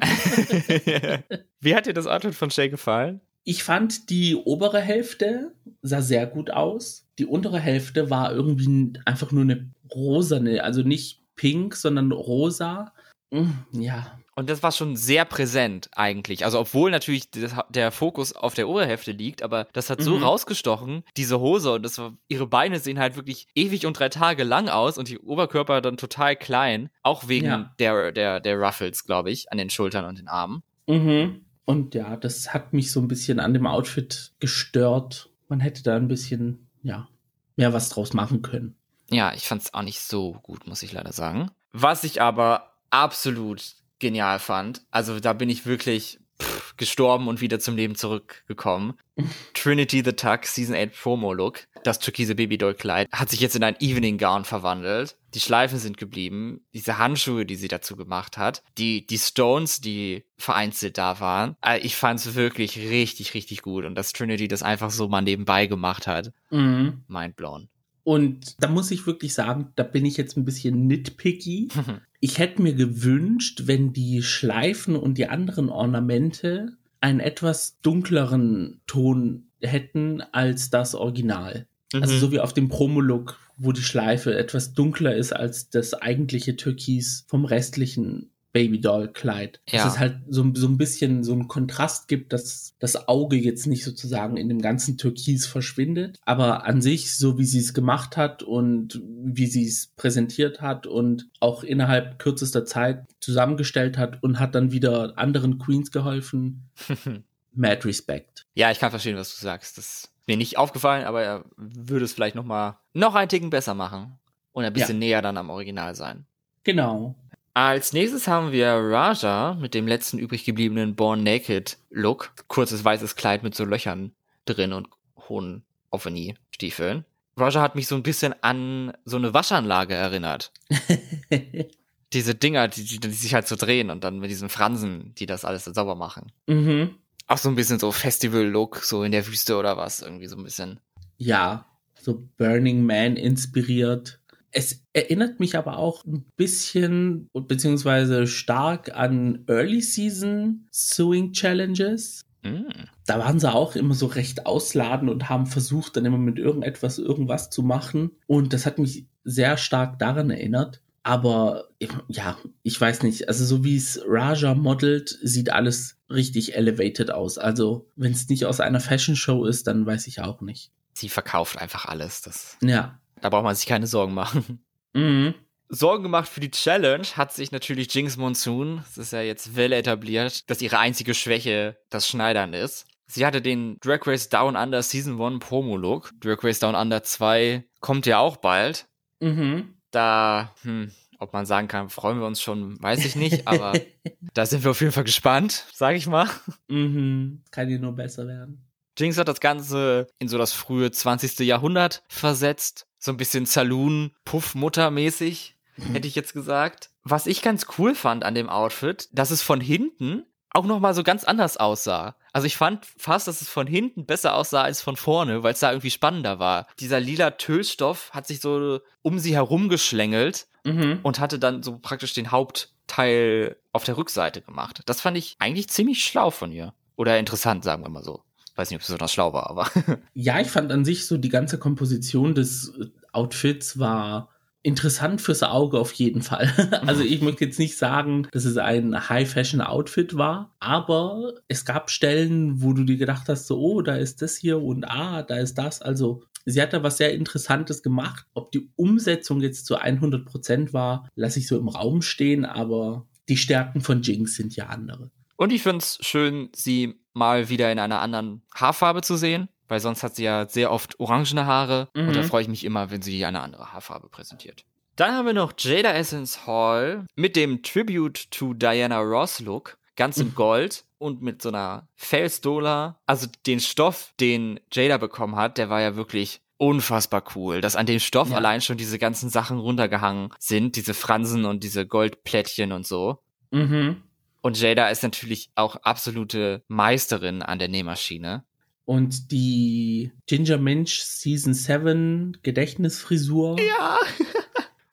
Wie 1.60 1.74
hat 1.74 1.86
dir 1.86 1.94
das 1.94 2.06
Outfit 2.06 2.34
von 2.34 2.50
Shay 2.50 2.68
gefallen? 2.68 3.22
Ich 3.44 3.62
fand 3.62 4.10
die 4.10 4.34
obere 4.36 4.80
Hälfte 4.80 5.52
sah 5.80 6.02
sehr 6.02 6.26
gut 6.26 6.50
aus. 6.50 7.06
Die 7.18 7.24
untere 7.26 7.60
Hälfte 7.60 8.10
war 8.10 8.30
irgendwie 8.32 8.92
einfach 9.06 9.32
nur 9.32 9.42
eine 9.44 9.70
rosane, 9.94 10.64
also 10.64 10.82
nicht 10.82 11.22
pink, 11.34 11.76
sondern 11.76 12.12
rosa. 12.12 12.92
Mm, 13.30 13.52
Ja, 13.72 14.18
Und 14.38 14.50
das 14.50 14.62
war 14.62 14.70
schon 14.70 14.96
sehr 14.96 15.24
präsent 15.24 15.88
eigentlich. 15.96 16.44
Also 16.44 16.60
obwohl 16.60 16.90
natürlich 16.90 17.30
das, 17.30 17.54
der 17.70 17.90
Fokus 17.90 18.34
auf 18.34 18.52
der 18.52 18.68
Oberhälfte 18.68 19.12
liegt, 19.12 19.42
aber 19.42 19.66
das 19.72 19.88
hat 19.88 20.02
so 20.02 20.16
Mhm. 20.16 20.24
rausgestochen, 20.24 21.04
diese 21.16 21.40
Hose 21.40 21.72
und 21.72 21.82
das 21.82 21.96
war, 21.96 22.12
ihre 22.28 22.46
Beine 22.46 22.78
sehen 22.78 22.98
halt 22.98 23.16
wirklich 23.16 23.46
ewig 23.54 23.86
und 23.86 23.98
drei 23.98 24.10
Tage 24.10 24.44
lang 24.44 24.68
aus 24.68 24.98
und 24.98 25.08
die 25.08 25.18
Oberkörper 25.18 25.80
dann 25.80 25.96
total 25.96 26.36
klein. 26.36 26.90
Auch 27.02 27.28
wegen 27.28 27.46
Ja. 27.46 27.74
der, 27.78 28.12
der, 28.12 28.40
der 28.40 28.58
Ruffles, 28.58 29.04
glaube 29.04 29.30
ich, 29.30 29.50
an 29.50 29.56
den 29.58 29.70
Schultern 29.70 30.04
und 30.04 30.18
den 30.18 30.28
Armen. 30.28 30.62
Mhm. 30.86 31.40
Und 31.64 31.94
ja, 31.94 32.16
das 32.18 32.52
hat 32.52 32.74
mich 32.74 32.92
so 32.92 33.00
ein 33.00 33.08
bisschen 33.08 33.40
an 33.40 33.54
dem 33.54 33.66
Outfit 33.66 34.32
gestört. 34.38 35.30
Man 35.48 35.60
hätte 35.60 35.82
da 35.82 35.96
ein 35.96 36.08
bisschen, 36.08 36.68
ja, 36.82 37.08
mehr 37.56 37.72
was 37.72 37.88
draus 37.88 38.12
machen 38.12 38.42
können. 38.42 38.76
Ja, 39.10 39.32
ich 39.32 39.48
fand 39.48 39.62
es 39.62 39.72
auch 39.72 39.82
nicht 39.82 40.00
so 40.00 40.32
gut, 40.42 40.66
muss 40.66 40.82
ich 40.82 40.92
leider 40.92 41.12
sagen. 41.12 41.50
Was 41.72 42.04
ich 42.04 42.20
aber 42.20 42.74
absolut 42.90 43.62
genial 43.98 44.38
fand, 44.38 44.82
also 44.90 45.20
da 45.20 45.32
bin 45.32 45.48
ich 45.48 45.66
wirklich 45.66 46.18
pff, 46.40 46.76
gestorben 46.76 47.28
und 47.28 47.40
wieder 47.40 47.58
zum 47.58 47.76
Leben 47.76 47.94
zurückgekommen. 47.94 48.94
Trinity 49.54 50.02
the 50.04 50.12
Tuck 50.12 50.44
Season 50.44 50.74
8 50.74 50.92
Promo 50.92 51.32
Look, 51.32 51.60
das 51.84 51.98
türkise 51.98 52.34
Babydoll-Kleid, 52.34 53.08
hat 53.12 53.30
sich 53.30 53.40
jetzt 53.40 53.56
in 53.56 53.64
ein 53.64 53.76
Evening 53.80 54.18
Gown 54.18 54.44
verwandelt. 54.44 55.16
Die 55.34 55.40
Schleifen 55.40 55.78
sind 55.78 55.96
geblieben, 55.96 56.60
diese 56.74 56.98
Handschuhe, 56.98 57.46
die 57.46 57.56
sie 57.56 57.68
dazu 57.68 57.96
gemacht 57.96 58.36
hat, 58.38 58.62
die, 58.78 59.06
die 59.06 59.18
Stones, 59.18 59.80
die 59.80 60.24
vereinzelt 60.36 60.98
da 60.98 61.20
waren. 61.20 61.56
Äh, 61.64 61.78
Ich 61.78 61.96
fand 61.96 62.20
es 62.20 62.34
wirklich 62.34 62.78
richtig, 62.78 63.34
richtig 63.34 63.62
gut 63.62 63.84
und 63.84 63.94
dass 63.94 64.12
Trinity 64.12 64.48
das 64.48 64.62
einfach 64.62 64.90
so 64.90 65.08
mal 65.08 65.22
nebenbei 65.22 65.66
gemacht 65.66 66.06
hat. 66.06 66.32
Mhm. 66.50 67.04
Mindblown. 67.08 67.68
Und 68.06 68.62
da 68.62 68.68
muss 68.68 68.92
ich 68.92 69.04
wirklich 69.08 69.34
sagen, 69.34 69.72
da 69.74 69.82
bin 69.82 70.06
ich 70.06 70.16
jetzt 70.16 70.36
ein 70.36 70.44
bisschen 70.44 70.86
nitpicky. 70.86 71.68
Ich 72.18 72.38
hätte 72.38 72.62
mir 72.62 72.72
gewünscht, 72.72 73.64
wenn 73.66 73.92
die 73.92 74.22
Schleifen 74.22 74.96
und 74.96 75.18
die 75.18 75.28
anderen 75.28 75.68
Ornamente 75.68 76.72
einen 77.00 77.20
etwas 77.20 77.78
dunkleren 77.82 78.80
Ton 78.86 79.48
hätten 79.60 80.22
als 80.32 80.70
das 80.70 80.94
Original. 80.94 81.66
Also 81.92 81.98
mhm. 81.98 82.02
Also 82.02 82.18
so 82.18 82.32
wie 82.32 82.40
auf 82.40 82.54
dem 82.54 82.68
Promolook, 82.68 83.38
wo 83.58 83.72
die 83.72 83.82
Schleife 83.82 84.34
etwas 84.34 84.72
dunkler 84.72 85.14
ist 85.14 85.32
als 85.34 85.68
das 85.68 85.92
eigentliche 85.92 86.56
Türkis 86.56 87.26
vom 87.28 87.44
restlichen 87.44 88.30
Babydoll-Kleid. 88.56 89.60
Ja. 89.68 89.84
Dass 89.84 89.92
es 89.92 89.98
halt 89.98 90.16
so, 90.30 90.50
so 90.54 90.66
ein 90.66 90.78
bisschen 90.78 91.24
so 91.24 91.34
einen 91.34 91.46
Kontrast 91.46 92.08
gibt, 92.08 92.32
dass 92.32 92.74
das 92.78 93.06
Auge 93.06 93.36
jetzt 93.36 93.66
nicht 93.66 93.84
sozusagen 93.84 94.38
in 94.38 94.48
dem 94.48 94.62
ganzen 94.62 94.96
Türkis 94.96 95.46
verschwindet. 95.46 96.18
Aber 96.24 96.64
an 96.64 96.80
sich, 96.80 97.14
so 97.18 97.38
wie 97.38 97.44
sie 97.44 97.58
es 97.58 97.74
gemacht 97.74 98.16
hat 98.16 98.42
und 98.42 99.02
wie 99.04 99.46
sie 99.46 99.66
es 99.66 99.88
präsentiert 99.88 100.62
hat 100.62 100.86
und 100.86 101.28
auch 101.38 101.64
innerhalb 101.64 102.18
kürzester 102.18 102.64
Zeit 102.64 103.04
zusammengestellt 103.20 103.98
hat 103.98 104.22
und 104.22 104.40
hat 104.40 104.54
dann 104.54 104.72
wieder 104.72 105.18
anderen 105.18 105.58
Queens 105.58 105.90
geholfen. 105.90 106.70
Mad 107.52 107.86
Respect. 107.86 108.46
Ja, 108.54 108.70
ich 108.70 108.78
kann 108.78 108.90
verstehen, 108.90 109.16
was 109.18 109.36
du 109.36 109.42
sagst. 109.42 109.76
Das 109.76 109.84
ist 109.84 110.12
mir 110.26 110.38
nicht 110.38 110.56
aufgefallen, 110.56 111.04
aber 111.04 111.22
er 111.22 111.44
würde 111.58 112.06
es 112.06 112.14
vielleicht 112.14 112.36
noch 112.36 112.44
mal 112.44 112.78
noch 112.94 113.14
einen 113.14 113.28
Ticken 113.28 113.50
besser 113.50 113.74
machen 113.74 114.18
und 114.52 114.64
ein 114.64 114.72
bisschen 114.72 115.02
ja. 115.02 115.08
näher 115.08 115.22
dann 115.22 115.36
am 115.36 115.50
Original 115.50 115.94
sein. 115.94 116.24
Genau. 116.64 117.14
Als 117.56 117.94
nächstes 117.94 118.28
haben 118.28 118.52
wir 118.52 118.68
Raja 118.68 119.56
mit 119.58 119.72
dem 119.72 119.88
letzten 119.88 120.18
übrig 120.18 120.44
gebliebenen 120.44 120.94
Born 120.94 121.22
Naked 121.22 121.78
Look. 121.88 122.34
Kurzes 122.48 122.84
weißes 122.84 123.16
Kleid 123.16 123.42
mit 123.42 123.54
so 123.54 123.64
Löchern 123.64 124.12
drin 124.44 124.74
und 124.74 124.88
hohen 125.26 125.64
Offeni-Stiefeln. 125.88 127.06
Raja 127.34 127.62
hat 127.62 127.74
mich 127.74 127.86
so 127.86 127.94
ein 127.94 128.02
bisschen 128.02 128.34
an 128.42 128.92
so 129.06 129.16
eine 129.16 129.32
Waschanlage 129.32 129.94
erinnert. 129.94 130.52
Diese 132.12 132.34
Dinger, 132.34 132.68
die, 132.68 132.84
die, 132.84 133.00
die, 133.00 133.08
sich 133.08 133.32
halt 133.32 133.48
so 133.48 133.56
drehen 133.56 133.88
und 133.88 134.04
dann 134.04 134.18
mit 134.18 134.30
diesen 134.30 134.50
Fransen, 134.50 135.14
die 135.14 135.24
das 135.24 135.46
alles 135.46 135.64
so 135.64 135.72
sauber 135.72 135.94
machen. 135.94 136.32
Mhm. 136.46 136.96
Auch 137.26 137.38
so 137.38 137.48
ein 137.48 137.54
bisschen 137.54 137.78
so 137.78 137.90
Festival-Look, 137.90 138.84
so 138.84 139.02
in 139.02 139.12
der 139.12 139.26
Wüste 139.26 139.56
oder 139.56 139.78
was, 139.78 140.02
irgendwie 140.02 140.26
so 140.26 140.36
ein 140.36 140.44
bisschen. 140.44 140.78
Ja, 141.16 141.64
so 141.98 142.22
Burning 142.36 142.84
Man 142.84 143.16
inspiriert. 143.16 144.20
Es 144.58 144.82
erinnert 144.94 145.38
mich 145.38 145.54
aber 145.54 145.76
auch 145.76 146.02
ein 146.06 146.24
bisschen 146.36 147.28
beziehungsweise 147.34 148.26
stark 148.26 148.96
an 148.96 149.44
Early 149.48 149.82
Season 149.82 150.66
Sewing 150.70 151.34
Challenges. 151.34 152.22
Mm. 152.42 152.62
Da 153.04 153.18
waren 153.18 153.38
sie 153.38 153.52
auch 153.52 153.76
immer 153.76 153.92
so 153.92 154.06
recht 154.06 154.46
ausladend 154.46 155.10
und 155.10 155.28
haben 155.28 155.44
versucht, 155.44 155.94
dann 155.94 156.06
immer 156.06 156.16
mit 156.16 156.38
irgendetwas 156.38 156.98
irgendwas 156.98 157.50
zu 157.50 157.64
machen. 157.64 158.12
Und 158.26 158.54
das 158.54 158.64
hat 158.64 158.78
mich 158.78 159.04
sehr 159.24 159.58
stark 159.58 159.98
daran 159.98 160.30
erinnert. 160.30 160.80
Aber 161.02 161.68
ja, 162.08 162.38
ich 162.62 162.80
weiß 162.80 163.02
nicht. 163.02 163.28
Also 163.28 163.44
so 163.44 163.62
wie 163.62 163.76
es 163.76 164.00
Raja 164.08 164.54
modelt, 164.54 165.18
sieht 165.22 165.52
alles 165.52 165.98
richtig 166.08 166.56
elevated 166.56 167.10
aus. 167.10 167.36
Also 167.36 167.90
wenn 167.94 168.12
es 168.12 168.30
nicht 168.30 168.46
aus 168.46 168.60
einer 168.60 168.80
Fashion 168.80 169.16
Show 169.16 169.44
ist, 169.44 169.66
dann 169.66 169.84
weiß 169.84 170.06
ich 170.06 170.22
auch 170.22 170.40
nicht. 170.40 170.72
Sie 170.94 171.10
verkauft 171.10 171.58
einfach 171.58 171.84
alles. 171.84 172.22
Das 172.22 172.56
ja. 172.62 172.98
Da 173.20 173.28
braucht 173.28 173.44
man 173.44 173.54
sich 173.54 173.66
keine 173.66 173.86
Sorgen 173.86 174.14
machen. 174.14 174.64
Mhm. 174.92 175.34
Sorgen 175.68 176.04
gemacht 176.04 176.28
für 176.28 176.40
die 176.40 176.50
Challenge 176.50 177.06
hat 177.16 177.32
sich 177.32 177.50
natürlich 177.50 177.92
Jinx 177.92 178.16
Monsoon, 178.16 178.78
das 178.78 178.98
ist 178.98 179.12
ja 179.12 179.20
jetzt 179.20 179.56
well 179.56 179.72
etabliert, 179.72 180.48
dass 180.48 180.62
ihre 180.62 180.78
einzige 180.78 181.12
Schwäche 181.12 181.76
das 181.90 182.08
Schneidern 182.08 182.52
ist. 182.52 182.86
Sie 183.06 183.24
hatte 183.24 183.40
den 183.40 183.78
Drag 183.80 184.06
Race 184.06 184.28
Down 184.28 184.56
Under 184.56 184.82
Season 184.82 185.20
1 185.20 185.44
Promo-Look. 185.44 186.12
Drag 186.20 186.42
Race 186.42 186.58
Down 186.58 186.74
Under 186.74 187.02
2 187.02 187.64
kommt 187.80 188.06
ja 188.06 188.18
auch 188.18 188.36
bald. 188.36 188.88
Mhm. 189.20 189.74
Da, 189.90 190.54
hm, 190.62 190.90
ob 191.18 191.32
man 191.32 191.46
sagen 191.46 191.68
kann, 191.68 191.88
freuen 191.88 192.18
wir 192.18 192.26
uns 192.26 192.42
schon, 192.42 192.80
weiß 192.82 193.04
ich 193.04 193.16
nicht, 193.16 193.46
aber 193.46 193.72
da 194.34 194.44
sind 194.44 194.64
wir 194.64 194.72
auf 194.72 194.80
jeden 194.80 194.92
Fall 194.92 195.04
gespannt, 195.04 195.66
sag 195.72 195.94
ich 195.94 196.06
mal. 196.06 196.28
Mhm. 196.68 197.42
Kann 197.50 197.68
hier 197.68 197.78
nur 197.78 197.92
besser 197.92 198.26
werden. 198.26 198.66
Jinx 198.98 199.18
hat 199.18 199.28
das 199.28 199.40
Ganze 199.40 200.06
in 200.18 200.28
so 200.28 200.38
das 200.38 200.52
frühe 200.52 200.90
20. 200.90 201.40
Jahrhundert 201.40 202.02
versetzt. 202.08 202.86
So 203.06 203.12
ein 203.12 203.18
bisschen 203.18 203.46
Saloon-Puff-Mutter-mäßig, 203.46 205.54
mhm. 205.76 205.92
hätte 205.92 206.08
ich 206.08 206.16
jetzt 206.16 206.32
gesagt. 206.32 206.90
Was 207.04 207.28
ich 207.28 207.40
ganz 207.40 207.66
cool 207.78 207.94
fand 207.94 208.24
an 208.24 208.34
dem 208.34 208.48
Outfit, 208.48 209.08
dass 209.12 209.30
es 209.30 209.42
von 209.42 209.60
hinten 209.60 210.24
auch 210.50 210.64
nochmal 210.64 210.92
so 210.92 211.04
ganz 211.04 211.22
anders 211.22 211.56
aussah. 211.56 212.16
Also 212.32 212.48
ich 212.48 212.56
fand 212.56 212.84
fast, 212.84 213.28
dass 213.28 213.42
es 213.42 213.48
von 213.48 213.68
hinten 213.68 214.06
besser 214.06 214.34
aussah 214.34 214.62
als 214.62 214.82
von 214.82 214.96
vorne, 214.96 215.44
weil 215.44 215.52
es 215.52 215.60
da 215.60 215.70
irgendwie 215.70 215.92
spannender 215.92 216.40
war. 216.40 216.66
Dieser 216.80 216.98
lila 216.98 217.30
Tüllstoff 217.30 218.10
hat 218.12 218.26
sich 218.26 218.40
so 218.40 218.80
um 219.02 219.20
sie 219.20 219.36
herum 219.36 219.68
geschlängelt 219.68 220.48
mhm. 220.64 220.98
und 221.04 221.20
hatte 221.20 221.38
dann 221.38 221.62
so 221.62 221.78
praktisch 221.78 222.12
den 222.12 222.32
Hauptteil 222.32 223.54
auf 223.72 223.84
der 223.84 223.98
Rückseite 223.98 224.42
gemacht. 224.42 224.82
Das 224.86 225.00
fand 225.00 225.16
ich 225.16 225.36
eigentlich 225.38 225.68
ziemlich 225.68 226.02
schlau 226.02 226.32
von 226.32 226.50
ihr. 226.50 226.74
Oder 226.96 227.20
interessant, 227.20 227.62
sagen 227.62 227.84
wir 227.84 227.88
mal 227.88 228.02
so. 228.02 228.24
Weiß 228.56 228.70
nicht, 228.70 228.76
ob 228.76 228.80
es 228.80 228.88
besonders 228.88 229.12
schlau 229.12 229.32
war, 229.32 229.50
aber. 229.50 229.70
ja, 230.14 230.40
ich 230.40 230.48
fand 230.48 230.72
an 230.72 230.84
sich 230.84 231.06
so 231.06 231.18
die 231.18 231.28
ganze 231.28 231.58
Komposition 231.58 232.34
des 232.34 232.72
äh, 232.80 232.86
Outfits 233.12 233.78
war 233.78 234.30
interessant 234.66 235.20
fürs 235.20 235.44
Auge 235.44 235.78
auf 235.78 235.92
jeden 235.92 236.22
Fall. 236.22 236.52
also 236.86 237.02
ich 237.02 237.22
möchte 237.22 237.44
jetzt 237.44 237.60
nicht 237.60 237.78
sagen, 237.78 238.26
dass 238.32 238.44
es 238.44 238.56
ein 238.56 239.08
High-Fashion-Outfit 239.08 240.16
war, 240.16 240.56
aber 240.58 241.34
es 241.46 241.64
gab 241.64 241.88
Stellen, 241.88 242.62
wo 242.62 242.72
du 242.72 242.82
dir 242.82 242.96
gedacht 242.96 243.28
hast, 243.28 243.46
so, 243.46 243.60
oh, 243.60 243.80
da 243.80 243.94
ist 243.94 244.22
das 244.22 244.36
hier 244.36 244.60
und 244.60 244.84
ah, 244.84 245.22
da 245.22 245.36
ist 245.36 245.54
das. 245.54 245.82
Also 245.82 246.24
sie 246.46 246.60
hat 246.60 246.72
da 246.72 246.82
was 246.82 246.96
sehr 246.96 247.14
Interessantes 247.14 247.80
gemacht. 247.80 248.26
Ob 248.34 248.50
die 248.50 248.68
Umsetzung 248.74 249.40
jetzt 249.40 249.66
zu 249.66 249.76
100 249.76 250.24
Prozent 250.24 250.72
war, 250.72 251.08
lasse 251.14 251.38
ich 251.38 251.46
so 251.46 251.56
im 251.56 251.68
Raum 251.68 252.02
stehen, 252.02 252.44
aber 252.44 253.06
die 253.28 253.36
Stärken 253.36 253.82
von 253.82 254.02
Jinx 254.02 254.34
sind 254.34 254.56
ja 254.56 254.66
andere. 254.66 255.12
Und 255.36 255.52
ich 255.52 255.62
finde 255.62 255.78
es 255.78 255.98
schön, 256.00 256.50
sie 256.54 256.98
mal 257.12 257.48
wieder 257.48 257.70
in 257.72 257.78
einer 257.78 258.00
anderen 258.00 258.42
Haarfarbe 258.54 259.02
zu 259.02 259.16
sehen, 259.16 259.48
weil 259.68 259.80
sonst 259.80 260.02
hat 260.02 260.16
sie 260.16 260.24
ja 260.24 260.48
sehr 260.48 260.70
oft 260.70 260.98
orangene 261.00 261.46
Haare 261.46 261.88
mhm. 261.94 262.08
und 262.08 262.16
da 262.16 262.22
mhm. 262.22 262.26
freue 262.26 262.42
ich 262.42 262.48
mich 262.48 262.64
immer, 262.64 262.90
wenn 262.90 263.02
sie 263.02 263.24
eine 263.24 263.40
andere 263.40 263.72
Haarfarbe 263.72 264.08
präsentiert. 264.08 264.64
Dann 264.96 265.12
haben 265.12 265.26
wir 265.26 265.34
noch 265.34 265.52
Jada 265.58 265.92
Essence 265.92 266.46
Hall 266.46 267.06
mit 267.16 267.36
dem 267.36 267.62
Tribute 267.62 268.30
to 268.30 268.54
Diana 268.54 269.00
Ross 269.00 269.40
Look, 269.40 269.76
ganz 269.94 270.16
in 270.18 270.28
mhm. 270.28 270.34
Gold 270.34 270.84
und 270.98 271.20
mit 271.20 271.42
so 271.42 271.50
einer 271.50 271.88
Felsdola. 271.96 272.98
Also 273.04 273.26
den 273.46 273.60
Stoff, 273.60 274.14
den 274.18 274.60
Jada 274.72 274.96
bekommen 274.96 275.36
hat, 275.36 275.58
der 275.58 275.68
war 275.68 275.82
ja 275.82 275.96
wirklich 275.96 276.40
unfassbar 276.58 277.22
cool, 277.34 277.60
dass 277.60 277.76
an 277.76 277.84
dem 277.84 278.00
Stoff 278.00 278.30
ja. 278.30 278.36
allein 278.36 278.62
schon 278.62 278.78
diese 278.78 278.98
ganzen 278.98 279.28
Sachen 279.28 279.58
runtergehangen 279.58 280.30
sind, 280.38 280.76
diese 280.76 280.94
Fransen 280.94 281.44
und 281.44 281.62
diese 281.62 281.86
Goldplättchen 281.86 282.72
und 282.72 282.86
so. 282.86 283.18
Mhm. 283.50 284.02
Und 284.46 284.60
Jada 284.60 284.90
ist 284.90 285.02
natürlich 285.02 285.50
auch 285.56 285.74
absolute 285.82 286.62
Meisterin 286.68 287.42
an 287.42 287.58
der 287.58 287.66
Nähmaschine. 287.66 288.44
Und 288.84 289.32
die 289.32 290.12
Ginger 290.26 290.58
Minch 290.58 291.02
Season 291.02 291.52
7 291.52 292.38
Gedächtnisfrisur 292.44 293.58
ja. 293.58 293.98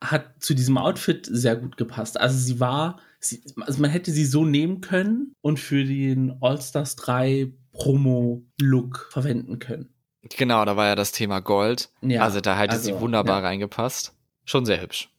hat 0.00 0.42
zu 0.42 0.54
diesem 0.54 0.76
Outfit 0.76 1.28
sehr 1.30 1.54
gut 1.54 1.76
gepasst. 1.76 2.18
Also 2.18 2.36
sie 2.36 2.58
war, 2.58 2.98
sie, 3.20 3.44
also 3.60 3.80
man 3.80 3.92
hätte 3.92 4.10
sie 4.10 4.24
so 4.24 4.44
nehmen 4.44 4.80
können 4.80 5.36
und 5.40 5.60
für 5.60 5.84
den 5.84 6.36
All-Stars 6.40 6.96
3 6.96 7.52
Promo-Look 7.70 9.06
verwenden 9.12 9.60
können. 9.60 9.94
Genau, 10.36 10.64
da 10.64 10.76
war 10.76 10.86
ja 10.86 10.96
das 10.96 11.12
Thema 11.12 11.38
Gold. 11.38 11.90
Ja, 12.00 12.24
also 12.24 12.40
da 12.40 12.58
hätte 12.58 12.72
also, 12.72 12.86
sie 12.86 13.00
wunderbar 13.00 13.40
ja. 13.40 13.46
reingepasst. 13.46 14.16
Schon 14.46 14.66
sehr 14.66 14.82
hübsch. 14.82 15.10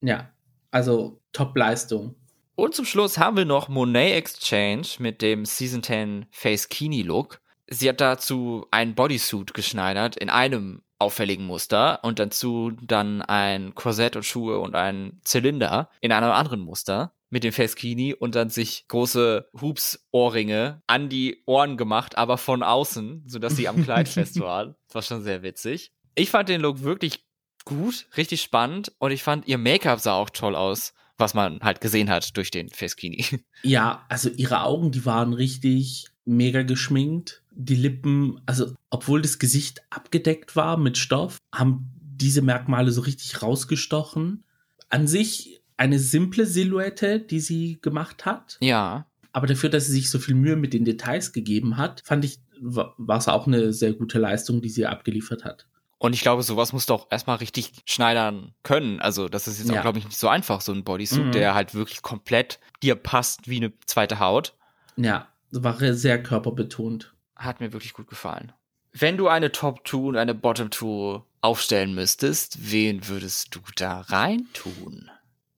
Ja, 0.00 0.30
also 0.72 1.20
Top-Leistung. 1.32 2.16
Und 2.56 2.74
zum 2.74 2.84
Schluss 2.84 3.18
haben 3.18 3.36
wir 3.36 3.44
noch 3.44 3.68
Monet 3.68 4.14
Exchange 4.14 4.86
mit 4.98 5.22
dem 5.22 5.44
Season 5.44 5.82
10 5.82 6.26
Face 6.30 6.68
Kini 6.68 7.02
Look. 7.02 7.40
Sie 7.66 7.88
hat 7.88 8.00
dazu 8.00 8.66
ein 8.70 8.94
Bodysuit 8.94 9.54
geschneidert 9.54 10.16
in 10.16 10.30
einem 10.30 10.82
auffälligen 11.00 11.46
Muster 11.46 11.98
und 12.04 12.20
dazu 12.20 12.70
dann 12.80 13.22
ein 13.22 13.74
Korsett 13.74 14.14
und 14.14 14.24
Schuhe 14.24 14.60
und 14.60 14.76
ein 14.76 15.20
Zylinder 15.24 15.90
in 16.00 16.12
einem 16.12 16.30
anderen 16.30 16.60
Muster 16.60 17.12
mit 17.28 17.42
dem 17.42 17.52
Face 17.52 17.74
Kini 17.74 18.14
und 18.14 18.36
dann 18.36 18.50
sich 18.50 18.86
große 18.86 19.48
Hubs-Ohrringe 19.60 20.80
an 20.86 21.08
die 21.08 21.42
Ohren 21.46 21.76
gemacht, 21.76 22.16
aber 22.16 22.38
von 22.38 22.62
außen, 22.62 23.24
sodass 23.26 23.56
sie 23.56 23.66
am 23.66 23.82
Kleid 23.82 24.08
fest 24.08 24.38
waren. 24.38 24.76
Das 24.86 24.94
war 24.94 25.02
schon 25.02 25.24
sehr 25.24 25.42
witzig. 25.42 25.92
Ich 26.14 26.30
fand 26.30 26.48
den 26.48 26.60
Look 26.60 26.84
wirklich 26.84 27.24
gut, 27.64 28.06
richtig 28.16 28.42
spannend 28.42 28.92
und 28.98 29.10
ich 29.10 29.24
fand 29.24 29.48
ihr 29.48 29.58
Make-up 29.58 29.98
sah 29.98 30.14
auch 30.14 30.30
toll 30.30 30.54
aus 30.54 30.94
was 31.18 31.34
man 31.34 31.60
halt 31.60 31.80
gesehen 31.80 32.10
hat 32.10 32.36
durch 32.36 32.50
den 32.50 32.68
Feskini. 32.70 33.24
Ja, 33.62 34.04
also 34.08 34.28
ihre 34.28 34.62
Augen, 34.62 34.92
die 34.92 35.06
waren 35.06 35.32
richtig 35.32 36.08
mega 36.26 36.62
geschminkt. 36.62 37.42
Die 37.50 37.76
Lippen, 37.76 38.40
also 38.44 38.74
obwohl 38.90 39.22
das 39.22 39.38
Gesicht 39.38 39.82
abgedeckt 39.88 40.54
war 40.54 40.76
mit 40.76 40.98
Stoff, 40.98 41.38
haben 41.50 41.90
diese 41.98 42.42
Merkmale 42.42 42.90
so 42.90 43.00
richtig 43.00 43.42
rausgestochen. 43.42 44.44
An 44.90 45.06
sich 45.06 45.62
eine 45.76 45.98
simple 45.98 46.46
Silhouette, 46.46 47.20
die 47.20 47.40
sie 47.40 47.78
gemacht 47.80 48.26
hat. 48.26 48.58
Ja. 48.60 49.06
Aber 49.32 49.46
dafür, 49.46 49.70
dass 49.70 49.86
sie 49.86 49.92
sich 49.92 50.10
so 50.10 50.18
viel 50.18 50.34
Mühe 50.34 50.56
mit 50.56 50.74
den 50.74 50.84
Details 50.84 51.32
gegeben 51.32 51.76
hat, 51.76 52.02
fand 52.04 52.24
ich, 52.24 52.38
war 52.60 53.18
es 53.18 53.28
auch 53.28 53.46
eine 53.46 53.72
sehr 53.72 53.92
gute 53.92 54.18
Leistung, 54.18 54.62
die 54.62 54.68
sie 54.68 54.86
abgeliefert 54.86 55.44
hat. 55.44 55.66
Und 55.98 56.14
ich 56.14 56.20
glaube, 56.20 56.42
sowas 56.42 56.72
musst 56.72 56.90
du 56.90 56.94
auch 56.94 57.06
erstmal 57.10 57.36
richtig 57.36 57.72
schneidern 57.86 58.54
können. 58.62 59.00
Also, 59.00 59.28
das 59.28 59.48
ist 59.48 59.58
jetzt 59.58 59.70
ja. 59.70 59.78
auch, 59.78 59.82
glaube 59.82 59.98
ich, 59.98 60.04
nicht 60.04 60.18
so 60.18 60.28
einfach, 60.28 60.60
so 60.60 60.72
ein 60.72 60.84
Bodysuit, 60.84 61.26
mhm. 61.26 61.32
der 61.32 61.54
halt 61.54 61.74
wirklich 61.74 62.02
komplett 62.02 62.60
dir 62.82 62.94
passt 62.94 63.48
wie 63.48 63.56
eine 63.56 63.72
zweite 63.86 64.18
Haut. 64.18 64.54
Ja, 64.96 65.28
war 65.50 65.76
sehr 65.94 66.22
körperbetont. 66.22 67.14
Hat 67.36 67.60
mir 67.60 67.72
wirklich 67.72 67.94
gut 67.94 68.08
gefallen. 68.08 68.52
Wenn 68.92 69.16
du 69.16 69.28
eine 69.28 69.50
Top 69.50 69.86
2 69.88 69.96
und 69.98 70.16
eine 70.16 70.34
Bottom 70.34 70.70
2 70.70 71.22
aufstellen 71.40 71.94
müsstest, 71.94 72.70
wen 72.70 73.08
würdest 73.08 73.54
du 73.54 73.60
da 73.76 74.00
reintun? 74.00 75.10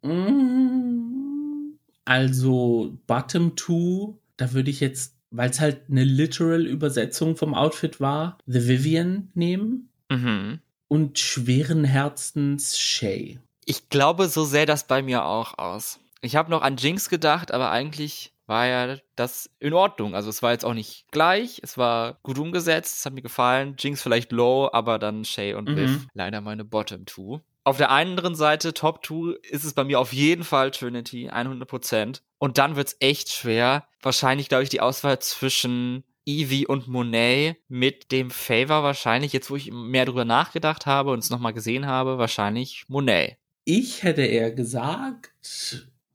Mm, 0.02 1.76
also 2.06 2.96
Bottom 3.06 3.56
2, 3.56 4.14
da 4.38 4.52
würde 4.52 4.70
ich 4.70 4.80
jetzt, 4.80 5.16
weil 5.30 5.50
es 5.50 5.60
halt 5.60 5.82
eine 5.90 6.04
literal 6.04 6.66
Übersetzung 6.66 7.36
vom 7.36 7.54
Outfit 7.54 8.00
war, 8.00 8.38
The 8.46 8.68
Vivian 8.68 9.30
nehmen. 9.34 9.90
Mhm. 10.10 10.60
Und 10.88 11.18
schweren 11.18 11.84
Herzens 11.84 12.78
Shay. 12.78 13.40
Ich 13.64 13.88
glaube, 13.88 14.28
so 14.28 14.44
sähe 14.44 14.66
das 14.66 14.86
bei 14.86 15.02
mir 15.02 15.24
auch 15.24 15.58
aus. 15.58 15.98
Ich 16.20 16.36
habe 16.36 16.50
noch 16.50 16.62
an 16.62 16.76
Jinx 16.76 17.08
gedacht, 17.08 17.50
aber 17.52 17.70
eigentlich 17.70 18.32
war 18.46 18.66
ja 18.66 18.96
das 19.16 19.50
in 19.58 19.72
Ordnung. 19.72 20.14
Also 20.14 20.30
es 20.30 20.40
war 20.42 20.52
jetzt 20.52 20.64
auch 20.64 20.74
nicht 20.74 21.06
gleich, 21.10 21.60
es 21.64 21.76
war 21.76 22.18
gut 22.22 22.38
umgesetzt, 22.38 22.98
es 22.98 23.06
hat 23.06 23.12
mir 23.12 23.22
gefallen. 23.22 23.74
Jinx 23.78 24.00
vielleicht 24.02 24.30
low, 24.30 24.70
aber 24.72 25.00
dann 25.00 25.24
Shay 25.24 25.54
und 25.54 25.68
Liv 25.68 25.90
Mhm. 25.90 26.08
leider 26.14 26.40
meine 26.40 26.64
Bottom 26.64 27.04
Two. 27.06 27.40
Auf 27.64 27.78
der 27.78 27.90
anderen 27.90 28.36
Seite, 28.36 28.72
Top 28.72 29.04
2, 29.04 29.34
ist 29.42 29.64
es 29.64 29.74
bei 29.74 29.82
mir 29.82 29.98
auf 29.98 30.12
jeden 30.12 30.44
Fall 30.44 30.70
Trinity, 30.70 31.28
100%. 31.28 32.22
Und 32.38 32.58
dann 32.58 32.76
wird's 32.76 32.96
echt 33.00 33.32
schwer. 33.32 33.88
Wahrscheinlich, 34.00 34.48
glaube 34.48 34.62
ich, 34.62 34.68
die 34.68 34.80
Auswahl 34.80 35.18
zwischen 35.18 36.04
Evie 36.26 36.66
und 36.66 36.88
Monet 36.88 37.56
mit 37.68 38.10
dem 38.12 38.30
Favor 38.30 38.82
wahrscheinlich, 38.82 39.32
jetzt 39.32 39.50
wo 39.50 39.56
ich 39.56 39.70
mehr 39.70 40.04
drüber 40.04 40.24
nachgedacht 40.24 40.84
habe 40.84 41.12
und 41.12 41.20
es 41.20 41.30
nochmal 41.30 41.54
gesehen 41.54 41.86
habe, 41.86 42.18
wahrscheinlich 42.18 42.84
Monet. 42.88 43.36
Ich 43.64 44.02
hätte 44.02 44.22
eher 44.22 44.50
gesagt 44.50 45.32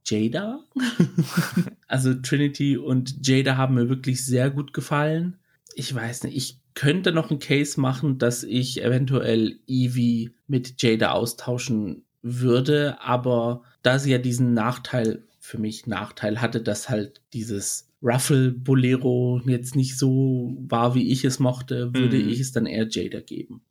Jada. 0.06 0.64
also 1.88 2.14
Trinity 2.14 2.78
und 2.78 3.26
Jada 3.26 3.58
haben 3.58 3.76
mir 3.76 3.90
wirklich 3.90 4.26
sehr 4.26 4.50
gut 4.50 4.74
gefallen. 4.74 5.38
Ich 5.76 5.94
weiß 5.94 6.24
nicht, 6.24 6.36
ich 6.36 6.60
könnte 6.74 7.12
noch 7.12 7.30
einen 7.30 7.40
Case 7.40 7.80
machen, 7.80 8.18
dass 8.18 8.44
ich 8.44 8.84
eventuell 8.84 9.60
Evie 9.68 10.32
mit 10.48 10.82
Jada 10.82 11.12
austauschen 11.12 12.04
würde, 12.22 12.98
aber 13.02 13.64
da 13.84 14.00
sie 14.00 14.12
ja 14.12 14.18
diesen 14.18 14.54
Nachteil, 14.54 15.24
für 15.40 15.58
mich 15.58 15.88
Nachteil 15.88 16.40
hatte, 16.40 16.62
dass 16.62 16.90
halt 16.90 17.22
dieses 17.34 17.88
Ruffle 18.04 18.52
Bolero 18.52 19.42
jetzt 19.46 19.76
nicht 19.76 19.98
so 19.98 20.56
war, 20.68 20.96
wie 20.96 21.12
ich 21.12 21.24
es 21.24 21.40
mochte, 21.40 21.94
würde 21.94 22.18
Mhm. 22.18 22.30
ich 22.30 22.40
es 22.40 22.52
dann 22.52 22.66
eher 22.66 22.88
Jada 22.90 23.20
geben. 23.22 23.62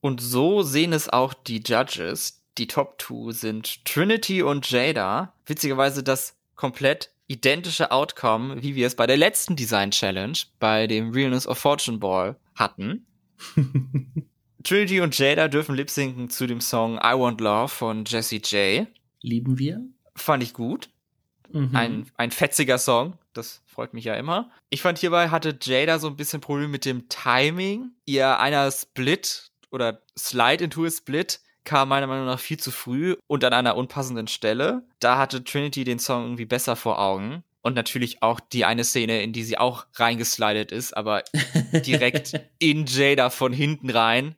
Und 0.00 0.20
so 0.20 0.62
sehen 0.62 0.92
es 0.92 1.08
auch 1.08 1.34
die 1.34 1.62
Judges. 1.64 2.42
Die 2.58 2.66
Top 2.66 3.00
2 3.00 3.32
sind 3.32 3.84
Trinity 3.84 4.42
und 4.42 4.70
Jada. 4.70 5.32
Witzigerweise 5.46 6.02
das 6.02 6.36
komplett 6.56 7.10
identische 7.26 7.90
Outcome, 7.92 8.62
wie 8.62 8.74
wir 8.74 8.86
es 8.86 8.96
bei 8.96 9.06
der 9.06 9.16
letzten 9.16 9.56
Design 9.56 9.92
Challenge, 9.92 10.36
bei 10.58 10.86
dem 10.86 11.12
Realness 11.12 11.46
of 11.46 11.58
Fortune 11.58 11.98
Ball 11.98 12.36
hatten. 12.54 13.06
Trinity 14.62 15.00
und 15.00 15.16
Jada 15.16 15.48
dürfen 15.48 15.74
lip-sinken 15.74 16.28
zu 16.28 16.46
dem 16.46 16.60
Song 16.60 16.96
I 16.96 17.14
Want 17.18 17.40
Love 17.40 17.68
von 17.68 18.04
Jesse 18.04 18.36
J. 18.36 18.86
Lieben 19.22 19.58
wir? 19.58 19.80
Fand 20.14 20.42
ich 20.42 20.52
gut. 20.52 20.90
Mhm. 21.52 21.76
Ein, 21.76 22.06
ein 22.16 22.30
fetziger 22.30 22.78
Song. 22.78 23.14
Das 23.32 23.62
freut 23.66 23.94
mich 23.94 24.04
ja 24.04 24.14
immer. 24.14 24.50
Ich 24.70 24.82
fand 24.82 24.98
hierbei 24.98 25.30
hatte 25.30 25.58
Jada 25.60 25.98
so 25.98 26.08
ein 26.08 26.16
bisschen 26.16 26.40
Probleme 26.40 26.68
mit 26.68 26.84
dem 26.84 27.08
Timing. 27.08 27.92
Ihr 28.04 28.38
einer 28.38 28.70
Split 28.70 29.50
oder 29.70 30.02
Slide 30.18 30.64
into 30.64 30.84
a 30.84 30.90
Split 30.90 31.40
kam 31.64 31.88
meiner 31.88 32.06
Meinung 32.06 32.26
nach 32.26 32.40
viel 32.40 32.58
zu 32.58 32.70
früh 32.70 33.16
und 33.26 33.44
an 33.44 33.52
einer 33.52 33.76
unpassenden 33.76 34.28
Stelle. 34.28 34.82
Da 34.98 35.18
hatte 35.18 35.44
Trinity 35.44 35.84
den 35.84 35.98
Song 35.98 36.24
irgendwie 36.24 36.46
besser 36.46 36.76
vor 36.76 36.98
Augen. 36.98 37.44
Und 37.62 37.74
natürlich 37.74 38.22
auch 38.22 38.40
die 38.40 38.64
eine 38.64 38.84
Szene, 38.84 39.22
in 39.22 39.34
die 39.34 39.44
sie 39.44 39.58
auch 39.58 39.84
reingeslidet 39.94 40.72
ist, 40.72 40.96
aber 40.96 41.22
direkt 41.84 42.40
in 42.58 42.86
Jada 42.86 43.28
von 43.28 43.52
hinten 43.52 43.90
rein. 43.90 44.34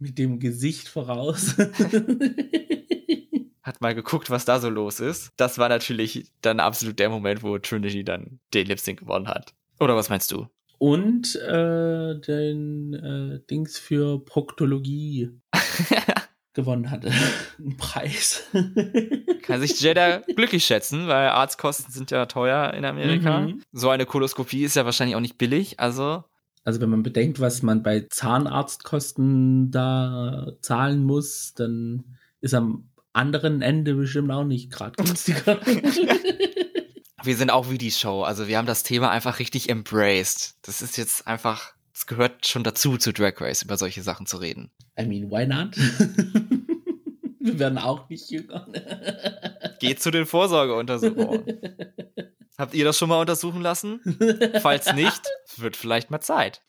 Mit 0.00 0.18
dem 0.18 0.40
Gesicht 0.40 0.88
voraus. 0.88 1.54
Mal 3.80 3.94
geguckt, 3.94 4.28
was 4.30 4.44
da 4.44 4.60
so 4.60 4.68
los 4.68 5.00
ist. 5.00 5.30
Das 5.36 5.56
war 5.58 5.68
natürlich 5.68 6.30
dann 6.42 6.60
absolut 6.60 6.98
der 6.98 7.08
Moment, 7.08 7.42
wo 7.42 7.58
Trinity 7.58 8.04
dann 8.04 8.38
den 8.52 8.66
Lip 8.66 8.78
Sync 8.78 9.00
gewonnen 9.00 9.28
hat. 9.28 9.54
Oder 9.80 9.96
was 9.96 10.10
meinst 10.10 10.30
du? 10.32 10.46
Und 10.78 11.34
äh, 11.36 12.18
den 12.20 12.94
äh, 12.94 13.40
Dings 13.50 13.78
für 13.78 14.22
Proktologie 14.22 15.30
gewonnen 16.52 16.90
hatte. 16.90 17.10
Ein 17.58 17.76
Preis. 17.78 18.44
Kann 19.42 19.60
sich 19.60 19.80
Jada 19.80 20.18
glücklich 20.18 20.64
schätzen, 20.64 21.06
weil 21.06 21.28
Arztkosten 21.28 21.92
sind 21.92 22.10
ja 22.10 22.26
teuer 22.26 22.74
in 22.74 22.84
Amerika. 22.84 23.40
Mhm. 23.40 23.62
So 23.72 23.88
eine 23.88 24.04
Koloskopie 24.06 24.64
ist 24.64 24.76
ja 24.76 24.84
wahrscheinlich 24.84 25.16
auch 25.16 25.20
nicht 25.20 25.38
billig. 25.38 25.80
Also, 25.80 26.24
Also 26.64 26.80
wenn 26.80 26.90
man 26.90 27.02
bedenkt, 27.02 27.40
was 27.40 27.62
man 27.62 27.82
bei 27.82 28.06
Zahnarztkosten 28.10 29.70
da 29.70 30.52
zahlen 30.60 31.02
muss, 31.04 31.54
dann 31.54 32.04
ist 32.40 32.54
am 32.54 32.89
anderen 33.12 33.62
Ende 33.62 33.94
bestimmt 33.94 34.30
auch 34.30 34.44
nicht 34.44 34.70
gerade 34.70 34.92
günstiger. 35.02 35.60
wir 37.22 37.36
sind 37.36 37.50
auch 37.50 37.70
wie 37.70 37.78
die 37.78 37.90
Show. 37.90 38.22
Also, 38.22 38.48
wir 38.48 38.58
haben 38.58 38.66
das 38.66 38.82
Thema 38.82 39.10
einfach 39.10 39.38
richtig 39.38 39.68
embraced. 39.68 40.56
Das 40.62 40.82
ist 40.82 40.96
jetzt 40.96 41.26
einfach, 41.26 41.72
es 41.94 42.06
gehört 42.06 42.46
schon 42.46 42.64
dazu, 42.64 42.96
zu 42.96 43.12
Drag 43.12 43.40
Race 43.40 43.62
über 43.62 43.76
solche 43.76 44.02
Sachen 44.02 44.26
zu 44.26 44.38
reden. 44.38 44.70
I 44.98 45.06
mean, 45.06 45.30
why 45.30 45.46
not? 45.46 45.76
Wir 47.42 47.58
werden 47.58 47.78
auch 47.78 48.08
nicht 48.10 48.30
jünger. 48.30 48.66
Geht 49.80 50.02
zu 50.02 50.10
den 50.10 50.26
Vorsorgeuntersuchungen. 50.26 51.60
Habt 52.58 52.74
ihr 52.74 52.84
das 52.84 52.98
schon 52.98 53.08
mal 53.08 53.18
untersuchen 53.18 53.62
lassen? 53.62 54.00
Falls 54.60 54.92
nicht, 54.92 55.22
wird 55.56 55.74
vielleicht 55.74 56.10
mal 56.10 56.20
Zeit. 56.20 56.62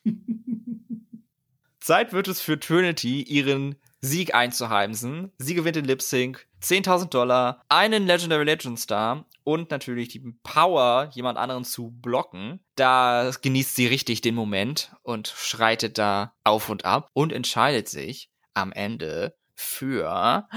Zeit 1.80 2.14
wird 2.14 2.28
es 2.28 2.40
für 2.40 2.58
Trinity, 2.58 3.22
ihren 3.22 3.76
Sieg 4.02 4.34
einzuheimsen. 4.34 5.32
Sie 5.38 5.54
gewinnt 5.54 5.76
den 5.76 5.84
Lip 5.84 6.02
Sync, 6.02 6.46
10.000 6.60 7.08
Dollar, 7.08 7.62
einen 7.68 8.06
Legendary 8.06 8.44
Legend 8.44 8.78
Star 8.78 9.24
und 9.44 9.70
natürlich 9.70 10.08
die 10.08 10.20
Power, 10.42 11.08
jemand 11.14 11.38
anderen 11.38 11.64
zu 11.64 11.90
blocken. 11.90 12.60
Da 12.74 13.30
genießt 13.40 13.74
sie 13.74 13.86
richtig 13.86 14.20
den 14.20 14.34
Moment 14.34 14.92
und 15.02 15.28
schreitet 15.28 15.98
da 15.98 16.34
auf 16.44 16.68
und 16.68 16.84
ab 16.84 17.08
und 17.12 17.32
entscheidet 17.32 17.88
sich 17.88 18.28
am 18.54 18.72
Ende 18.72 19.34
für 19.54 20.48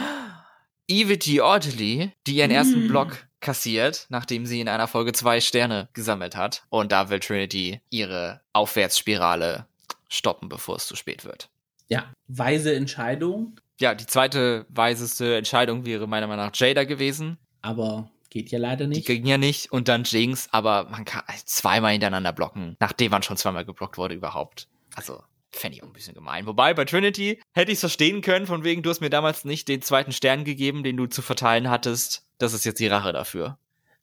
Evie 0.87 1.41
Orderly, 1.41 2.11
die 2.27 2.35
ihren 2.37 2.51
ersten 2.51 2.85
Mm. 2.85 2.87
Block 2.87 3.27
kassiert, 3.39 4.07
nachdem 4.09 4.45
sie 4.45 4.59
in 4.59 4.67
einer 4.67 4.87
Folge 4.87 5.13
zwei 5.13 5.39
Sterne 5.39 5.89
gesammelt 5.93 6.35
hat. 6.35 6.63
Und 6.69 6.91
da 6.91 7.09
will 7.09 7.19
Trinity 7.19 7.81
ihre 7.89 8.41
Aufwärtsspirale 8.53 9.67
stoppen, 10.09 10.49
bevor 10.49 10.75
es 10.77 10.87
zu 10.87 10.95
spät 10.95 11.25
wird. 11.25 11.49
Ja, 11.89 12.11
weise 12.27 12.75
Entscheidung, 12.75 13.59
Ja, 13.79 13.93
die 13.93 14.05
zweite 14.07 14.65
weiseste 14.69 15.35
Entscheidung 15.37 15.85
wäre 15.85 16.07
meiner 16.07 16.27
Meinung 16.27 16.45
nach 16.45 16.55
Jada 16.55 16.83
gewesen. 16.85 17.37
aber 17.61 18.09
geht 18.29 18.51
ja 18.51 18.59
leider 18.59 18.85
Die 18.85 18.97
nicht. 18.97 19.07
ging 19.07 19.25
ja 19.25 19.37
nicht. 19.37 19.71
Und 19.71 19.87
dann 19.87 20.03
Jinx, 20.03 20.49
aber 20.51 20.89
man 20.89 21.05
kann 21.05 21.23
zweimal 21.45 21.91
hintereinander 21.93 22.33
blocken, 22.33 22.75
nachdem 22.81 23.11
man 23.11 23.23
schon 23.23 23.37
zweimal 23.37 23.63
geblockt 23.65 23.97
wurde 23.97 24.13
überhaupt. 24.15 24.67
Also, 24.95 25.23
fände 25.51 25.77
ich 25.77 25.83
auch 25.83 25.87
ein 25.87 25.93
bisschen 25.93 26.13
gemein. 26.15 26.45
Wobei, 26.45 26.73
bei 26.73 26.83
Trinity 26.83 27.39
hätte 27.53 27.71
ich 27.71 27.77
es 27.77 27.79
verstehen 27.81 28.21
können, 28.21 28.45
von 28.45 28.65
wegen, 28.65 28.81
du 28.83 28.89
hast 28.89 28.99
mir 28.99 29.09
damals 29.09 29.45
nicht 29.45 29.69
den 29.69 29.81
zweiten 29.81 30.11
Stern 30.11 30.43
gegeben, 30.43 30.83
den 30.83 30.97
du 30.97 31.05
zu 31.07 31.21
verteilen 31.21 31.69
hattest. 31.69 32.25
Das 32.39 32.51
ist 32.53 32.65
jetzt 32.65 32.79
die 32.81 32.87
Rache 32.87 33.13
dafür. 33.13 33.57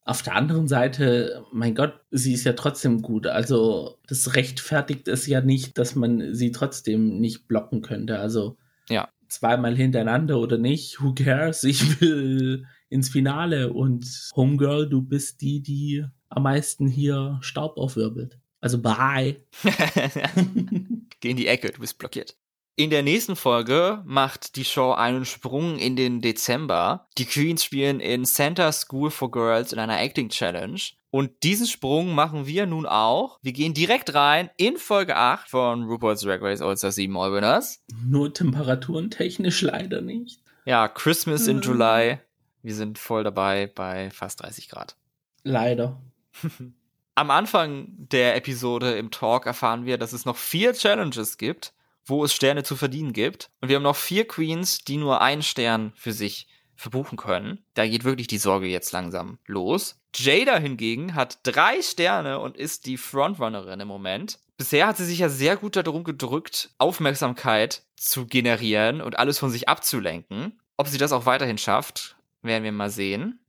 Auf 0.04 0.22
der 0.22 0.34
anderen 0.34 0.66
Seite, 0.66 1.44
mein 1.52 1.74
Gott, 1.76 1.94
sie 2.10 2.32
ist 2.32 2.44
ja 2.44 2.54
trotzdem 2.54 3.02
gut. 3.02 3.26
Also 3.28 3.98
das 4.08 4.34
rechtfertigt 4.34 5.06
es 5.06 5.26
ja 5.26 5.40
nicht, 5.40 5.78
dass 5.78 5.94
man 5.94 6.34
sie 6.34 6.50
trotzdem 6.50 7.20
nicht 7.20 7.46
blocken 7.46 7.82
könnte. 7.82 8.18
Also 8.18 8.56
Ja. 8.88 9.08
zweimal 9.28 9.76
hintereinander 9.76 10.38
oder 10.40 10.58
nicht, 10.58 11.00
who 11.00 11.14
cares? 11.14 11.62
Ich 11.64 12.00
will 12.00 12.66
ins 12.88 13.10
Finale 13.10 13.72
und 13.72 14.04
Homegirl, 14.34 14.88
du 14.88 15.02
bist 15.02 15.40
die, 15.40 15.62
die 15.62 16.04
am 16.28 16.42
meisten 16.42 16.88
hier 16.88 17.38
Staub 17.40 17.76
aufwirbelt. 17.78 18.38
Also 18.60 18.80
bye. 18.82 19.36
Geh 21.20 21.30
in 21.30 21.36
die 21.36 21.46
Ecke, 21.46 21.70
du 21.70 21.80
bist 21.80 21.98
blockiert. 21.98 22.36
In 22.74 22.88
der 22.88 23.02
nächsten 23.02 23.36
Folge 23.36 24.02
macht 24.06 24.56
die 24.56 24.64
Show 24.64 24.92
einen 24.92 25.26
Sprung 25.26 25.78
in 25.78 25.94
den 25.94 26.22
Dezember. 26.22 27.06
Die 27.18 27.26
Queens 27.26 27.62
spielen 27.64 28.00
in 28.00 28.24
Santa 28.24 28.72
School 28.72 29.10
for 29.10 29.30
Girls 29.30 29.72
in 29.74 29.78
einer 29.78 30.00
Acting 30.00 30.30
Challenge. 30.30 30.80
Und 31.10 31.42
diesen 31.42 31.66
Sprung 31.66 32.14
machen 32.14 32.46
wir 32.46 32.64
nun 32.64 32.86
auch. 32.86 33.38
Wir 33.42 33.52
gehen 33.52 33.74
direkt 33.74 34.14
rein 34.14 34.48
in 34.56 34.78
Folge 34.78 35.16
8 35.16 35.50
von 35.50 35.84
RuPaul's 35.84 36.22
Drag 36.22 36.40
Race 36.40 36.62
All 36.62 36.74
Star 36.78 36.92
7 36.92 37.14
All 37.14 37.32
Winners. 37.34 37.84
Nur 38.06 38.32
temperaturen 38.32 39.10
technisch 39.10 39.60
leider 39.60 40.00
nicht. 40.00 40.40
Ja, 40.64 40.88
Christmas 40.88 41.46
in 41.46 41.56
Mhm. 41.58 41.62
July. 41.62 42.18
Wir 42.62 42.74
sind 42.74 42.98
voll 42.98 43.22
dabei 43.24 43.66
bei 43.66 44.10
fast 44.10 44.42
30 44.42 44.70
Grad. 44.70 44.96
Leider. 45.42 46.00
Am 47.16 47.30
Anfang 47.30 47.88
der 47.98 48.34
Episode 48.36 48.92
im 48.92 49.10
Talk 49.10 49.44
erfahren 49.44 49.84
wir, 49.84 49.98
dass 49.98 50.14
es 50.14 50.24
noch 50.24 50.36
vier 50.38 50.72
Challenges 50.72 51.36
gibt, 51.36 51.74
wo 52.04 52.24
es 52.24 52.34
Sterne 52.34 52.62
zu 52.62 52.76
verdienen 52.76 53.12
gibt. 53.12 53.50
Und 53.60 53.68
wir 53.68 53.76
haben 53.76 53.82
noch 53.82 53.96
vier 53.96 54.26
Queens, 54.26 54.84
die 54.84 54.96
nur 54.96 55.20
einen 55.20 55.42
Stern 55.42 55.92
für 55.96 56.12
sich 56.12 56.48
verbuchen 56.74 57.16
können. 57.16 57.64
Da 57.74 57.86
geht 57.86 58.04
wirklich 58.04 58.26
die 58.26 58.38
Sorge 58.38 58.66
jetzt 58.66 58.92
langsam 58.92 59.38
los. 59.46 60.00
Jada 60.14 60.58
hingegen 60.58 61.14
hat 61.14 61.38
drei 61.44 61.80
Sterne 61.80 62.40
und 62.40 62.56
ist 62.56 62.86
die 62.86 62.98
Frontrunnerin 62.98 63.80
im 63.80 63.88
Moment. 63.88 64.38
bisher 64.58 64.86
hat 64.86 64.96
sie 64.96 65.06
sich 65.06 65.18
ja 65.18 65.28
sehr 65.28 65.56
gut 65.56 65.74
darum 65.74 66.04
gedrückt, 66.04 66.70
Aufmerksamkeit 66.78 67.82
zu 67.96 68.26
generieren 68.26 69.00
und 69.00 69.18
alles 69.18 69.38
von 69.38 69.50
sich 69.50 69.68
abzulenken. 69.68 70.60
Ob 70.76 70.88
sie 70.88 70.98
das 70.98 71.12
auch 71.12 71.26
weiterhin 71.26 71.58
schafft, 71.58 72.16
werden 72.42 72.64
wir 72.64 72.72
mal 72.72 72.90
sehen. 72.90 73.40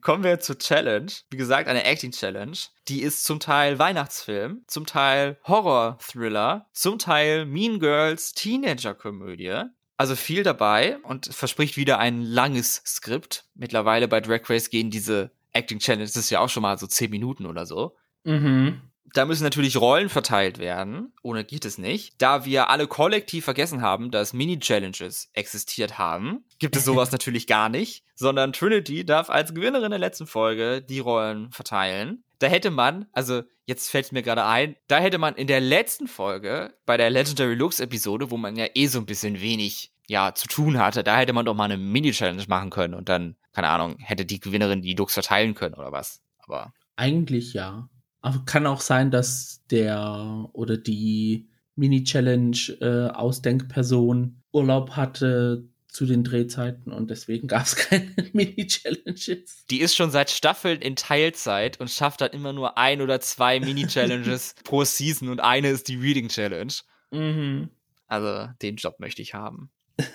Kommen 0.00 0.24
wir 0.24 0.40
zur 0.40 0.58
Challenge. 0.58 1.10
Wie 1.30 1.36
gesagt, 1.36 1.68
eine 1.68 1.84
Acting 1.84 2.12
Challenge. 2.12 2.56
Die 2.88 3.02
ist 3.02 3.24
zum 3.24 3.40
Teil 3.40 3.78
Weihnachtsfilm, 3.78 4.64
zum 4.66 4.86
Teil 4.86 5.38
Horror-Thriller, 5.44 6.66
zum 6.72 6.98
Teil 6.98 7.46
Mean 7.46 7.78
Girls 7.78 8.32
Teenager-Komödie. 8.34 9.62
Also 9.96 10.16
viel 10.16 10.42
dabei 10.42 10.98
und 10.98 11.26
verspricht 11.26 11.76
wieder 11.76 11.98
ein 11.98 12.22
langes 12.22 12.82
Skript. 12.84 13.44
Mittlerweile 13.54 14.08
bei 14.08 14.20
Drag 14.20 14.48
Race 14.50 14.70
gehen 14.70 14.90
diese 14.90 15.30
Acting 15.52 15.78
Challenges 15.78 16.30
ja 16.30 16.40
auch 16.40 16.48
schon 16.48 16.62
mal 16.62 16.78
so 16.78 16.86
10 16.86 17.10
Minuten 17.10 17.46
oder 17.46 17.64
so. 17.64 17.96
Mhm. 18.24 18.80
Da 19.14 19.24
müssen 19.26 19.44
natürlich 19.44 19.76
Rollen 19.76 20.08
verteilt 20.08 20.58
werden. 20.58 21.12
Ohne 21.22 21.44
geht 21.44 21.64
es 21.64 21.78
nicht. 21.78 22.20
Da 22.20 22.44
wir 22.44 22.68
alle 22.68 22.88
kollektiv 22.88 23.44
vergessen 23.44 23.80
haben, 23.80 24.10
dass 24.10 24.32
Mini-Challenges 24.32 25.30
existiert 25.32 25.98
haben, 25.98 26.44
gibt 26.58 26.74
es 26.74 26.84
sowas 26.84 27.12
natürlich 27.12 27.46
gar 27.46 27.68
nicht, 27.68 28.04
sondern 28.16 28.52
Trinity 28.52 29.06
darf 29.06 29.30
als 29.30 29.54
Gewinnerin 29.54 29.90
der 29.90 30.00
letzten 30.00 30.26
Folge 30.26 30.82
die 30.82 30.98
Rollen 30.98 31.52
verteilen. 31.52 32.24
Da 32.40 32.48
hätte 32.48 32.72
man, 32.72 33.06
also 33.12 33.42
jetzt 33.66 33.88
fällt 33.88 34.06
es 34.06 34.12
mir 34.12 34.22
gerade 34.22 34.44
ein, 34.44 34.74
da 34.88 34.98
hätte 34.98 35.18
man 35.18 35.36
in 35.36 35.46
der 35.46 35.60
letzten 35.60 36.08
Folge, 36.08 36.74
bei 36.84 36.96
der 36.96 37.10
Legendary 37.10 37.54
Looks 37.54 37.78
Episode, 37.78 38.32
wo 38.32 38.36
man 38.36 38.56
ja 38.56 38.66
eh 38.74 38.88
so 38.88 38.98
ein 38.98 39.06
bisschen 39.06 39.40
wenig 39.40 39.92
ja, 40.08 40.34
zu 40.34 40.48
tun 40.48 40.78
hatte, 40.78 41.04
da 41.04 41.16
hätte 41.16 41.32
man 41.32 41.46
doch 41.46 41.54
mal 41.54 41.64
eine 41.64 41.78
Mini-Challenge 41.78 42.44
machen 42.48 42.70
können 42.70 42.94
und 42.94 43.08
dann, 43.08 43.36
keine 43.52 43.68
Ahnung, 43.68 43.96
hätte 44.00 44.26
die 44.26 44.40
Gewinnerin 44.40 44.82
die 44.82 44.94
Looks 44.94 45.14
verteilen 45.14 45.54
können 45.54 45.76
oder 45.76 45.92
was. 45.92 46.20
Aber. 46.40 46.74
Eigentlich 46.96 47.54
ja. 47.54 47.88
Aber 48.24 48.42
kann 48.46 48.66
auch 48.66 48.80
sein, 48.80 49.10
dass 49.10 49.60
der 49.70 50.48
oder 50.54 50.78
die 50.78 51.50
Mini-Challenge-Ausdenkperson 51.76 54.24
äh, 54.24 54.30
Urlaub 54.56 54.92
hatte 54.92 55.68
zu 55.88 56.06
den 56.06 56.24
Drehzeiten 56.24 56.90
und 56.90 57.10
deswegen 57.10 57.48
gab 57.48 57.66
es 57.66 57.76
keine 57.76 58.14
Mini-Challenges. 58.32 59.66
Die 59.68 59.82
ist 59.82 59.94
schon 59.94 60.10
seit 60.10 60.30
Staffeln 60.30 60.80
in 60.80 60.96
Teilzeit 60.96 61.78
und 61.80 61.90
schafft 61.90 62.22
dann 62.22 62.30
immer 62.30 62.54
nur 62.54 62.78
ein 62.78 63.02
oder 63.02 63.20
zwei 63.20 63.60
Mini-Challenges 63.60 64.54
pro 64.64 64.84
Season 64.84 65.28
und 65.28 65.40
eine 65.40 65.68
ist 65.68 65.88
die 65.88 65.96
Reading 65.96 66.28
Challenge. 66.28 66.72
Mhm. 67.10 67.68
Also 68.06 68.48
den 68.62 68.76
Job 68.76 69.00
möchte 69.00 69.20
ich 69.20 69.34
haben. 69.34 69.70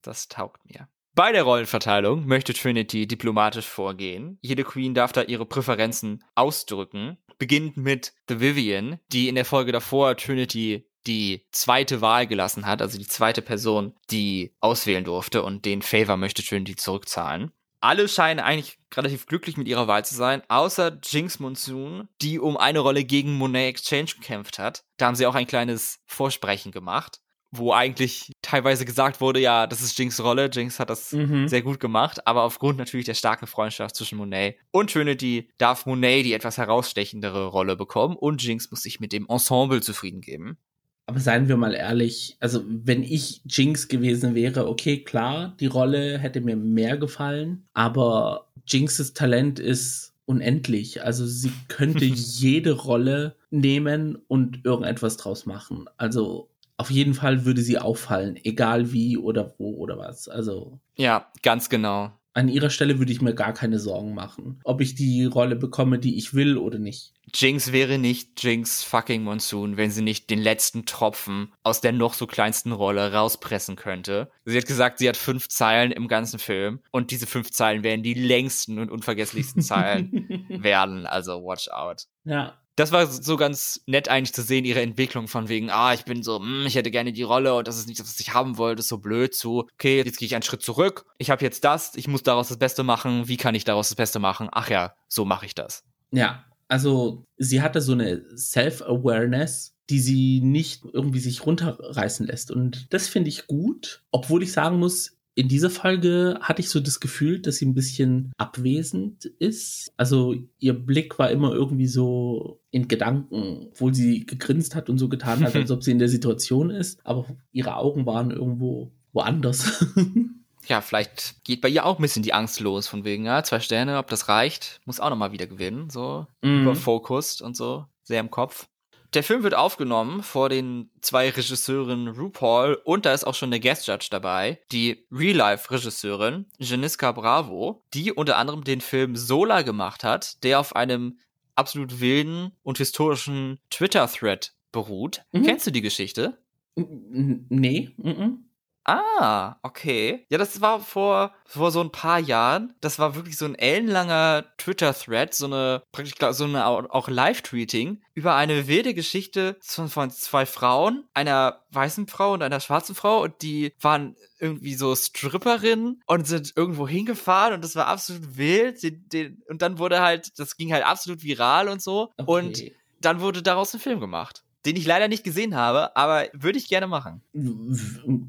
das 0.00 0.28
taugt 0.28 0.64
mir. 0.64 0.88
Bei 1.20 1.32
der 1.32 1.42
Rollenverteilung 1.42 2.26
möchte 2.26 2.54
Trinity 2.54 3.06
diplomatisch 3.06 3.66
vorgehen. 3.66 4.38
Jede 4.40 4.64
Queen 4.64 4.94
darf 4.94 5.12
da 5.12 5.20
ihre 5.20 5.44
Präferenzen 5.44 6.24
ausdrücken. 6.34 7.18
Beginnt 7.36 7.76
mit 7.76 8.14
The 8.26 8.40
Vivian, 8.40 9.00
die 9.12 9.28
in 9.28 9.34
der 9.34 9.44
Folge 9.44 9.70
davor 9.70 10.16
Trinity 10.16 10.88
die 11.06 11.46
zweite 11.52 12.00
Wahl 12.00 12.26
gelassen 12.26 12.64
hat, 12.64 12.80
also 12.80 12.96
die 12.96 13.06
zweite 13.06 13.42
Person, 13.42 13.92
die 14.10 14.54
auswählen 14.60 15.04
durfte 15.04 15.42
und 15.42 15.66
den 15.66 15.82
Favor 15.82 16.16
möchte 16.16 16.42
Trinity 16.42 16.76
zurückzahlen. 16.76 17.52
Alle 17.82 18.08
scheinen 18.08 18.40
eigentlich 18.40 18.78
relativ 18.94 19.26
glücklich 19.26 19.58
mit 19.58 19.68
ihrer 19.68 19.88
Wahl 19.88 20.06
zu 20.06 20.14
sein, 20.14 20.40
außer 20.48 21.00
Jinx 21.04 21.38
Monsoon, 21.38 22.08
die 22.22 22.38
um 22.38 22.56
eine 22.56 22.78
Rolle 22.78 23.04
gegen 23.04 23.34
Monet 23.34 23.68
Exchange 23.68 24.12
gekämpft 24.18 24.58
hat. 24.58 24.84
Da 24.96 25.04
haben 25.04 25.16
sie 25.16 25.26
auch 25.26 25.34
ein 25.34 25.46
kleines 25.46 26.00
Vorsprechen 26.06 26.72
gemacht 26.72 27.20
wo 27.52 27.72
eigentlich 27.72 28.32
teilweise 28.42 28.84
gesagt 28.84 29.20
wurde, 29.20 29.40
ja, 29.40 29.66
das 29.66 29.80
ist 29.80 29.98
Jinx 29.98 30.22
Rolle. 30.22 30.50
Jinx 30.52 30.78
hat 30.78 30.90
das 30.90 31.12
mhm. 31.12 31.48
sehr 31.48 31.62
gut 31.62 31.80
gemacht, 31.80 32.26
aber 32.26 32.42
aufgrund 32.44 32.78
natürlich 32.78 33.06
der 33.06 33.14
starken 33.14 33.46
Freundschaft 33.46 33.96
zwischen 33.96 34.18
Monet 34.18 34.56
und 34.70 34.92
Trinity 34.92 35.48
darf 35.58 35.86
Monet 35.86 36.24
die 36.24 36.32
etwas 36.32 36.58
herausstechendere 36.58 37.46
Rolle 37.46 37.76
bekommen 37.76 38.16
und 38.16 38.42
Jinx 38.42 38.70
muss 38.70 38.82
sich 38.82 39.00
mit 39.00 39.12
dem 39.12 39.26
Ensemble 39.28 39.80
zufrieden 39.80 40.20
geben. 40.20 40.58
Aber 41.06 41.18
seien 41.18 41.48
wir 41.48 41.56
mal 41.56 41.74
ehrlich, 41.74 42.36
also 42.38 42.62
wenn 42.68 43.02
ich 43.02 43.40
Jinx 43.44 43.88
gewesen 43.88 44.36
wäre, 44.36 44.68
okay, 44.68 45.02
klar, 45.02 45.56
die 45.58 45.66
Rolle 45.66 46.18
hätte 46.18 46.40
mir 46.40 46.54
mehr 46.54 46.98
gefallen, 46.98 47.66
aber 47.74 48.46
Jinxes 48.64 49.12
Talent 49.12 49.58
ist 49.58 50.14
unendlich. 50.24 51.02
Also 51.02 51.26
sie 51.26 51.50
könnte 51.66 52.04
jede 52.04 52.72
Rolle 52.72 53.34
nehmen 53.50 54.16
und 54.28 54.64
irgendetwas 54.64 55.16
draus 55.16 55.46
machen. 55.46 55.86
Also 55.96 56.49
auf 56.80 56.90
jeden 56.90 57.12
Fall 57.12 57.44
würde 57.44 57.60
sie 57.60 57.78
auffallen, 57.78 58.38
egal 58.42 58.90
wie 58.90 59.18
oder 59.18 59.54
wo 59.58 59.74
oder 59.74 59.98
was. 59.98 60.28
Also. 60.28 60.80
Ja, 60.96 61.30
ganz 61.42 61.68
genau. 61.68 62.10
An 62.32 62.48
ihrer 62.48 62.70
Stelle 62.70 62.98
würde 62.98 63.12
ich 63.12 63.20
mir 63.20 63.34
gar 63.34 63.52
keine 63.52 63.78
Sorgen 63.78 64.14
machen, 64.14 64.60
ob 64.64 64.80
ich 64.80 64.94
die 64.94 65.26
Rolle 65.26 65.56
bekomme, 65.56 65.98
die 65.98 66.16
ich 66.16 66.32
will 66.32 66.56
oder 66.56 66.78
nicht. 66.78 67.12
Jinx 67.34 67.72
wäre 67.72 67.98
nicht 67.98 68.42
Jinx 68.42 68.82
fucking 68.82 69.24
Monsoon, 69.24 69.76
wenn 69.76 69.90
sie 69.90 70.00
nicht 70.00 70.30
den 70.30 70.40
letzten 70.40 70.86
Tropfen 70.86 71.52
aus 71.64 71.82
der 71.82 71.92
noch 71.92 72.14
so 72.14 72.26
kleinsten 72.26 72.72
Rolle 72.72 73.12
rauspressen 73.12 73.76
könnte. 73.76 74.30
Sie 74.46 74.56
hat 74.56 74.66
gesagt, 74.66 75.00
sie 75.00 75.08
hat 75.08 75.18
fünf 75.18 75.48
Zeilen 75.48 75.92
im 75.92 76.08
ganzen 76.08 76.38
Film 76.38 76.80
und 76.92 77.10
diese 77.10 77.26
fünf 77.26 77.50
Zeilen 77.50 77.82
werden 77.82 78.02
die 78.02 78.14
längsten 78.14 78.78
und 78.78 78.90
unvergesslichsten 78.90 79.60
Zeilen 79.60 80.46
werden. 80.48 81.04
Also 81.04 81.42
watch 81.42 81.68
out. 81.68 82.06
Ja, 82.24 82.54
das 82.80 82.92
war 82.92 83.06
so 83.06 83.36
ganz 83.36 83.82
nett 83.86 84.08
eigentlich 84.08 84.32
zu 84.32 84.42
sehen, 84.42 84.64
ihre 84.64 84.80
Entwicklung 84.80 85.28
von 85.28 85.48
wegen, 85.48 85.68
ah, 85.70 85.92
ich 85.92 86.04
bin 86.04 86.22
so, 86.22 86.38
mm, 86.40 86.64
ich 86.66 86.74
hätte 86.74 86.90
gerne 86.90 87.12
die 87.12 87.22
Rolle 87.22 87.54
und 87.54 87.68
das 87.68 87.78
ist 87.78 87.86
nicht 87.86 88.00
das, 88.00 88.08
was 88.08 88.20
ich 88.20 88.32
haben 88.32 88.56
wollte, 88.56 88.82
so 88.82 88.98
blöd 88.98 89.34
zu, 89.34 89.68
okay, 89.74 90.02
jetzt 90.02 90.18
gehe 90.18 90.26
ich 90.26 90.34
einen 90.34 90.42
Schritt 90.42 90.62
zurück, 90.62 91.04
ich 91.18 91.30
habe 91.30 91.44
jetzt 91.44 91.62
das, 91.64 91.94
ich 91.96 92.08
muss 92.08 92.22
daraus 92.22 92.48
das 92.48 92.58
Beste 92.58 92.82
machen, 92.82 93.28
wie 93.28 93.36
kann 93.36 93.54
ich 93.54 93.64
daraus 93.64 93.90
das 93.90 93.96
Beste 93.96 94.18
machen? 94.18 94.48
Ach 94.50 94.70
ja, 94.70 94.94
so 95.08 95.26
mache 95.26 95.44
ich 95.44 95.54
das. 95.54 95.84
Ja, 96.10 96.44
also 96.68 97.26
sie 97.36 97.60
hatte 97.60 97.82
so 97.82 97.92
eine 97.92 98.24
Self-Awareness, 98.34 99.74
die 99.90 100.00
sie 100.00 100.40
nicht 100.40 100.84
irgendwie 100.90 101.20
sich 101.20 101.44
runterreißen 101.44 102.26
lässt 102.26 102.50
und 102.50 102.92
das 102.94 103.08
finde 103.08 103.28
ich 103.28 103.46
gut, 103.46 104.02
obwohl 104.10 104.42
ich 104.42 104.52
sagen 104.52 104.78
muss, 104.78 105.18
in 105.34 105.48
dieser 105.48 105.70
Folge 105.70 106.38
hatte 106.40 106.60
ich 106.60 106.68
so 106.68 106.80
das 106.80 107.00
Gefühl, 107.00 107.40
dass 107.40 107.56
sie 107.56 107.66
ein 107.66 107.74
bisschen 107.74 108.32
abwesend 108.36 109.24
ist. 109.24 109.92
Also 109.96 110.34
ihr 110.58 110.74
Blick 110.74 111.18
war 111.18 111.30
immer 111.30 111.52
irgendwie 111.52 111.86
so 111.86 112.60
in 112.70 112.88
Gedanken, 112.88 113.68
obwohl 113.70 113.94
sie 113.94 114.26
gegrinst 114.26 114.74
hat 114.74 114.90
und 114.90 114.98
so 114.98 115.08
getan 115.08 115.44
hat, 115.44 115.54
als 115.54 115.70
ob 115.70 115.82
sie 115.82 115.92
in 115.92 115.98
der 115.98 116.08
Situation 116.08 116.70
ist. 116.70 117.00
Aber 117.04 117.26
ihre 117.52 117.76
Augen 117.76 118.06
waren 118.06 118.30
irgendwo 118.30 118.90
woanders. 119.12 119.86
ja, 120.66 120.80
vielleicht 120.80 121.44
geht 121.44 121.60
bei 121.60 121.68
ihr 121.68 121.86
auch 121.86 121.98
ein 121.98 122.02
bisschen 122.02 122.22
die 122.22 122.34
Angst 122.34 122.60
los, 122.60 122.88
von 122.88 123.04
wegen, 123.04 123.24
ja, 123.24 123.42
zwei 123.42 123.60
Sterne, 123.60 123.98
ob 123.98 124.08
das 124.08 124.28
reicht, 124.28 124.80
muss 124.84 125.00
auch 125.00 125.10
nochmal 125.10 125.32
wieder 125.32 125.46
gewinnen, 125.46 125.90
so 125.90 126.26
mhm. 126.42 126.62
überfokust 126.62 127.40
und 127.40 127.56
so, 127.56 127.86
sehr 128.02 128.20
im 128.20 128.30
Kopf. 128.30 128.68
Der 129.12 129.24
Film 129.24 129.42
wird 129.42 129.54
aufgenommen 129.54 130.22
vor 130.22 130.48
den 130.48 130.90
zwei 131.00 131.30
Regisseuren 131.30 132.08
RuPaul 132.08 132.80
und 132.84 133.06
da 133.06 133.12
ist 133.12 133.24
auch 133.24 133.34
schon 133.34 133.50
der 133.50 133.58
Guest 133.58 133.86
Judge 133.88 134.06
dabei, 134.10 134.60
die 134.70 135.04
Real-Life-Regisseurin 135.10 136.46
Janiska 136.58 137.10
Bravo, 137.10 137.82
die 137.92 138.12
unter 138.12 138.36
anderem 138.36 138.62
den 138.62 138.80
Film 138.80 139.16
Sola 139.16 139.62
gemacht 139.62 140.04
hat, 140.04 140.42
der 140.44 140.60
auf 140.60 140.76
einem 140.76 141.18
absolut 141.56 142.00
wilden 142.00 142.52
und 142.62 142.78
historischen 142.78 143.58
Twitter-Thread 143.70 144.54
beruht. 144.70 145.22
Mhm. 145.32 145.42
Kennst 145.42 145.66
du 145.66 145.72
die 145.72 145.82
Geschichte? 145.82 146.38
Nee. 146.76 147.90
Mhm. 147.96 148.49
Ah, 148.90 149.56
okay. 149.62 150.26
Ja, 150.30 150.38
das 150.38 150.60
war 150.60 150.80
vor, 150.80 151.32
vor 151.44 151.70
so 151.70 151.80
ein 151.80 151.92
paar 151.92 152.18
Jahren. 152.18 152.74
Das 152.80 152.98
war 152.98 153.14
wirklich 153.14 153.36
so 153.36 153.44
ein 153.44 153.54
ellenlanger 153.54 154.46
Twitter-Thread, 154.58 155.32
so 155.32 155.46
eine, 155.46 155.82
praktisch 155.92 156.14
so 156.32 156.44
eine 156.44 156.66
auch 156.66 157.08
Live-Tweeting 157.08 158.02
über 158.14 158.34
eine 158.34 158.66
wilde 158.66 158.94
Geschichte 158.94 159.56
von, 159.60 159.88
von 159.88 160.10
zwei 160.10 160.44
Frauen, 160.44 161.04
einer 161.14 161.60
weißen 161.70 162.08
Frau 162.08 162.32
und 162.32 162.42
einer 162.42 162.60
schwarzen 162.60 162.94
Frau 162.94 163.22
und 163.22 163.42
die 163.42 163.72
waren 163.80 164.16
irgendwie 164.40 164.74
so 164.74 164.96
Stripperinnen 164.96 166.02
und 166.06 166.26
sind 166.26 166.52
irgendwo 166.56 166.88
hingefahren 166.88 167.54
und 167.54 167.62
das 167.62 167.76
war 167.76 167.86
absolut 167.86 168.36
wild. 168.36 168.82
Die, 168.82 168.98
die, 169.08 169.36
und 169.48 169.62
dann 169.62 169.78
wurde 169.78 170.00
halt, 170.00 170.38
das 170.38 170.56
ging 170.56 170.72
halt 170.72 170.84
absolut 170.84 171.22
viral 171.22 171.68
und 171.68 171.80
so. 171.80 172.12
Okay. 172.16 172.24
Und 172.26 172.62
dann 173.00 173.20
wurde 173.20 173.42
daraus 173.42 173.72
ein 173.72 173.80
Film 173.80 174.00
gemacht 174.00 174.42
den 174.66 174.76
ich 174.76 174.86
leider 174.86 175.08
nicht 175.08 175.24
gesehen 175.24 175.54
habe, 175.54 175.96
aber 175.96 176.26
würde 176.32 176.58
ich 176.58 176.68
gerne 176.68 176.86
machen. 176.86 177.22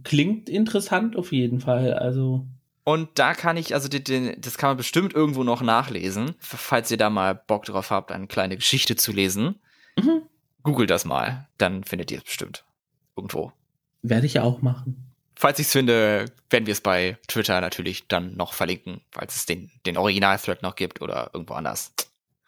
Klingt 0.03 0.49
interessant 0.49 1.15
auf 1.15 1.31
jeden 1.31 1.59
Fall, 1.59 1.93
also. 1.93 2.45
Und 2.83 3.09
da 3.15 3.33
kann 3.33 3.57
ich, 3.57 3.73
also 3.73 3.87
den, 3.87 4.39
das 4.39 4.57
kann 4.57 4.69
man 4.69 4.77
bestimmt 4.77 5.13
irgendwo 5.13 5.43
noch 5.43 5.61
nachlesen, 5.61 6.35
falls 6.39 6.89
ihr 6.89 6.97
da 6.97 7.09
mal 7.09 7.35
Bock 7.35 7.65
drauf 7.65 7.91
habt, 7.91 8.11
eine 8.11 8.27
kleine 8.27 8.55
Geschichte 8.55 8.95
zu 8.95 9.11
lesen. 9.11 9.59
Mhm. 9.97 10.23
Googelt 10.63 10.89
das 10.89 11.05
mal, 11.05 11.47
dann 11.57 11.83
findet 11.83 12.11
ihr 12.11 12.19
es 12.19 12.23
bestimmt 12.23 12.65
irgendwo. 13.15 13.51
Werde 14.01 14.25
ich 14.25 14.39
auch 14.39 14.61
machen. 14.61 15.11
Falls 15.35 15.59
ich 15.59 15.67
es 15.67 15.71
finde, 15.71 16.25
werden 16.49 16.67
wir 16.67 16.71
es 16.71 16.81
bei 16.81 17.17
Twitter 17.27 17.61
natürlich 17.61 18.07
dann 18.07 18.35
noch 18.35 18.53
verlinken, 18.53 19.01
falls 19.11 19.35
es 19.35 19.45
den, 19.45 19.71
den 19.85 19.97
Original-Thread 19.97 20.61
noch 20.61 20.75
gibt 20.75 21.01
oder 21.01 21.31
irgendwo 21.33 21.55
anders. 21.55 21.93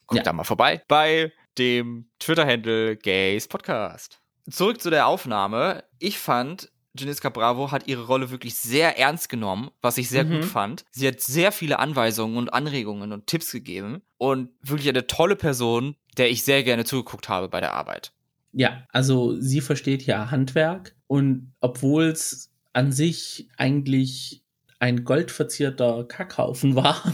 Guckt 0.05 0.17
ja. 0.17 0.23
da 0.23 0.33
mal 0.33 0.43
vorbei 0.43 0.83
bei 0.87 1.31
dem 1.57 2.09
Twitter-Handle 2.19 2.97
Gays 2.97 3.47
Podcast. 3.47 4.19
Zurück 4.49 4.81
zu 4.81 4.89
der 4.89 5.07
Aufnahme. 5.07 5.83
Ich 5.99 6.17
fand, 6.17 6.71
Janiska 6.95 7.29
Bravo 7.29 7.71
hat 7.71 7.87
ihre 7.87 8.05
Rolle 8.05 8.29
wirklich 8.29 8.55
sehr 8.55 8.97
ernst 8.99 9.29
genommen, 9.29 9.71
was 9.81 9.97
ich 9.97 10.09
sehr 10.09 10.25
mhm. 10.25 10.41
gut 10.41 10.45
fand. 10.45 10.85
Sie 10.91 11.07
hat 11.07 11.21
sehr 11.21 11.51
viele 11.51 11.79
Anweisungen 11.79 12.37
und 12.37 12.53
Anregungen 12.53 13.11
und 13.11 13.27
Tipps 13.27 13.51
gegeben 13.51 14.01
und 14.17 14.49
wirklich 14.61 14.89
eine 14.89 15.07
tolle 15.07 15.35
Person, 15.35 15.95
der 16.17 16.29
ich 16.29 16.43
sehr 16.43 16.63
gerne 16.63 16.85
zugeguckt 16.85 17.29
habe 17.29 17.49
bei 17.49 17.61
der 17.61 17.73
Arbeit. 17.73 18.11
Ja, 18.51 18.85
also 18.89 19.39
sie 19.39 19.61
versteht 19.61 20.05
ja 20.05 20.29
Handwerk 20.29 20.95
und 21.07 21.53
obwohl 21.59 22.05
es 22.05 22.51
an 22.73 22.91
sich 22.91 23.49
eigentlich 23.57 24.43
ein 24.79 25.03
goldverzierter 25.03 26.03
Kackhaufen 26.03 26.75
war, 26.75 27.01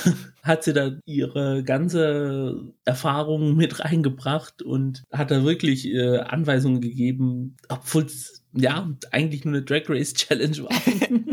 hat 0.42 0.64
sie 0.64 0.72
da 0.72 0.92
ihre 1.04 1.62
ganze 1.62 2.74
Erfahrung 2.84 3.56
mit 3.56 3.80
reingebracht 3.80 4.62
und 4.62 5.04
hat 5.12 5.30
da 5.30 5.44
wirklich 5.44 5.86
äh, 5.86 6.18
Anweisungen 6.18 6.80
gegeben, 6.80 7.56
obwohl 7.68 8.04
es 8.04 8.44
ja 8.52 8.90
eigentlich 9.12 9.44
nur 9.44 9.54
eine 9.54 9.64
Drag 9.64 9.88
Race 9.88 10.14
Challenge 10.14 10.64
war. 10.64 10.70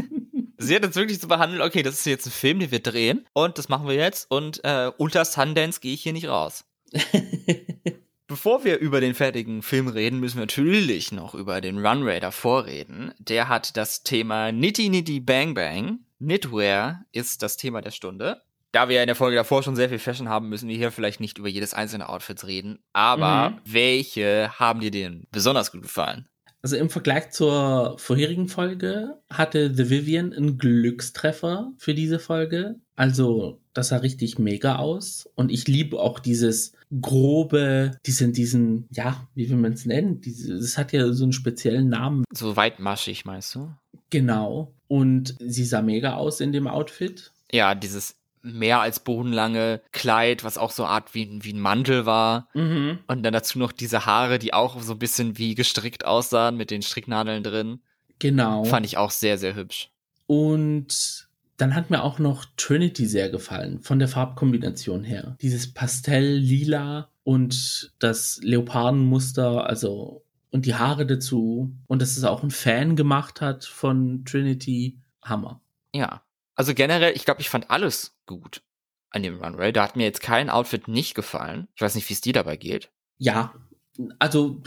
Sie 0.62 0.76
hat 0.76 0.86
uns 0.86 0.96
wirklich 0.96 1.20
so 1.20 1.28
behandelt, 1.28 1.62
okay, 1.62 1.84
das 1.84 1.96
ist 1.96 2.06
jetzt 2.06 2.28
ein 2.28 2.32
Film, 2.32 2.60
den 2.60 2.70
wir 2.70 2.82
drehen 2.82 3.26
und 3.34 3.58
das 3.58 3.70
machen 3.70 3.88
wir 3.88 3.96
jetzt 3.96 4.30
und 4.30 4.62
äh, 4.64 4.92
unter 4.98 5.26
Sundance 5.26 5.80
gehe 5.80 5.94
ich 5.94 6.04
hier 6.04 6.14
nicht 6.14 6.28
raus. 6.28 6.66
Bevor 8.28 8.64
wir 8.64 8.78
über 8.78 9.02
den 9.02 9.16
fertigen 9.16 9.64
Film 9.64 9.88
reden, 9.88 10.20
müssen 10.20 10.36
wir 10.38 10.44
natürlich 10.44 11.12
noch 11.12 11.34
über 11.34 11.62
den 11.62 11.84
Runway 11.84 12.20
davor 12.20 12.66
reden. 12.66 13.12
Der 13.18 13.48
hat 13.48 13.76
das 13.76 14.04
Thema 14.04 14.52
Nitty 14.52 14.90
Nitty 14.90 15.20
Bang 15.22 15.56
Bang. 15.56 16.00
Knitwear 16.20 17.06
ist 17.12 17.42
das 17.42 17.58
Thema 17.58 17.82
der 17.82 17.90
Stunde. 17.92 18.42
Da 18.72 18.88
wir 18.88 19.02
in 19.02 19.08
der 19.08 19.16
Folge 19.16 19.36
davor 19.36 19.64
schon 19.64 19.76
sehr 19.76 19.90
viel 19.90 20.00
Fashion 20.00 20.30
haben, 20.30 20.50
müssen 20.50 20.70
wir 20.70 20.78
hier 20.78 20.92
vielleicht 20.92 21.20
nicht 21.20 21.38
über 21.38 21.48
jedes 21.48 21.74
einzelne 21.74 22.08
Outfit 22.10 22.46
reden. 22.46 22.80
Aber 22.94 23.50
mhm. 23.50 23.62
welche 23.66 24.52
haben 24.60 24.80
dir 24.80 24.92
denn 24.92 25.26
besonders 25.32 25.72
gut 25.72 25.82
gefallen? 25.82 26.28
Also 26.62 26.76
im 26.76 26.90
Vergleich 26.90 27.32
zur 27.32 27.98
vorherigen 27.98 28.50
Folge 28.50 29.18
hatte 29.30 29.74
The 29.74 29.90
Vivian 29.90 30.34
einen 30.34 30.58
Glückstreffer 30.58 31.72
für 31.78 31.94
diese 31.94 32.20
Folge. 32.20 32.76
Also 32.96 33.62
das 33.74 33.90
sah 33.90 33.98
richtig 33.98 34.40
mega 34.40 34.76
aus. 34.76 35.30
Und 35.36 35.52
ich 35.52 35.68
liebe 35.68 35.98
auch 36.00 36.20
dieses 36.20 36.74
grobe, 37.02 37.98
diesen, 38.06 38.34
diesen, 38.34 38.88
ja, 38.92 39.28
wie 39.36 39.50
will 39.50 39.58
man 39.58 39.74
es 39.74 39.86
nennen? 39.86 40.22
Es 40.22 40.78
hat 40.78 40.92
ja 40.92 41.12
so 41.14 41.24
einen 41.24 41.34
speziellen 41.34 41.88
Namen. 41.88 42.26
So 42.34 42.58
weitmaschig, 42.58 43.24
meinst 43.24 43.56
du? 43.56 43.72
Genau. 44.10 44.74
Und 44.90 45.36
sie 45.40 45.64
sah 45.64 45.82
mega 45.82 46.16
aus 46.16 46.42
in 46.42 46.52
dem 46.52 46.68
Outfit. 46.68 47.32
Ja, 47.52 47.74
dieses 47.74 48.19
mehr 48.42 48.82
als 48.82 49.00
bodenlange 49.00 49.82
Kleid, 49.92 50.44
was 50.44 50.58
auch 50.58 50.72
so 50.72 50.84
eine 50.84 50.94
Art 50.94 51.14
wie, 51.14 51.40
wie 51.44 51.54
ein 51.54 51.60
Mantel 51.60 52.06
war. 52.06 52.48
Mhm. 52.54 53.00
Und 53.08 53.24
dann 53.24 53.34
dazu 53.34 53.60
noch 53.60 53.72
diese 53.72 54.06
Haare, 54.06 54.40
die 54.40 54.54
auch 54.54 54.82
so 54.82 54.94
ein 54.94 55.00
bisschen 55.00 55.38
wie 55.38 55.56
gestrickt 55.56 56.06
aussahen 56.06 56.58
mit 56.58 56.72
den 56.72 56.82
Stricknadeln 56.82 57.44
drin. 57.44 57.80
Genau. 58.20 58.64
Fand 58.66 58.86
ich 58.86 58.98
auch 58.98 59.12
sehr, 59.12 59.38
sehr 59.38 59.56
hübsch. 59.56 59.90
Und 60.28 61.28
dann 61.58 61.76
hat 61.76 61.90
mir 61.90 62.04
auch 62.04 62.20
noch 62.20 62.46
Trinity 62.58 63.06
sehr 63.06 63.30
gefallen, 63.30 63.82
von 63.82 64.00
der 64.00 64.08
Farbkombination 64.08 65.04
her. 65.04 65.36
Dieses 65.42 65.74
Pastell-Lila 65.74 67.10
und 67.24 67.92
das 68.00 68.40
Leopardenmuster, 68.42 69.68
also 69.68 70.24
und 70.52 70.66
die 70.66 70.76
Haare 70.76 71.06
dazu. 71.06 71.76
Und 71.88 72.02
dass 72.02 72.18
es 72.18 72.24
auch 72.24 72.44
ein 72.44 72.52
Fan 72.52 72.96
gemacht 72.96 73.42
hat 73.42 73.66
von 73.66 74.24
Trinity. 74.26 75.00
Hammer. 75.22 75.62
Ja. 75.94 76.22
Also 76.56 76.74
generell, 76.74 77.14
ich 77.16 77.26
glaube, 77.26 77.42
ich 77.42 77.50
fand 77.50 77.70
alles 77.70 78.16
gut 78.30 78.62
an 79.10 79.24
dem 79.24 79.42
Runway. 79.42 79.72
Da 79.72 79.84
hat 79.84 79.96
mir 79.96 80.04
jetzt 80.04 80.22
kein 80.22 80.50
Outfit 80.50 80.88
nicht 80.88 81.16
gefallen. 81.16 81.68
Ich 81.76 81.82
weiß 81.82 81.96
nicht, 81.96 82.08
wie 82.10 82.14
es 82.14 82.22
dir 82.22 82.34
dabei 82.34 82.58
geht. 82.58 82.92
Ja, 83.18 83.54
also 84.20 84.62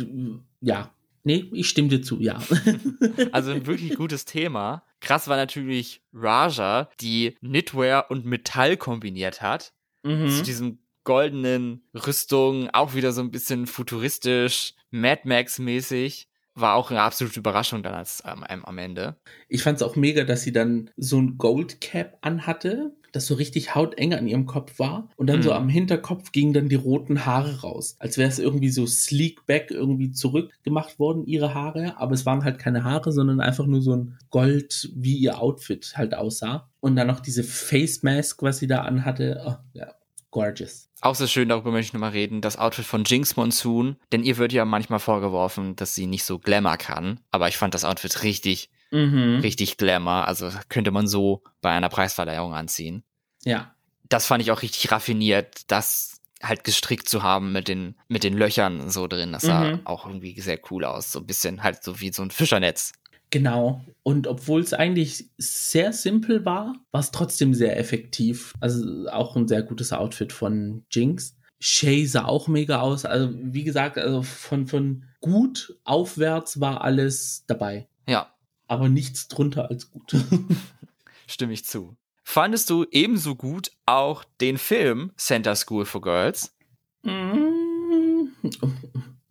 ja. 0.60 0.92
Nee, 1.24 1.48
ich 1.52 1.68
stimme 1.68 1.86
dir 1.86 2.02
zu, 2.02 2.20
ja. 2.20 2.42
also 3.32 3.52
ein 3.52 3.66
wirklich 3.66 3.94
gutes 3.94 4.24
Thema. 4.24 4.84
Krass 5.00 5.28
war 5.28 5.36
natürlich 5.36 6.02
Raja, 6.12 6.90
die 7.00 7.36
Knitwear 7.38 8.10
und 8.10 8.24
Metall 8.24 8.76
kombiniert 8.76 9.40
hat. 9.40 9.72
Mhm. 10.02 10.28
Zu 10.28 10.42
diesem 10.42 10.78
goldenen 11.04 11.84
Rüstung, 11.94 12.70
auch 12.70 12.94
wieder 12.94 13.12
so 13.12 13.20
ein 13.20 13.30
bisschen 13.30 13.68
futuristisch, 13.68 14.74
Mad 14.90 15.22
Max 15.24 15.60
mäßig 15.60 16.28
war 16.54 16.74
auch 16.74 16.90
eine 16.90 17.00
absolute 17.00 17.40
Überraschung 17.40 17.82
dann 17.82 17.94
als, 17.94 18.22
ähm, 18.26 18.44
am 18.44 18.78
Ende. 18.78 19.16
Ich 19.48 19.62
fand 19.62 19.76
es 19.76 19.82
auch 19.82 19.96
mega, 19.96 20.24
dass 20.24 20.42
sie 20.42 20.52
dann 20.52 20.90
so 20.96 21.18
ein 21.20 21.38
Gold 21.38 21.80
Cap 21.80 22.18
anhatte, 22.20 22.92
das 23.12 23.26
so 23.26 23.34
richtig 23.34 23.74
hauteng 23.74 24.14
an 24.14 24.26
ihrem 24.26 24.46
Kopf 24.46 24.78
war. 24.78 25.08
Und 25.16 25.28
dann 25.28 25.38
mhm. 25.38 25.42
so 25.42 25.52
am 25.52 25.68
Hinterkopf 25.68 26.32
gingen 26.32 26.52
dann 26.52 26.68
die 26.68 26.76
roten 26.76 27.26
Haare 27.26 27.60
raus. 27.60 27.96
Als 27.98 28.18
wäre 28.18 28.28
es 28.28 28.38
irgendwie 28.38 28.70
so 28.70 28.86
sleek 28.86 29.46
back 29.46 29.70
irgendwie 29.70 30.12
zurückgemacht 30.12 30.98
worden, 30.98 31.26
ihre 31.26 31.54
Haare. 31.54 31.94
Aber 31.98 32.12
es 32.12 32.26
waren 32.26 32.44
halt 32.44 32.58
keine 32.58 32.84
Haare, 32.84 33.12
sondern 33.12 33.40
einfach 33.40 33.66
nur 33.66 33.82
so 33.82 33.94
ein 33.96 34.18
Gold, 34.30 34.90
wie 34.94 35.16
ihr 35.16 35.40
Outfit 35.40 35.92
halt 35.96 36.14
aussah. 36.14 36.70
Und 36.80 36.96
dann 36.96 37.06
noch 37.06 37.20
diese 37.20 37.44
Face 37.44 38.02
Mask, 38.02 38.42
was 38.42 38.58
sie 38.58 38.66
da 38.66 38.82
anhatte. 38.82 39.42
Oh, 39.46 39.54
ja, 39.74 39.94
gorgeous. 40.32 40.88
Auch 41.00 41.14
so 41.14 41.28
schön, 41.28 41.48
darüber 41.48 41.70
möchte 41.70 41.90
ich 41.90 41.92
nochmal 41.92 42.10
reden, 42.10 42.40
das 42.40 42.58
Outfit 42.58 42.84
von 42.84 43.04
Jinx 43.04 43.36
Monsoon, 43.36 43.96
denn 44.10 44.24
ihr 44.24 44.36
wird 44.38 44.52
ja 44.52 44.64
manchmal 44.64 44.98
vorgeworfen, 44.98 45.76
dass 45.76 45.94
sie 45.94 46.06
nicht 46.06 46.24
so 46.24 46.40
Glamour 46.40 46.76
kann, 46.76 47.20
aber 47.30 47.48
ich 47.48 47.56
fand 47.56 47.74
das 47.74 47.84
Outfit 47.84 48.24
richtig, 48.24 48.70
mhm. 48.90 49.38
richtig 49.42 49.76
Glamour, 49.76 50.26
also 50.26 50.50
könnte 50.68 50.90
man 50.90 51.06
so 51.06 51.42
bei 51.60 51.70
einer 51.70 51.88
Preisverleihung 51.88 52.54
anziehen. 52.54 53.04
Ja. 53.44 53.74
Das 54.08 54.26
fand 54.26 54.42
ich 54.42 54.50
auch 54.50 54.62
richtig 54.62 54.90
raffiniert, 54.90 55.70
das 55.70 56.20
halt 56.42 56.64
gestrickt 56.64 57.08
zu 57.08 57.22
haben 57.22 57.52
mit 57.52 57.68
den, 57.68 57.96
mit 58.08 58.24
den 58.24 58.36
Löchern 58.36 58.90
so 58.90 59.06
drin, 59.06 59.32
das 59.32 59.42
sah 59.42 59.64
mhm. 59.64 59.80
auch 59.86 60.06
irgendwie 60.06 60.40
sehr 60.40 60.58
cool 60.70 60.84
aus, 60.84 61.12
so 61.12 61.20
ein 61.20 61.26
bisschen 61.26 61.62
halt 61.62 61.84
so 61.84 62.00
wie 62.00 62.12
so 62.12 62.22
ein 62.22 62.30
Fischernetz. 62.30 62.92
Genau. 63.32 63.82
Und 64.02 64.26
obwohl 64.26 64.60
es 64.60 64.74
eigentlich 64.74 65.30
sehr 65.38 65.92
simpel 65.94 66.44
war, 66.44 66.74
war 66.90 67.00
es 67.00 67.10
trotzdem 67.10 67.54
sehr 67.54 67.78
effektiv. 67.78 68.52
Also 68.60 69.08
auch 69.10 69.34
ein 69.36 69.48
sehr 69.48 69.62
gutes 69.62 69.92
Outfit 69.92 70.32
von 70.32 70.84
Jinx. 70.90 71.36
Shay 71.58 72.04
sah 72.04 72.26
auch 72.26 72.46
mega 72.46 72.80
aus. 72.80 73.06
Also 73.06 73.32
wie 73.34 73.64
gesagt, 73.64 73.96
also 73.96 74.22
von, 74.22 74.66
von 74.66 75.04
gut 75.20 75.78
aufwärts 75.84 76.60
war 76.60 76.82
alles 76.82 77.44
dabei. 77.46 77.88
Ja. 78.06 78.30
Aber 78.68 78.90
nichts 78.90 79.28
drunter 79.28 79.70
als 79.70 79.90
gut. 79.90 80.14
Stimme 81.26 81.54
ich 81.54 81.64
zu. 81.64 81.96
Fandest 82.22 82.68
du 82.68 82.84
ebenso 82.90 83.34
gut 83.34 83.72
auch 83.86 84.24
den 84.42 84.58
Film 84.58 85.12
Center 85.16 85.56
School 85.56 85.86
for 85.86 86.02
Girls? 86.02 86.54
Mm 87.02 87.32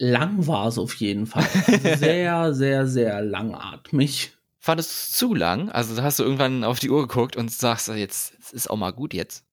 lang 0.01 0.47
war 0.47 0.67
es 0.67 0.77
auf 0.77 0.95
jeden 0.95 1.27
Fall. 1.27 1.45
sehr, 1.97 2.53
sehr, 2.53 2.87
sehr 2.87 3.21
langatmig. 3.21 4.33
Fandest 4.59 4.89
du 4.89 4.93
es 4.93 5.11
zu 5.11 5.35
lang? 5.35 5.69
Also 5.69 6.01
hast 6.01 6.19
du 6.19 6.23
irgendwann 6.23 6.63
auf 6.63 6.79
die 6.79 6.89
Uhr 6.89 7.07
geguckt 7.07 7.35
und 7.35 7.51
sagst, 7.51 7.87
jetzt 7.87 8.33
es 8.39 8.51
ist 8.51 8.69
auch 8.69 8.77
mal 8.77 8.91
gut 8.91 9.13
jetzt. 9.13 9.45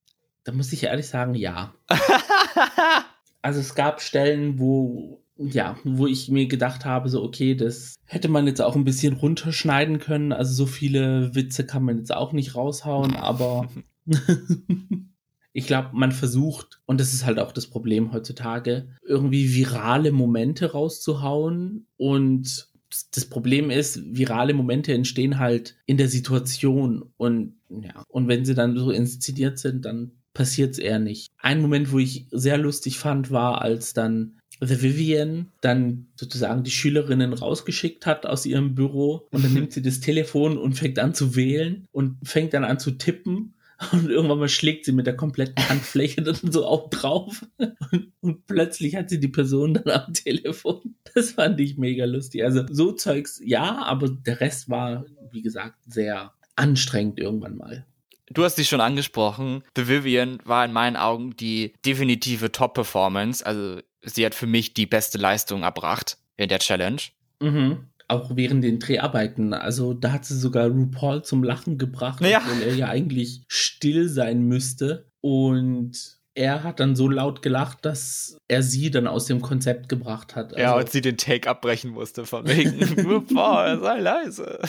Da 0.45 0.53
muss 0.53 0.73
ich 0.73 0.85
ehrlich 0.85 1.07
sagen, 1.07 1.35
ja. 1.35 1.75
also 3.43 3.61
es 3.61 3.75
gab 3.75 4.01
Stellen, 4.01 4.59
wo 4.59 5.23
ja, 5.37 5.79
wo 5.85 6.07
ich 6.07 6.29
mir 6.29 6.49
gedacht 6.49 6.85
habe, 6.85 7.09
so 7.09 7.23
okay, 7.23 7.55
das 7.55 7.95
hätte 8.05 8.29
man 8.29 8.47
jetzt 8.47 8.61
auch 8.61 8.75
ein 8.75 8.85
bisschen 8.85 9.15
runterschneiden 9.15 10.01
können. 10.01 10.33
Also 10.33 10.53
so 10.53 10.67
viele 10.67 11.35
Witze 11.35 11.65
kann 11.65 11.85
man 11.85 11.99
jetzt 11.99 12.13
auch 12.13 12.33
nicht 12.33 12.57
raushauen, 12.57 13.15
aber 13.17 13.69
ich 15.53 15.67
glaube, 15.67 15.91
man 15.93 16.13
versucht, 16.13 16.81
und 16.87 17.01
das 17.01 17.15
ist 17.15 17.25
halt 17.25 17.39
auch 17.39 17.53
das 17.53 17.67
Problem 17.67 18.13
heutzutage, 18.13 18.89
irgendwie 19.07 19.55
virale 19.55 20.13
Momente 20.13 20.73
rauszuhauen. 20.73 21.87
Und 21.97 22.69
das 23.13 23.27
Problem 23.27 23.71
ist, 23.71 24.01
virale 24.05 24.55
Momente 24.55 24.93
entstehen 24.93 25.39
halt 25.39 25.77
in 25.87 25.97
der 25.97 26.09
Situation. 26.09 27.11
Und 27.17 27.55
ja, 27.71 28.03
und 28.09 28.29
wenn 28.29 28.45
sie 28.45 28.55
dann 28.55 28.77
so 28.77 28.91
inszeniert 28.91 29.59
sind, 29.59 29.85
dann 29.85 30.13
passiert 30.35 30.73
es 30.73 30.79
eher 30.79 30.99
nicht. 30.99 31.29
Ein 31.39 31.61
Moment, 31.61 31.91
wo 31.91 31.99
ich 31.99 32.27
sehr 32.31 32.59
lustig 32.59 32.99
fand, 32.99 33.31
war, 33.31 33.61
als 33.63 33.93
dann 33.93 34.39
The 34.61 34.83
Vivian 34.83 35.53
dann 35.61 36.07
sozusagen 36.17 36.65
die 36.65 36.71
Schülerinnen 36.71 37.33
rausgeschickt 37.33 38.07
hat 38.07 38.27
aus 38.27 38.45
ihrem 38.45 38.75
Büro 38.75 39.29
und 39.31 39.45
dann 39.45 39.55
nimmt 39.55 39.73
sie 39.73 39.83
das 39.83 40.01
Telefon 40.01 40.59
und 40.59 40.75
fängt 40.75 40.99
an 40.99 41.15
zu 41.15 41.37
wählen 41.37 41.87
und 41.93 42.17
fängt 42.25 42.55
dann 42.55 42.65
an 42.65 42.79
zu 42.79 42.93
tippen 42.93 43.55
und 43.93 44.11
irgendwann 44.11 44.39
mal 44.39 44.49
schlägt 44.49 44.85
sie 44.85 44.93
mit 44.93 45.07
der 45.07 45.17
kompletten 45.17 45.69
Handfläche 45.69 46.23
dann 46.23 46.37
so 46.51 46.67
auch 46.67 46.91
drauf. 46.91 47.47
Und, 47.59 48.13
und, 48.21 48.47
plötzlich 48.47 48.97
hat 48.97 49.09
sie 49.09 49.21
die 49.21 49.29
Person 49.29 49.75
dann 49.75 49.89
am 49.89 50.13
Telefon. 50.13 50.97
Das 51.15 51.33
fand 51.33 51.61
ich 51.61 51.79
mega 51.79 52.05
lustig. 52.05 52.45
Also 52.45 52.65
so 52.71 52.93
Zeugs, 52.93 53.41
ja, 53.45 53.83
aber 53.83 54.09
der 54.09 54.41
Rest 54.41 54.69
war, 54.69 55.05
wie 55.31 55.43
gesagt, 55.43 55.77
sehr 55.87 56.33
anstrengend 56.57 57.19
irgendwann 57.19 57.57
mal. 57.57 57.87
Du 58.31 58.45
hast 58.45 58.57
dich 58.57 58.69
schon 58.69 58.81
angesprochen. 58.81 59.63
The 59.77 59.89
Vivian 59.89 60.39
war 60.45 60.65
in 60.65 60.73
meinen 60.73 60.97
Augen 60.97 61.37
die 61.37 61.73
definitive 61.87 62.53
Top-Performance. 62.53 63.47
Also 63.47 63.81
sie 64.03 64.27
hat 64.27 64.35
für 64.35 64.47
mich 64.47 64.75
die 64.75 64.87
beste 64.87 65.19
Leistung 65.19 65.63
erbracht 65.63 66.19
in 66.37 66.49
der 66.49 66.59
Challenge. 66.59 67.01
Mhm 67.41 67.89
auch 68.09 68.37
während 68.37 68.65
den 68.65 68.79
Dreharbeiten. 68.79 69.53
Also 69.53 69.95
da 69.95 70.13
hat 70.13 70.25
sie 70.25 70.37
sogar 70.37 70.69
RuPaul 70.69 71.23
zum 71.23 71.45
Lachen 71.45 71.79
gebracht, 71.79 72.23
ja. 72.23 72.43
weil 72.49 72.63
er 72.63 72.75
ja 72.75 72.89
eigentlich 72.89 73.43
still 73.47 74.09
sein 74.09 74.43
müsste. 74.43 75.11
Und 75.21 76.19
er 76.35 76.63
hat 76.63 76.81
dann 76.81 76.97
so 76.97 77.09
laut 77.09 77.43
gelacht, 77.43 77.85
dass 77.85 78.39
er 78.49 78.63
sie 78.63 78.91
dann 78.91 79.07
aus 79.07 79.27
dem 79.27 79.43
Konzept 79.43 79.89
gebracht 79.89 80.37
hat. 80.37 80.55
Also 80.55 80.61
ja, 80.61 80.77
und 80.77 80.89
sie 80.89 81.01
den 81.01 81.17
Take 81.17 81.51
abbrechen 81.51 81.91
musste, 81.91 82.25
von 82.25 82.47
wegen, 82.47 83.27
boah, 83.35 83.79
sei 83.81 84.01
leise. 84.01 84.61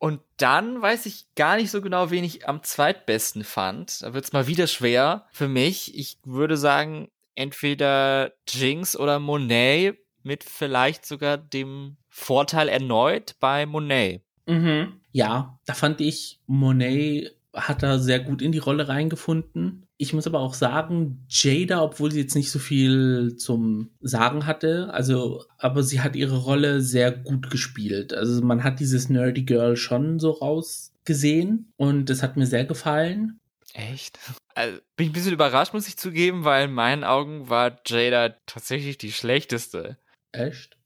Und 0.00 0.20
dann 0.36 0.80
weiß 0.80 1.06
ich 1.06 1.26
gar 1.34 1.56
nicht 1.56 1.72
so 1.72 1.82
genau, 1.82 2.12
wen 2.12 2.22
ich 2.22 2.48
am 2.48 2.62
zweitbesten 2.62 3.42
fand. 3.42 4.02
Da 4.02 4.14
wird 4.14 4.24
es 4.24 4.32
mal 4.32 4.46
wieder 4.46 4.68
schwer 4.68 5.26
für 5.32 5.48
mich. 5.48 5.98
Ich 5.98 6.18
würde 6.24 6.56
sagen, 6.56 7.08
entweder 7.34 8.32
Jinx 8.48 8.96
oder 8.96 9.18
Monet 9.18 9.98
mit 10.28 10.44
vielleicht 10.44 11.06
sogar 11.06 11.38
dem 11.38 11.96
Vorteil 12.08 12.68
erneut 12.68 13.34
bei 13.40 13.66
Monet. 13.66 14.22
Mhm. 14.46 15.00
Ja, 15.10 15.58
da 15.66 15.74
fand 15.74 16.00
ich 16.00 16.38
Monet 16.46 17.34
hat 17.54 17.82
da 17.82 17.98
sehr 17.98 18.20
gut 18.20 18.42
in 18.42 18.52
die 18.52 18.58
Rolle 18.58 18.88
reingefunden. 18.88 19.86
Ich 19.96 20.12
muss 20.12 20.26
aber 20.26 20.40
auch 20.40 20.54
sagen, 20.54 21.24
Jada, 21.28 21.82
obwohl 21.82 22.12
sie 22.12 22.20
jetzt 22.20 22.36
nicht 22.36 22.50
so 22.50 22.58
viel 22.58 23.36
zum 23.36 23.90
Sagen 24.00 24.46
hatte, 24.46 24.92
also, 24.92 25.44
aber 25.56 25.82
sie 25.82 26.00
hat 26.00 26.14
ihre 26.14 26.36
Rolle 26.36 26.82
sehr 26.82 27.10
gut 27.10 27.50
gespielt. 27.50 28.12
Also 28.12 28.42
man 28.42 28.62
hat 28.62 28.80
dieses 28.80 29.08
Nerdy 29.08 29.42
Girl 29.42 29.76
schon 29.76 30.20
so 30.20 30.30
rausgesehen 30.30 31.72
und 31.76 32.10
das 32.10 32.22
hat 32.22 32.36
mir 32.36 32.46
sehr 32.46 32.64
gefallen. 32.64 33.40
Echt? 33.72 34.18
Also, 34.54 34.78
bin 34.96 35.06
ich 35.06 35.10
ein 35.10 35.14
bisschen 35.14 35.32
überrascht, 35.32 35.72
muss 35.72 35.88
ich 35.88 35.96
zugeben, 35.96 36.44
weil 36.44 36.66
in 36.66 36.74
meinen 36.74 37.04
Augen 37.04 37.48
war 37.48 37.80
Jada 37.86 38.34
tatsächlich 38.46 38.98
die 38.98 39.12
schlechteste. 39.12 39.98
Echt? 40.32 40.76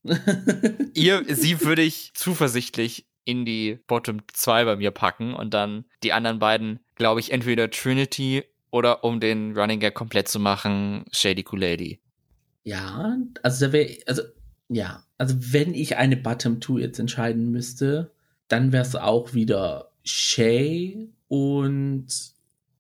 Ihr, 0.95 1.25
sie 1.29 1.61
würde 1.61 1.83
ich 1.83 2.13
zuversichtlich 2.15 3.07
in 3.25 3.45
die 3.45 3.79
Bottom 3.87 4.21
2 4.33 4.65
bei 4.65 4.77
mir 4.77 4.91
packen 4.91 5.35
und 5.35 5.55
dann 5.55 5.85
die 6.03 6.13
anderen 6.13 6.39
beiden, 6.39 6.81
glaube 6.97 7.21
ich, 7.21 7.33
entweder 7.33 7.71
Trinity 7.71 8.45
oder 8.71 9.05
um 9.05 9.21
den 9.21 9.57
Running 9.57 9.81
Gag 9.81 9.95
komplett 9.95 10.29
zu 10.29 10.41
machen, 10.41 11.05
Shady 11.13 11.45
Cool 11.51 11.61
Lady. 11.61 12.01
Ja, 12.65 13.17
also 13.43 13.67
da 13.67 13.73
wäre, 13.73 13.97
also, 14.07 14.23
ja, 14.69 15.05
also 15.19 15.37
wenn 15.39 15.75
ich 15.75 15.97
eine 15.97 16.17
Bottom 16.17 16.61
2 16.61 16.81
jetzt 16.81 16.99
entscheiden 16.99 17.51
müsste, 17.51 18.13
dann 18.49 18.73
wäre 18.73 18.85
es 18.85 18.97
auch 18.97 19.35
wieder 19.35 19.93
Shay 20.05 21.09
und 21.29 22.07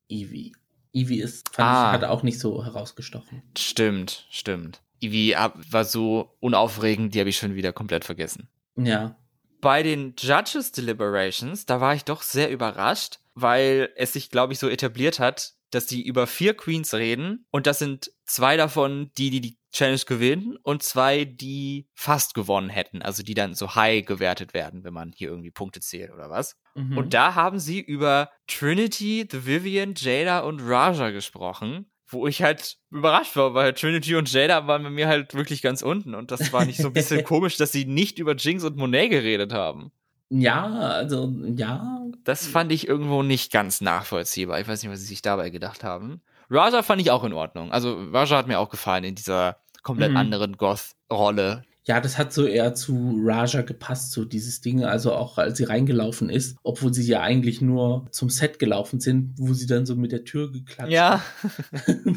Evie. 0.09 0.55
Evie 0.93 1.21
ist, 1.21 1.49
fand 1.49 1.69
ah. 1.69 1.87
ich, 1.87 2.03
hat 2.03 2.09
auch 2.09 2.23
nicht 2.23 2.39
so 2.39 2.65
herausgestochen. 2.65 3.43
Stimmt, 3.57 4.27
stimmt. 4.31 4.83
Evie 5.03 5.35
war 5.71 5.85
so 5.85 6.37
unaufregend, 6.41 7.15
die 7.15 7.21
habe 7.21 7.31
ich 7.31 7.37
schon 7.37 7.55
wieder 7.55 7.73
komplett 7.73 8.05
vergessen. 8.05 8.49
Ja, 8.77 9.17
bei 9.63 9.85
den 9.85 10.15
Judges 10.19 10.73
Deliberations, 10.73 11.65
da 11.65 11.81
war 11.81 11.95
ich 11.95 12.05
doch 12.05 12.21
sehr 12.23 12.51
überrascht, 12.51 13.21
weil 13.35 13.91
es 13.97 14.13
sich, 14.13 14.29
glaube 14.29 14.53
ich, 14.53 14.59
so 14.59 14.69
etabliert 14.69 15.21
hat, 15.21 15.55
dass 15.71 15.87
die 15.87 16.05
über 16.05 16.27
vier 16.27 16.55
Queens 16.55 16.93
reden 16.93 17.47
und 17.51 17.67
das 17.67 17.79
sind 17.79 18.13
zwei 18.27 18.59
davon, 18.59 19.11
die, 19.17 19.31
die 19.31 19.41
die 19.41 19.59
Challenge 19.73 20.03
gewinnen 20.05 20.59
und 20.63 20.83
zwei, 20.83 21.25
die 21.25 21.89
fast 21.95 22.35
gewonnen 22.35 22.69
hätten, 22.69 23.01
also 23.01 23.23
die 23.23 23.33
dann 23.33 23.55
so 23.55 23.75
high 23.75 24.05
gewertet 24.05 24.53
werden, 24.53 24.85
wenn 24.85 24.93
man 24.93 25.13
hier 25.15 25.29
irgendwie 25.29 25.51
Punkte 25.51 25.81
zählt 25.81 26.11
oder 26.11 26.29
was. 26.29 26.57
Mhm. 26.75 26.99
Und 26.99 27.15
da 27.15 27.35
haben 27.37 27.59
sie 27.59 27.81
über 27.81 28.31
Trinity, 28.49 29.27
The 29.31 29.47
Vivian, 29.47 29.95
Jada 29.97 30.41
und 30.41 30.61
Raja 30.61 31.11
gesprochen 31.11 31.87
wo 32.13 32.27
ich 32.27 32.43
halt 32.43 32.79
überrascht 32.91 33.37
war, 33.37 33.55
weil 33.55 33.73
Trinity 33.73 34.15
und 34.17 34.33
Jada 34.33 34.67
waren 34.67 34.83
bei 34.83 34.91
mir 34.91 35.09
halt 35.09 35.35
wirklich 35.35 35.63
ganz 35.63 35.83
unten 35.83 36.15
und 36.15 36.31
das 36.31 36.53
war 36.53 36.65
nicht 36.65 36.79
so 36.79 36.89
ein 36.89 36.93
bisschen 36.93 37.25
komisch, 37.25 37.57
dass 37.57 37.73
sie 37.73 37.85
nicht 37.85 38.19
über 38.19 38.35
Jinx 38.35 38.65
und 38.65 38.77
Monet 38.77 39.11
geredet 39.11 39.53
haben. 39.53 39.93
Ja, 40.31 40.65
also 40.65 41.31
ja. 41.55 42.07
Das 42.25 42.47
fand 42.47 42.73
ich 42.73 42.89
irgendwo 42.89 43.23
nicht 43.23 43.53
ganz 43.53 43.83
nachvollziehbar. 43.83 44.61
Ich 44.61 44.69
weiß 44.69 44.83
nicht, 44.83 44.91
was 44.91 45.01
sie 45.01 45.07
sich 45.07 45.21
dabei 45.21 45.51
gedacht 45.51 45.85
haben. 45.85 46.23
Raja 46.49 46.83
fand 46.83 47.03
ich 47.03 47.11
auch 47.11 47.25
in 47.25 47.35
Ordnung. 47.35 47.71
Also 47.71 47.99
Raja 48.13 48.39
hat 48.39 48.47
mir 48.47 48.59
auch 48.59 48.71
gefallen 48.71 49.05
in 49.05 49.15
dieser 49.15 49.59
komplett 49.83 50.13
mhm. 50.13 50.17
anderen 50.17 50.57
Goth-Rolle, 50.57 51.65
ja, 51.85 52.01
das 52.01 52.17
hat 52.17 52.33
so 52.33 52.47
eher 52.47 52.75
zu 52.75 53.21
Raja 53.25 53.63
gepasst, 53.63 54.13
so 54.13 54.25
dieses 54.25 54.61
Ding. 54.61 54.85
Also 54.85 55.13
auch 55.13 55.39
als 55.39 55.59
sie 55.59 55.65
reingelaufen 55.65 56.31
ist, 56.31 56.57
obwohl 56.63 56.95
sie 56.95 57.05
ja 57.05 57.23
eigentlich 57.23 57.61
nur 57.61 58.07
zum 58.13 58.31
Set 58.31 58.59
gelaufen 58.59 59.01
sind, 59.01 59.35
wo 59.37 59.53
sie 59.53 59.67
dann 59.67 59.85
so 59.85 59.97
mit 59.97 60.13
der 60.13 60.25
Tür 60.25 60.53
geklatscht 60.53 60.93
Ja. 60.93 61.23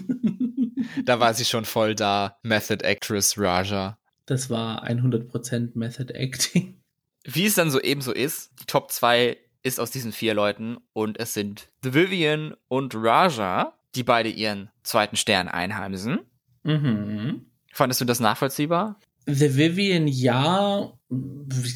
da 1.06 1.20
war 1.20 1.34
sie 1.34 1.46
schon 1.46 1.66
voll 1.66 1.96
da. 1.96 2.38
Method 2.44 2.86
Actress 2.86 3.38
Raja. 3.38 3.98
Das 4.28 4.50
war 4.50 4.86
100% 4.86 5.72
Method 5.74 6.14
Acting. 6.14 6.80
Wie 7.24 7.46
es 7.46 7.56
dann 7.56 7.72
so 7.72 7.82
ebenso 7.82 8.12
ist, 8.12 8.52
die 8.62 8.66
Top 8.66 8.92
2 8.92 9.38
ist 9.64 9.80
aus 9.80 9.90
diesen 9.90 10.12
vier 10.12 10.36
Leuten 10.36 10.78
und 10.94 11.20
es 11.20 11.34
sind 11.34 11.70
The 11.82 11.96
Vivian 11.96 12.54
und 12.68 12.94
Raja, 12.96 13.74
die 13.96 14.04
beide 14.04 14.30
ihren 14.30 14.70
zweiten 14.84 15.16
Stern 15.16 15.48
einheimsen. 15.48 16.20
Mhm. 16.62 17.48
Fandest 17.74 18.00
du 18.00 18.06
das 18.06 18.20
nachvollziehbar? 18.20 19.00
The 19.26 19.58
Vivian, 19.58 20.08
ja. 20.08 20.94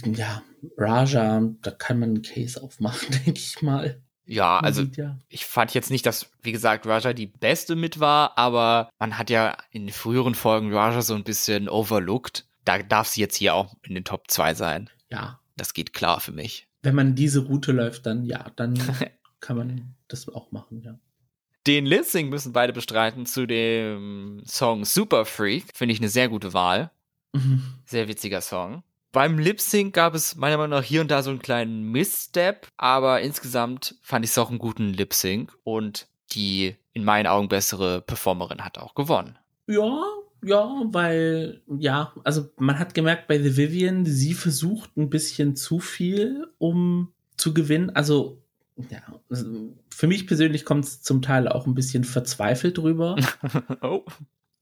Ja, 0.06 0.43
Raja, 0.78 1.41
da 1.62 1.72
kann 1.72 2.00
man 2.00 2.10
einen 2.10 2.22
Case 2.22 2.62
aufmachen, 2.62 3.10
denke 3.26 3.39
ich 3.39 3.62
mal. 3.62 4.02
Ja, 4.26 4.60
also 4.60 4.84
ja. 4.84 5.18
ich 5.28 5.45
fand 5.45 5.74
jetzt 5.74 5.89
nicht, 5.89 6.06
dass, 6.06 6.30
wie 6.43 6.52
gesagt, 6.52 6.86
Raja 6.86 7.14
die 7.14 7.26
beste 7.26 7.76
mit 7.76 8.00
war, 8.00 8.38
aber 8.38 8.89
man 9.00 9.18
hat 9.18 9.32
ja 9.32 9.58
in 9.72 9.89
früheren 9.89 10.36
Folgen 10.36 10.72
Raja 10.72 11.02
so 11.02 11.16
ein 11.16 11.24
bisschen 11.24 11.68
overlooked. 11.68 12.45
Da 12.64 12.78
darf 12.78 13.08
sie 13.08 13.22
jetzt 13.22 13.38
hier 13.38 13.56
auch 13.56 13.76
in 13.82 13.95
den 13.95 14.04
Top 14.04 14.30
2 14.30 14.54
sein. 14.54 14.89
Ja. 15.10 15.39
Das 15.58 15.74
geht 15.74 15.93
klar 15.93 16.20
für 16.20 16.32
mich. 16.32 16.68
Wenn 16.84 16.93
man 16.93 17.16
diese 17.16 17.39
Route 17.39 17.72
läuft, 17.72 18.06
dann 18.06 18.24
ja, 18.24 18.52
dann 18.56 18.80
kann 19.39 19.58
man 19.58 19.95
das 20.08 20.30
auch 20.30 20.52
machen, 20.52 20.82
ja. 20.84 21.00
Den 21.66 21.86
Lip-Sync 21.86 22.30
müssen 22.30 22.54
beide 22.54 22.72
bestreiten 22.72 23.26
zu 23.26 23.45
dem 23.45 24.41
Song 24.45 24.86
Super 24.86 25.26
Freak. 25.26 25.66
Finde 25.74 25.93
ich 25.93 26.00
eine 26.00 26.10
sehr 26.10 26.30
gute 26.30 26.54
Wahl. 26.54 26.91
Mhm. 27.34 27.63
Sehr 27.86 28.07
witziger 28.07 28.41
Song. 28.41 28.84
Beim 29.11 29.39
Lip 29.39 29.59
Sync 29.59 29.93
gab 29.93 30.13
es 30.13 30.36
meiner 30.36 30.57
Meinung 30.57 30.77
nach 30.77 30.84
hier 30.84 31.01
und 31.01 31.09
da 31.09 31.23
so 31.23 31.32
einen 31.32 31.39
kleinen 31.39 31.91
Missstep, 31.91 32.67
aber 32.77 33.21
insgesamt 33.21 33.95
fand 34.01 34.23
ich 34.23 34.32
es 34.32 34.38
auch 34.38 34.49
einen 34.49 34.59
guten 34.59 34.93
Lip 34.93 35.13
Sync 35.13 35.51
und 35.63 36.07
die 36.32 36.75
in 36.93 37.03
meinen 37.03 37.25
Augen 37.25 37.49
bessere 37.49 38.01
Performerin 38.01 38.63
hat 38.63 38.77
auch 38.77 38.93
gewonnen. 38.93 39.39
Ja, 39.65 40.03
ja, 40.43 40.82
weil, 40.86 41.61
ja, 41.67 42.13
also 42.23 42.49
man 42.57 42.80
hat 42.80 42.93
gemerkt 42.93 43.27
bei 43.27 43.41
The 43.41 43.57
Vivian, 43.57 44.05
sie 44.05 44.34
versucht 44.34 44.95
ein 44.95 45.09
bisschen 45.09 45.55
zu 45.55 45.80
viel, 45.80 46.47
um 46.59 47.11
zu 47.36 47.53
gewinnen. 47.53 47.89
Also, 47.89 48.41
ja, 48.89 49.01
also 49.30 49.73
für 49.89 50.07
mich 50.07 50.27
persönlich 50.27 50.65
kommt 50.65 50.86
es 50.86 51.01
zum 51.01 51.21
Teil 51.21 51.47
auch 51.47 51.67
ein 51.67 51.75
bisschen 51.75 52.03
verzweifelt 52.03 52.77
drüber. 52.77 53.15
oh. 53.82 54.05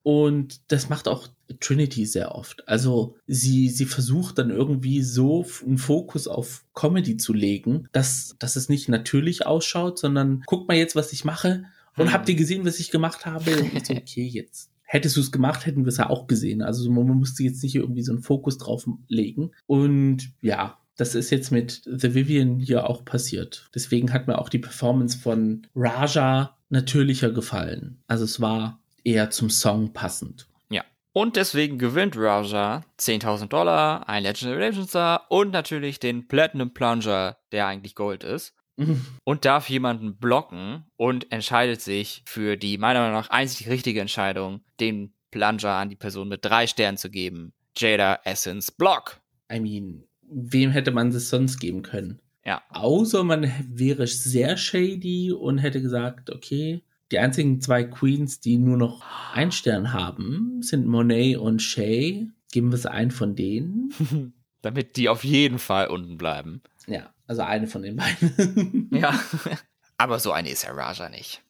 Und 0.07 0.71
das 0.71 0.87
macht 0.87 1.09
auch 1.09 1.27
Trinity 1.59 2.05
sehr 2.05 2.33
oft. 2.33 2.65
Also 2.65 3.17
sie, 3.27 3.67
sie 3.67 3.83
versucht 3.83 4.37
dann 4.37 4.51
irgendwie 4.51 5.01
so 5.01 5.45
einen 5.65 5.77
Fokus 5.77 6.29
auf 6.29 6.63
Comedy 6.73 7.17
zu 7.17 7.33
legen, 7.33 7.89
dass, 7.91 8.37
dass 8.39 8.55
es 8.55 8.69
nicht 8.69 8.87
natürlich 8.87 9.45
ausschaut, 9.45 9.99
sondern 9.99 10.43
guck 10.45 10.69
mal 10.69 10.77
jetzt, 10.77 10.95
was 10.95 11.11
ich 11.11 11.25
mache. 11.25 11.65
Und 11.97 12.05
hm. 12.05 12.13
habt 12.13 12.29
ihr 12.29 12.35
gesehen, 12.35 12.63
was 12.63 12.79
ich 12.79 12.89
gemacht 12.89 13.25
habe? 13.25 13.51
Und 13.57 13.85
so, 13.85 13.93
okay, 13.97 14.25
jetzt. 14.25 14.71
Hättest 14.83 15.17
du 15.17 15.19
es 15.19 15.33
gemacht, 15.33 15.65
hätten 15.65 15.83
wir 15.83 15.89
es 15.89 15.97
ja 15.97 16.09
auch 16.09 16.27
gesehen. 16.27 16.61
Also 16.61 16.89
man 16.89 17.05
musste 17.05 17.43
jetzt 17.43 17.61
nicht 17.61 17.75
irgendwie 17.75 18.03
so 18.03 18.13
einen 18.13 18.23
Fokus 18.23 18.57
drauf 18.57 18.87
legen. 19.09 19.51
Und 19.65 20.31
ja, 20.39 20.77
das 20.95 21.15
ist 21.15 21.31
jetzt 21.31 21.51
mit 21.51 21.81
The 21.83 22.13
Vivian 22.13 22.59
hier 22.59 22.89
auch 22.89 23.03
passiert. 23.03 23.69
Deswegen 23.75 24.13
hat 24.13 24.27
mir 24.27 24.39
auch 24.39 24.47
die 24.47 24.59
Performance 24.59 25.17
von 25.17 25.67
Raja 25.75 26.55
natürlicher 26.69 27.31
gefallen. 27.31 27.97
Also 28.07 28.23
es 28.23 28.39
war 28.39 28.79
eher 29.07 29.29
zum 29.29 29.49
Song 29.49 29.93
passend. 29.93 30.47
Ja. 30.69 30.83
Und 31.13 31.37
deswegen 31.37 31.79
gewinnt 31.79 32.15
Raja 32.17 32.83
10.000 32.99 33.47
Dollar, 33.47 34.07
ein 34.09 34.23
Legendary 34.23 34.59
Legend 34.59 34.89
Star 34.89 35.25
und 35.29 35.51
natürlich 35.51 35.99
den 35.99 36.27
Platinum 36.27 36.73
Plunger, 36.73 37.37
der 37.51 37.67
eigentlich 37.67 37.95
Gold 37.95 38.23
ist. 38.23 38.53
Mhm. 38.75 39.03
Und 39.23 39.43
darf 39.43 39.69
jemanden 39.69 40.17
blocken 40.17 40.85
und 40.97 41.31
entscheidet 41.31 41.81
sich 41.81 42.21
für 42.27 42.57
die 42.57 42.77
meiner 42.77 42.99
Meinung 42.99 43.15
nach 43.15 43.31
einzig 43.31 43.69
richtige 43.69 44.01
Entscheidung, 44.01 44.61
den 44.79 45.15
Plunger 45.31 45.71
an 45.71 45.89
die 45.89 45.95
Person 45.95 46.27
mit 46.27 46.45
drei 46.45 46.67
Sternen 46.67 46.99
zu 46.99 47.09
geben. 47.09 47.53
Jada 47.75 48.19
Essence 48.23 48.69
Block. 48.69 49.19
I 49.51 49.59
mean, 49.59 50.03
wem 50.21 50.69
hätte 50.69 50.91
man 50.91 51.09
das 51.09 51.29
sonst 51.29 51.57
geben 51.57 51.81
können? 51.81 52.19
Ja. 52.45 52.61
Außer 52.69 53.23
man 53.23 53.51
wäre 53.67 54.05
sehr 54.05 54.57
shady 54.57 55.31
und 55.31 55.57
hätte 55.57 55.81
gesagt, 55.81 56.29
okay, 56.29 56.83
die 57.11 57.19
einzigen 57.19 57.61
zwei 57.61 57.83
Queens, 57.83 58.39
die 58.39 58.57
nur 58.57 58.77
noch 58.77 59.03
einen 59.33 59.51
Stern 59.51 59.93
haben, 59.93 60.61
sind 60.61 60.87
Monet 60.87 61.37
und 61.37 61.61
Shay. 61.61 62.27
Geben 62.51 62.71
wir 62.71 62.75
es 62.75 62.85
einen 62.85 63.11
von 63.11 63.35
denen. 63.35 63.93
Damit 64.61 64.97
die 64.97 65.09
auf 65.09 65.23
jeden 65.23 65.59
Fall 65.59 65.87
unten 65.87 66.17
bleiben. 66.17 66.61
Ja, 66.87 67.13
also 67.27 67.43
eine 67.43 67.67
von 67.67 67.81
den 67.81 67.97
beiden. 67.97 68.89
ja. 68.91 69.17
Aber 69.97 70.19
so 70.19 70.31
eine 70.31 70.49
ist 70.49 70.63
ja 70.63 70.71
Raja 70.71 71.09
nicht. 71.09 71.41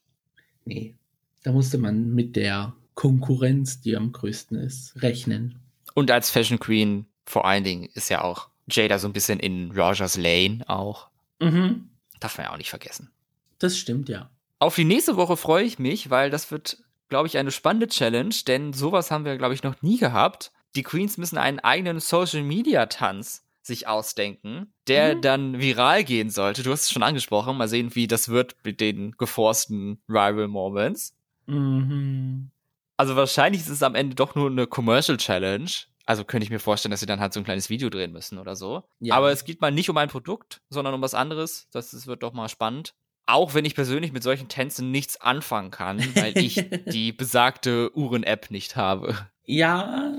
Nee. 0.64 0.94
Da 1.42 1.52
musste 1.52 1.78
man 1.78 2.14
mit 2.14 2.36
der 2.36 2.74
Konkurrenz, 2.94 3.80
die 3.80 3.96
am 3.96 4.12
größten 4.12 4.58
ist, 4.58 5.00
rechnen. 5.02 5.60
Und 5.94 6.10
als 6.10 6.30
Fashion 6.30 6.58
Queen 6.58 7.06
vor 7.26 7.46
allen 7.46 7.64
Dingen 7.64 7.88
ist 7.94 8.08
ja 8.08 8.22
auch 8.22 8.48
Jada 8.70 8.98
so 8.98 9.08
ein 9.08 9.12
bisschen 9.12 9.40
in 9.40 9.70
Rajas 9.72 10.16
Lane 10.16 10.64
auch. 10.66 11.08
Mhm. 11.40 11.90
Darf 12.20 12.38
man 12.38 12.46
ja 12.46 12.52
auch 12.52 12.58
nicht 12.58 12.70
vergessen. 12.70 13.10
Das 13.58 13.78
stimmt, 13.78 14.08
ja. 14.08 14.30
Auf 14.58 14.74
die 14.74 14.84
nächste 14.84 15.16
Woche 15.16 15.36
freue 15.36 15.64
ich 15.64 15.78
mich, 15.78 16.10
weil 16.10 16.30
das 16.30 16.50
wird, 16.50 16.78
glaube 17.08 17.28
ich, 17.28 17.38
eine 17.38 17.50
spannende 17.50 17.88
Challenge, 17.88 18.34
denn 18.46 18.72
sowas 18.72 19.10
haben 19.10 19.24
wir, 19.24 19.36
glaube 19.38 19.54
ich, 19.54 19.62
noch 19.62 19.80
nie 19.82 19.98
gehabt. 19.98 20.52
Die 20.74 20.82
Queens 20.82 21.16
müssen 21.16 21.38
einen 21.38 21.60
eigenen 21.60 22.00
Social-Media-Tanz 22.00 23.44
sich 23.62 23.86
ausdenken, 23.86 24.72
der 24.88 25.16
mhm. 25.16 25.22
dann 25.22 25.58
viral 25.60 26.02
gehen 26.02 26.30
sollte. 26.30 26.62
Du 26.62 26.72
hast 26.72 26.82
es 26.82 26.90
schon 26.90 27.02
angesprochen. 27.02 27.56
Mal 27.56 27.68
sehen, 27.68 27.94
wie 27.94 28.06
das 28.06 28.28
wird 28.28 28.56
mit 28.64 28.80
den 28.80 29.12
geforsten 29.12 30.02
Rival 30.08 30.48
Moments. 30.48 31.14
Mhm. 31.46 32.50
Also 32.96 33.14
wahrscheinlich 33.14 33.62
ist 33.62 33.68
es 33.68 33.82
am 33.82 33.94
Ende 33.94 34.16
doch 34.16 34.34
nur 34.34 34.50
eine 34.50 34.66
Commercial 34.66 35.18
Challenge. 35.18 35.70
Also 36.04 36.24
könnte 36.24 36.44
ich 36.44 36.50
mir 36.50 36.58
vorstellen, 36.58 36.90
dass 36.90 37.00
sie 37.00 37.06
dann 37.06 37.20
halt 37.20 37.32
so 37.32 37.40
ein 37.40 37.44
kleines 37.44 37.68
Video 37.68 37.90
drehen 37.90 38.12
müssen 38.12 38.38
oder 38.38 38.56
so. 38.56 38.82
Ja. 38.98 39.14
Aber 39.14 39.30
es 39.30 39.44
geht 39.44 39.60
mal 39.60 39.70
nicht 39.70 39.90
um 39.90 39.96
ein 39.98 40.08
Produkt, 40.08 40.62
sondern 40.70 40.94
um 40.94 41.02
was 41.02 41.14
anderes. 41.14 41.68
Das, 41.70 41.90
das 41.90 42.06
wird 42.06 42.22
doch 42.22 42.32
mal 42.32 42.48
spannend. 42.48 42.94
Auch 43.28 43.52
wenn 43.52 43.66
ich 43.66 43.74
persönlich 43.74 44.12
mit 44.12 44.22
solchen 44.22 44.48
Tänzen 44.48 44.90
nichts 44.90 45.20
anfangen 45.20 45.70
kann, 45.70 46.02
weil 46.14 46.38
ich 46.38 46.64
die 46.86 47.12
besagte 47.12 47.94
Uhren-App 47.94 48.50
nicht 48.50 48.74
habe. 48.74 49.14
Ja, 49.44 50.14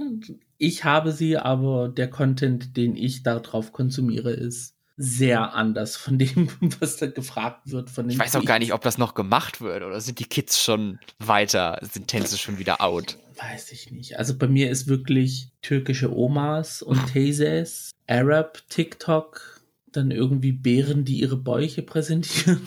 ich 0.60 0.84
habe 0.84 1.12
sie, 1.12 1.36
aber 1.36 1.90
der 1.90 2.08
Content, 2.12 2.78
den 2.78 2.96
ich 2.96 3.24
darauf 3.24 3.72
konsumiere, 3.72 4.30
ist 4.30 4.76
sehr 4.96 5.56
anders 5.56 5.96
von 5.96 6.20
dem, 6.20 6.50
was 6.80 6.98
da 6.98 7.08
gefragt 7.08 7.72
wird. 7.72 7.90
Von 7.90 8.06
den 8.06 8.12
ich 8.12 8.20
weiß 8.20 8.36
auch 8.36 8.46
gar 8.46 8.60
nicht, 8.60 8.74
ob 8.74 8.82
das 8.82 9.00
noch 9.00 9.16
gemacht 9.16 9.60
wird 9.60 9.82
oder 9.82 10.00
sind 10.02 10.20
die 10.20 10.26
Kids 10.26 10.62
schon 10.62 11.00
weiter, 11.18 11.80
sind 11.82 12.10
Tänze 12.10 12.38
schon 12.38 12.60
wieder 12.60 12.80
out? 12.80 13.18
Weiß 13.38 13.72
ich 13.72 13.90
nicht. 13.90 14.20
Also 14.20 14.38
bei 14.38 14.48
mir 14.48 14.70
ist 14.70 14.88
wirklich 14.88 15.50
türkische 15.64 16.16
Omas 16.16 16.84
und 16.84 17.08
Tezes, 17.14 17.90
Arab, 18.06 18.62
TikTok, 18.70 19.59
dann 19.92 20.12
irgendwie 20.12 20.52
Bären, 20.52 21.06
die 21.06 21.20
ihre 21.20 21.38
Bäuche 21.38 21.82
präsentieren. 21.82 22.62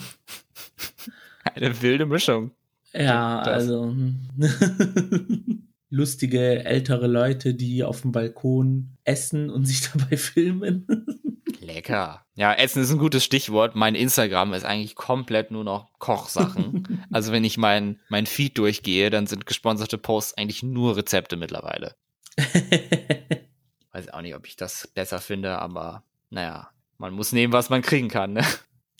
Eine 1.55 1.81
wilde 1.81 2.05
Mischung. 2.05 2.51
Ja, 2.93 3.39
also. 3.41 3.85
Hm 3.85 4.19
lustige 5.93 6.65
ältere 6.65 7.05
Leute, 7.05 7.53
die 7.53 7.83
auf 7.83 8.01
dem 8.01 8.11
Balkon 8.11 8.97
essen 9.03 9.51
und 9.51 9.65
sich 9.65 9.81
dabei 9.93 10.17
filmen. 10.17 10.87
Lecker. 11.59 12.25
Ja, 12.33 12.51
Essen 12.53 12.81
ist 12.81 12.91
ein 12.91 12.97
gutes 12.97 13.23
Stichwort. 13.23 13.75
Mein 13.75 13.93
Instagram 13.93 14.53
ist 14.53 14.65
eigentlich 14.65 14.95
komplett 14.95 15.51
nur 15.51 15.63
noch 15.63 15.91
Kochsachen. 15.99 17.05
also 17.11 17.31
wenn 17.31 17.43
ich 17.43 17.57
mein, 17.57 17.99
mein 18.09 18.25
Feed 18.25 18.57
durchgehe, 18.57 19.11
dann 19.11 19.27
sind 19.27 19.45
gesponserte 19.45 19.99
Posts 19.99 20.37
eigentlich 20.37 20.63
nur 20.63 20.97
Rezepte 20.97 21.37
mittlerweile. 21.37 21.95
Weiß 23.91 24.09
auch 24.09 24.21
nicht, 24.21 24.35
ob 24.35 24.47
ich 24.47 24.55
das 24.55 24.87
besser 24.87 25.19
finde, 25.19 25.59
aber 25.59 26.03
naja, 26.31 26.71
man 27.03 27.13
muss 27.13 27.33
nehmen, 27.33 27.51
was 27.51 27.69
man 27.69 27.81
kriegen 27.81 28.07
kann. 28.07 28.31
Ne? 28.31 28.45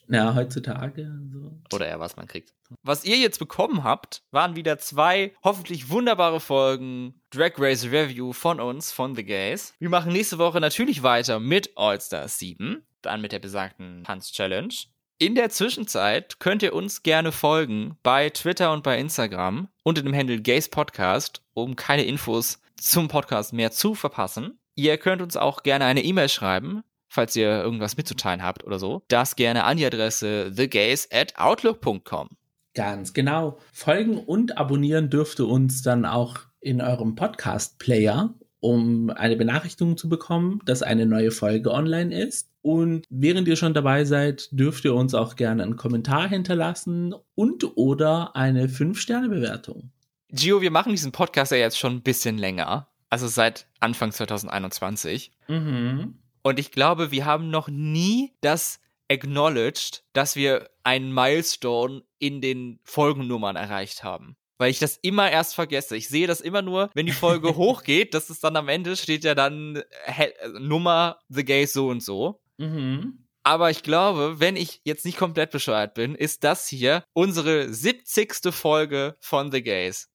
Ja, 0.09 0.35
heutzutage. 0.35 1.09
So. 1.31 1.53
Oder 1.73 1.87
eher, 1.87 2.01
was 2.01 2.17
man 2.17 2.27
kriegt. 2.27 2.53
Was 2.81 3.05
ihr 3.05 3.15
jetzt 3.15 3.39
bekommen 3.39 3.85
habt, 3.85 4.23
waren 4.31 4.57
wieder 4.57 4.77
zwei 4.77 5.33
hoffentlich 5.41 5.89
wunderbare 5.89 6.41
Folgen 6.41 7.21
Drag 7.29 7.53
Race 7.57 7.85
Review 7.85 8.33
von 8.33 8.59
uns, 8.59 8.91
von 8.91 9.15
The 9.15 9.23
Gays. 9.23 9.73
Wir 9.79 9.89
machen 9.89 10.11
nächste 10.11 10.37
Woche 10.37 10.59
natürlich 10.59 11.01
weiter 11.01 11.39
mit 11.39 11.71
All 11.77 12.01
Stars 12.01 12.37
7, 12.39 12.83
dann 13.01 13.21
mit 13.21 13.31
der 13.31 13.39
besagten 13.39 14.03
Tanz-Challenge. 14.03 14.73
In 15.17 15.35
der 15.35 15.49
Zwischenzeit 15.49 16.41
könnt 16.41 16.61
ihr 16.61 16.73
uns 16.73 17.03
gerne 17.03 17.31
folgen 17.31 17.97
bei 18.03 18.29
Twitter 18.31 18.73
und 18.73 18.83
bei 18.83 18.99
Instagram 18.99 19.69
unter 19.83 20.01
dem 20.01 20.13
Handle 20.13 20.41
Gays 20.41 20.67
Podcast, 20.67 21.41
um 21.53 21.77
keine 21.77 22.03
Infos 22.03 22.61
zum 22.75 23.07
Podcast 23.07 23.53
mehr 23.53 23.71
zu 23.71 23.95
verpassen. 23.95 24.59
Ihr 24.75 24.97
könnt 24.97 25.21
uns 25.21 25.37
auch 25.37 25.63
gerne 25.63 25.85
eine 25.85 26.03
E-Mail 26.03 26.27
schreiben 26.27 26.83
falls 27.13 27.35
ihr 27.35 27.49
irgendwas 27.49 27.95
mitzuteilen 27.95 28.41
habt 28.41 28.63
oder 28.63 28.79
so, 28.79 29.03
das 29.07 29.35
gerne 29.35 29.65
an 29.65 29.77
die 29.77 29.85
Adresse 29.85 30.51
thegays 30.55 31.07
at 31.11 31.37
outlook.com. 31.37 32.29
Ganz 32.73 33.13
genau. 33.13 33.59
Folgen 33.71 34.17
und 34.17 34.57
abonnieren 34.57 35.11
dürft 35.11 35.39
ihr 35.39 35.47
uns 35.47 35.83
dann 35.83 36.05
auch 36.05 36.39
in 36.59 36.81
eurem 36.81 37.13
Podcast-Player, 37.13 38.33
um 38.59 39.11
eine 39.11 39.35
Benachrichtigung 39.35 39.95
zu 39.95 40.09
bekommen, 40.09 40.59
dass 40.65 40.81
eine 40.81 41.05
neue 41.05 41.29
Folge 41.29 41.71
online 41.71 42.17
ist. 42.17 42.49
Und 42.63 43.05
während 43.09 43.47
ihr 43.47 43.57
schon 43.57 43.75
dabei 43.75 44.05
seid, 44.05 44.47
dürft 44.51 44.83
ihr 44.85 44.95
uns 44.95 45.13
auch 45.13 45.35
gerne 45.35 45.61
einen 45.61 45.75
Kommentar 45.75 46.27
hinterlassen 46.27 47.13
und 47.35 47.77
oder 47.77 48.35
eine 48.35 48.67
5-Sterne-Bewertung. 48.67 49.91
Gio, 50.29 50.61
wir 50.61 50.71
machen 50.71 50.93
diesen 50.93 51.11
Podcast 51.11 51.51
ja 51.51 51.59
jetzt 51.59 51.77
schon 51.77 51.97
ein 51.97 52.01
bisschen 52.01 52.39
länger. 52.39 52.87
Also 53.09 53.27
seit 53.27 53.67
Anfang 53.79 54.11
2021. 54.11 55.31
Mhm. 55.47 56.15
Und 56.43 56.59
ich 56.59 56.71
glaube, 56.71 57.11
wir 57.11 57.25
haben 57.25 57.49
noch 57.49 57.69
nie 57.69 58.33
das 58.41 58.79
acknowledged, 59.09 60.03
dass 60.13 60.35
wir 60.35 60.69
einen 60.83 61.13
Milestone 61.13 62.03
in 62.19 62.41
den 62.41 62.79
Folgennummern 62.83 63.55
erreicht 63.55 64.03
haben. 64.03 64.35
Weil 64.57 64.69
ich 64.69 64.79
das 64.79 64.97
immer 65.01 65.31
erst 65.31 65.55
vergesse. 65.55 65.97
Ich 65.97 66.07
sehe 66.09 66.27
das 66.27 66.41
immer 66.41 66.61
nur, 66.61 66.89
wenn 66.93 67.05
die 67.05 67.11
Folge 67.11 67.55
hochgeht, 67.55 68.13
dass 68.13 68.29
es 68.29 68.39
dann 68.39 68.55
am 68.55 68.69
Ende 68.69 68.95
steht 68.95 69.23
ja 69.23 69.35
dann 69.35 69.81
äh, 70.05 70.29
Nummer 70.59 71.19
The 71.29 71.43
Gays 71.43 71.73
so 71.73 71.87
und 71.87 72.03
so. 72.03 72.41
Mhm. 72.57 73.25
Aber 73.43 73.69
ich 73.69 73.83
glaube, 73.83 74.39
wenn 74.39 74.55
ich 74.55 74.79
jetzt 74.85 75.05
nicht 75.05 75.17
komplett 75.17 75.51
bescheuert 75.51 75.95
bin, 75.95 76.15
ist 76.15 76.45
das 76.45 76.67
hier 76.67 77.03
unsere 77.13 77.73
70. 77.73 78.53
Folge 78.53 79.17
von 79.19 79.51
The 79.51 79.61
Gays. 79.61 80.09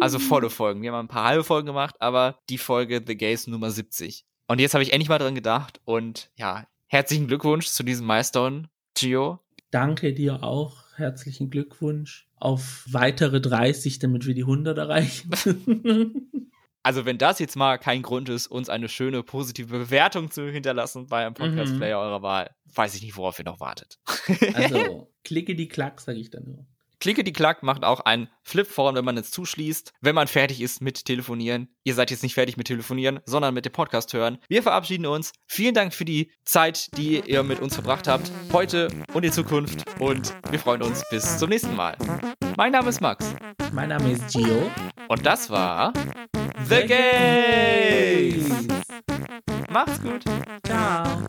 Also 0.00 0.18
volle 0.18 0.50
Folgen. 0.50 0.82
Wir 0.82 0.92
haben 0.92 1.04
ein 1.04 1.08
paar 1.08 1.26
halbe 1.26 1.44
Folgen 1.44 1.66
gemacht, 1.66 1.94
aber 2.00 2.40
die 2.48 2.58
Folge 2.58 3.02
The 3.06 3.16
Gays 3.16 3.46
Nummer 3.46 3.70
70. 3.70 4.24
Und 4.50 4.60
jetzt 4.60 4.74
habe 4.74 4.82
ich 4.82 4.92
endlich 4.92 5.08
mal 5.08 5.18
dran 5.18 5.36
gedacht 5.36 5.80
und 5.84 6.28
ja, 6.34 6.66
herzlichen 6.88 7.28
Glückwunsch 7.28 7.68
zu 7.68 7.84
diesem 7.84 8.04
Milestone, 8.04 8.68
Gio. 8.96 9.38
Danke 9.70 10.12
dir 10.12 10.42
auch. 10.42 10.86
Herzlichen 10.96 11.50
Glückwunsch 11.50 12.28
auf 12.34 12.84
weitere 12.90 13.40
30, 13.40 14.00
damit 14.00 14.26
wir 14.26 14.34
die 14.34 14.42
100 14.42 14.76
erreichen. 14.76 15.30
Also, 16.82 17.04
wenn 17.04 17.18
das 17.18 17.38
jetzt 17.38 17.56
mal 17.56 17.76
kein 17.76 18.00
Grund 18.00 18.30
ist, 18.30 18.46
uns 18.46 18.70
eine 18.70 18.88
schöne 18.88 19.22
positive 19.22 19.68
Bewertung 19.68 20.30
zu 20.30 20.50
hinterlassen 20.50 21.08
bei 21.08 21.26
einem 21.26 21.34
Podcast-Player 21.34 21.98
mhm. 21.98 22.04
eurer 22.04 22.22
Wahl, 22.22 22.54
weiß 22.74 22.94
ich 22.94 23.02
nicht, 23.02 23.18
worauf 23.18 23.38
ihr 23.38 23.44
noch 23.44 23.60
wartet. 23.60 23.98
Also, 24.54 25.12
klicke 25.22 25.54
die 25.54 25.68
Klack, 25.68 26.00
sage 26.00 26.18
ich 26.18 26.30
dann 26.30 26.44
nur. 26.44 26.66
Klicke 27.00 27.24
die 27.24 27.32
Klack 27.32 27.62
macht 27.62 27.82
auch 27.82 28.00
ein 28.00 28.28
Flip 28.42 28.66
vorn, 28.66 28.94
wenn 28.94 29.06
man 29.06 29.16
es 29.16 29.30
zuschließt, 29.30 29.94
wenn 30.02 30.14
man 30.14 30.28
fertig 30.28 30.60
ist 30.60 30.82
mit 30.82 31.06
Telefonieren. 31.06 31.74
Ihr 31.82 31.94
seid 31.94 32.10
jetzt 32.10 32.22
nicht 32.22 32.34
fertig 32.34 32.58
mit 32.58 32.66
Telefonieren, 32.66 33.20
sondern 33.24 33.54
mit 33.54 33.64
dem 33.64 33.72
Podcast 33.72 34.12
hören. 34.12 34.36
Wir 34.48 34.62
verabschieden 34.62 35.06
uns. 35.06 35.32
Vielen 35.46 35.74
Dank 35.74 35.94
für 35.94 36.04
die 36.04 36.30
Zeit, 36.44 36.94
die 36.98 37.20
ihr 37.20 37.42
mit 37.42 37.60
uns 37.60 37.74
verbracht 37.74 38.06
habt, 38.06 38.30
heute 38.52 38.88
und 39.14 39.24
in 39.24 39.32
Zukunft. 39.32 39.82
Und 39.98 40.34
wir 40.50 40.58
freuen 40.58 40.82
uns 40.82 41.02
bis 41.08 41.38
zum 41.38 41.48
nächsten 41.48 41.74
Mal. 41.74 41.96
Mein 42.58 42.72
Name 42.72 42.90
ist 42.90 43.00
Max. 43.00 43.34
Mein 43.72 43.88
Name 43.88 44.12
ist 44.12 44.28
Gio. 44.30 44.70
Und 45.08 45.24
das 45.24 45.48
war 45.48 45.94
The 46.68 46.86
Gays. 46.86 48.46
Macht's 49.70 50.02
gut. 50.02 50.22
Ciao. 50.66 51.26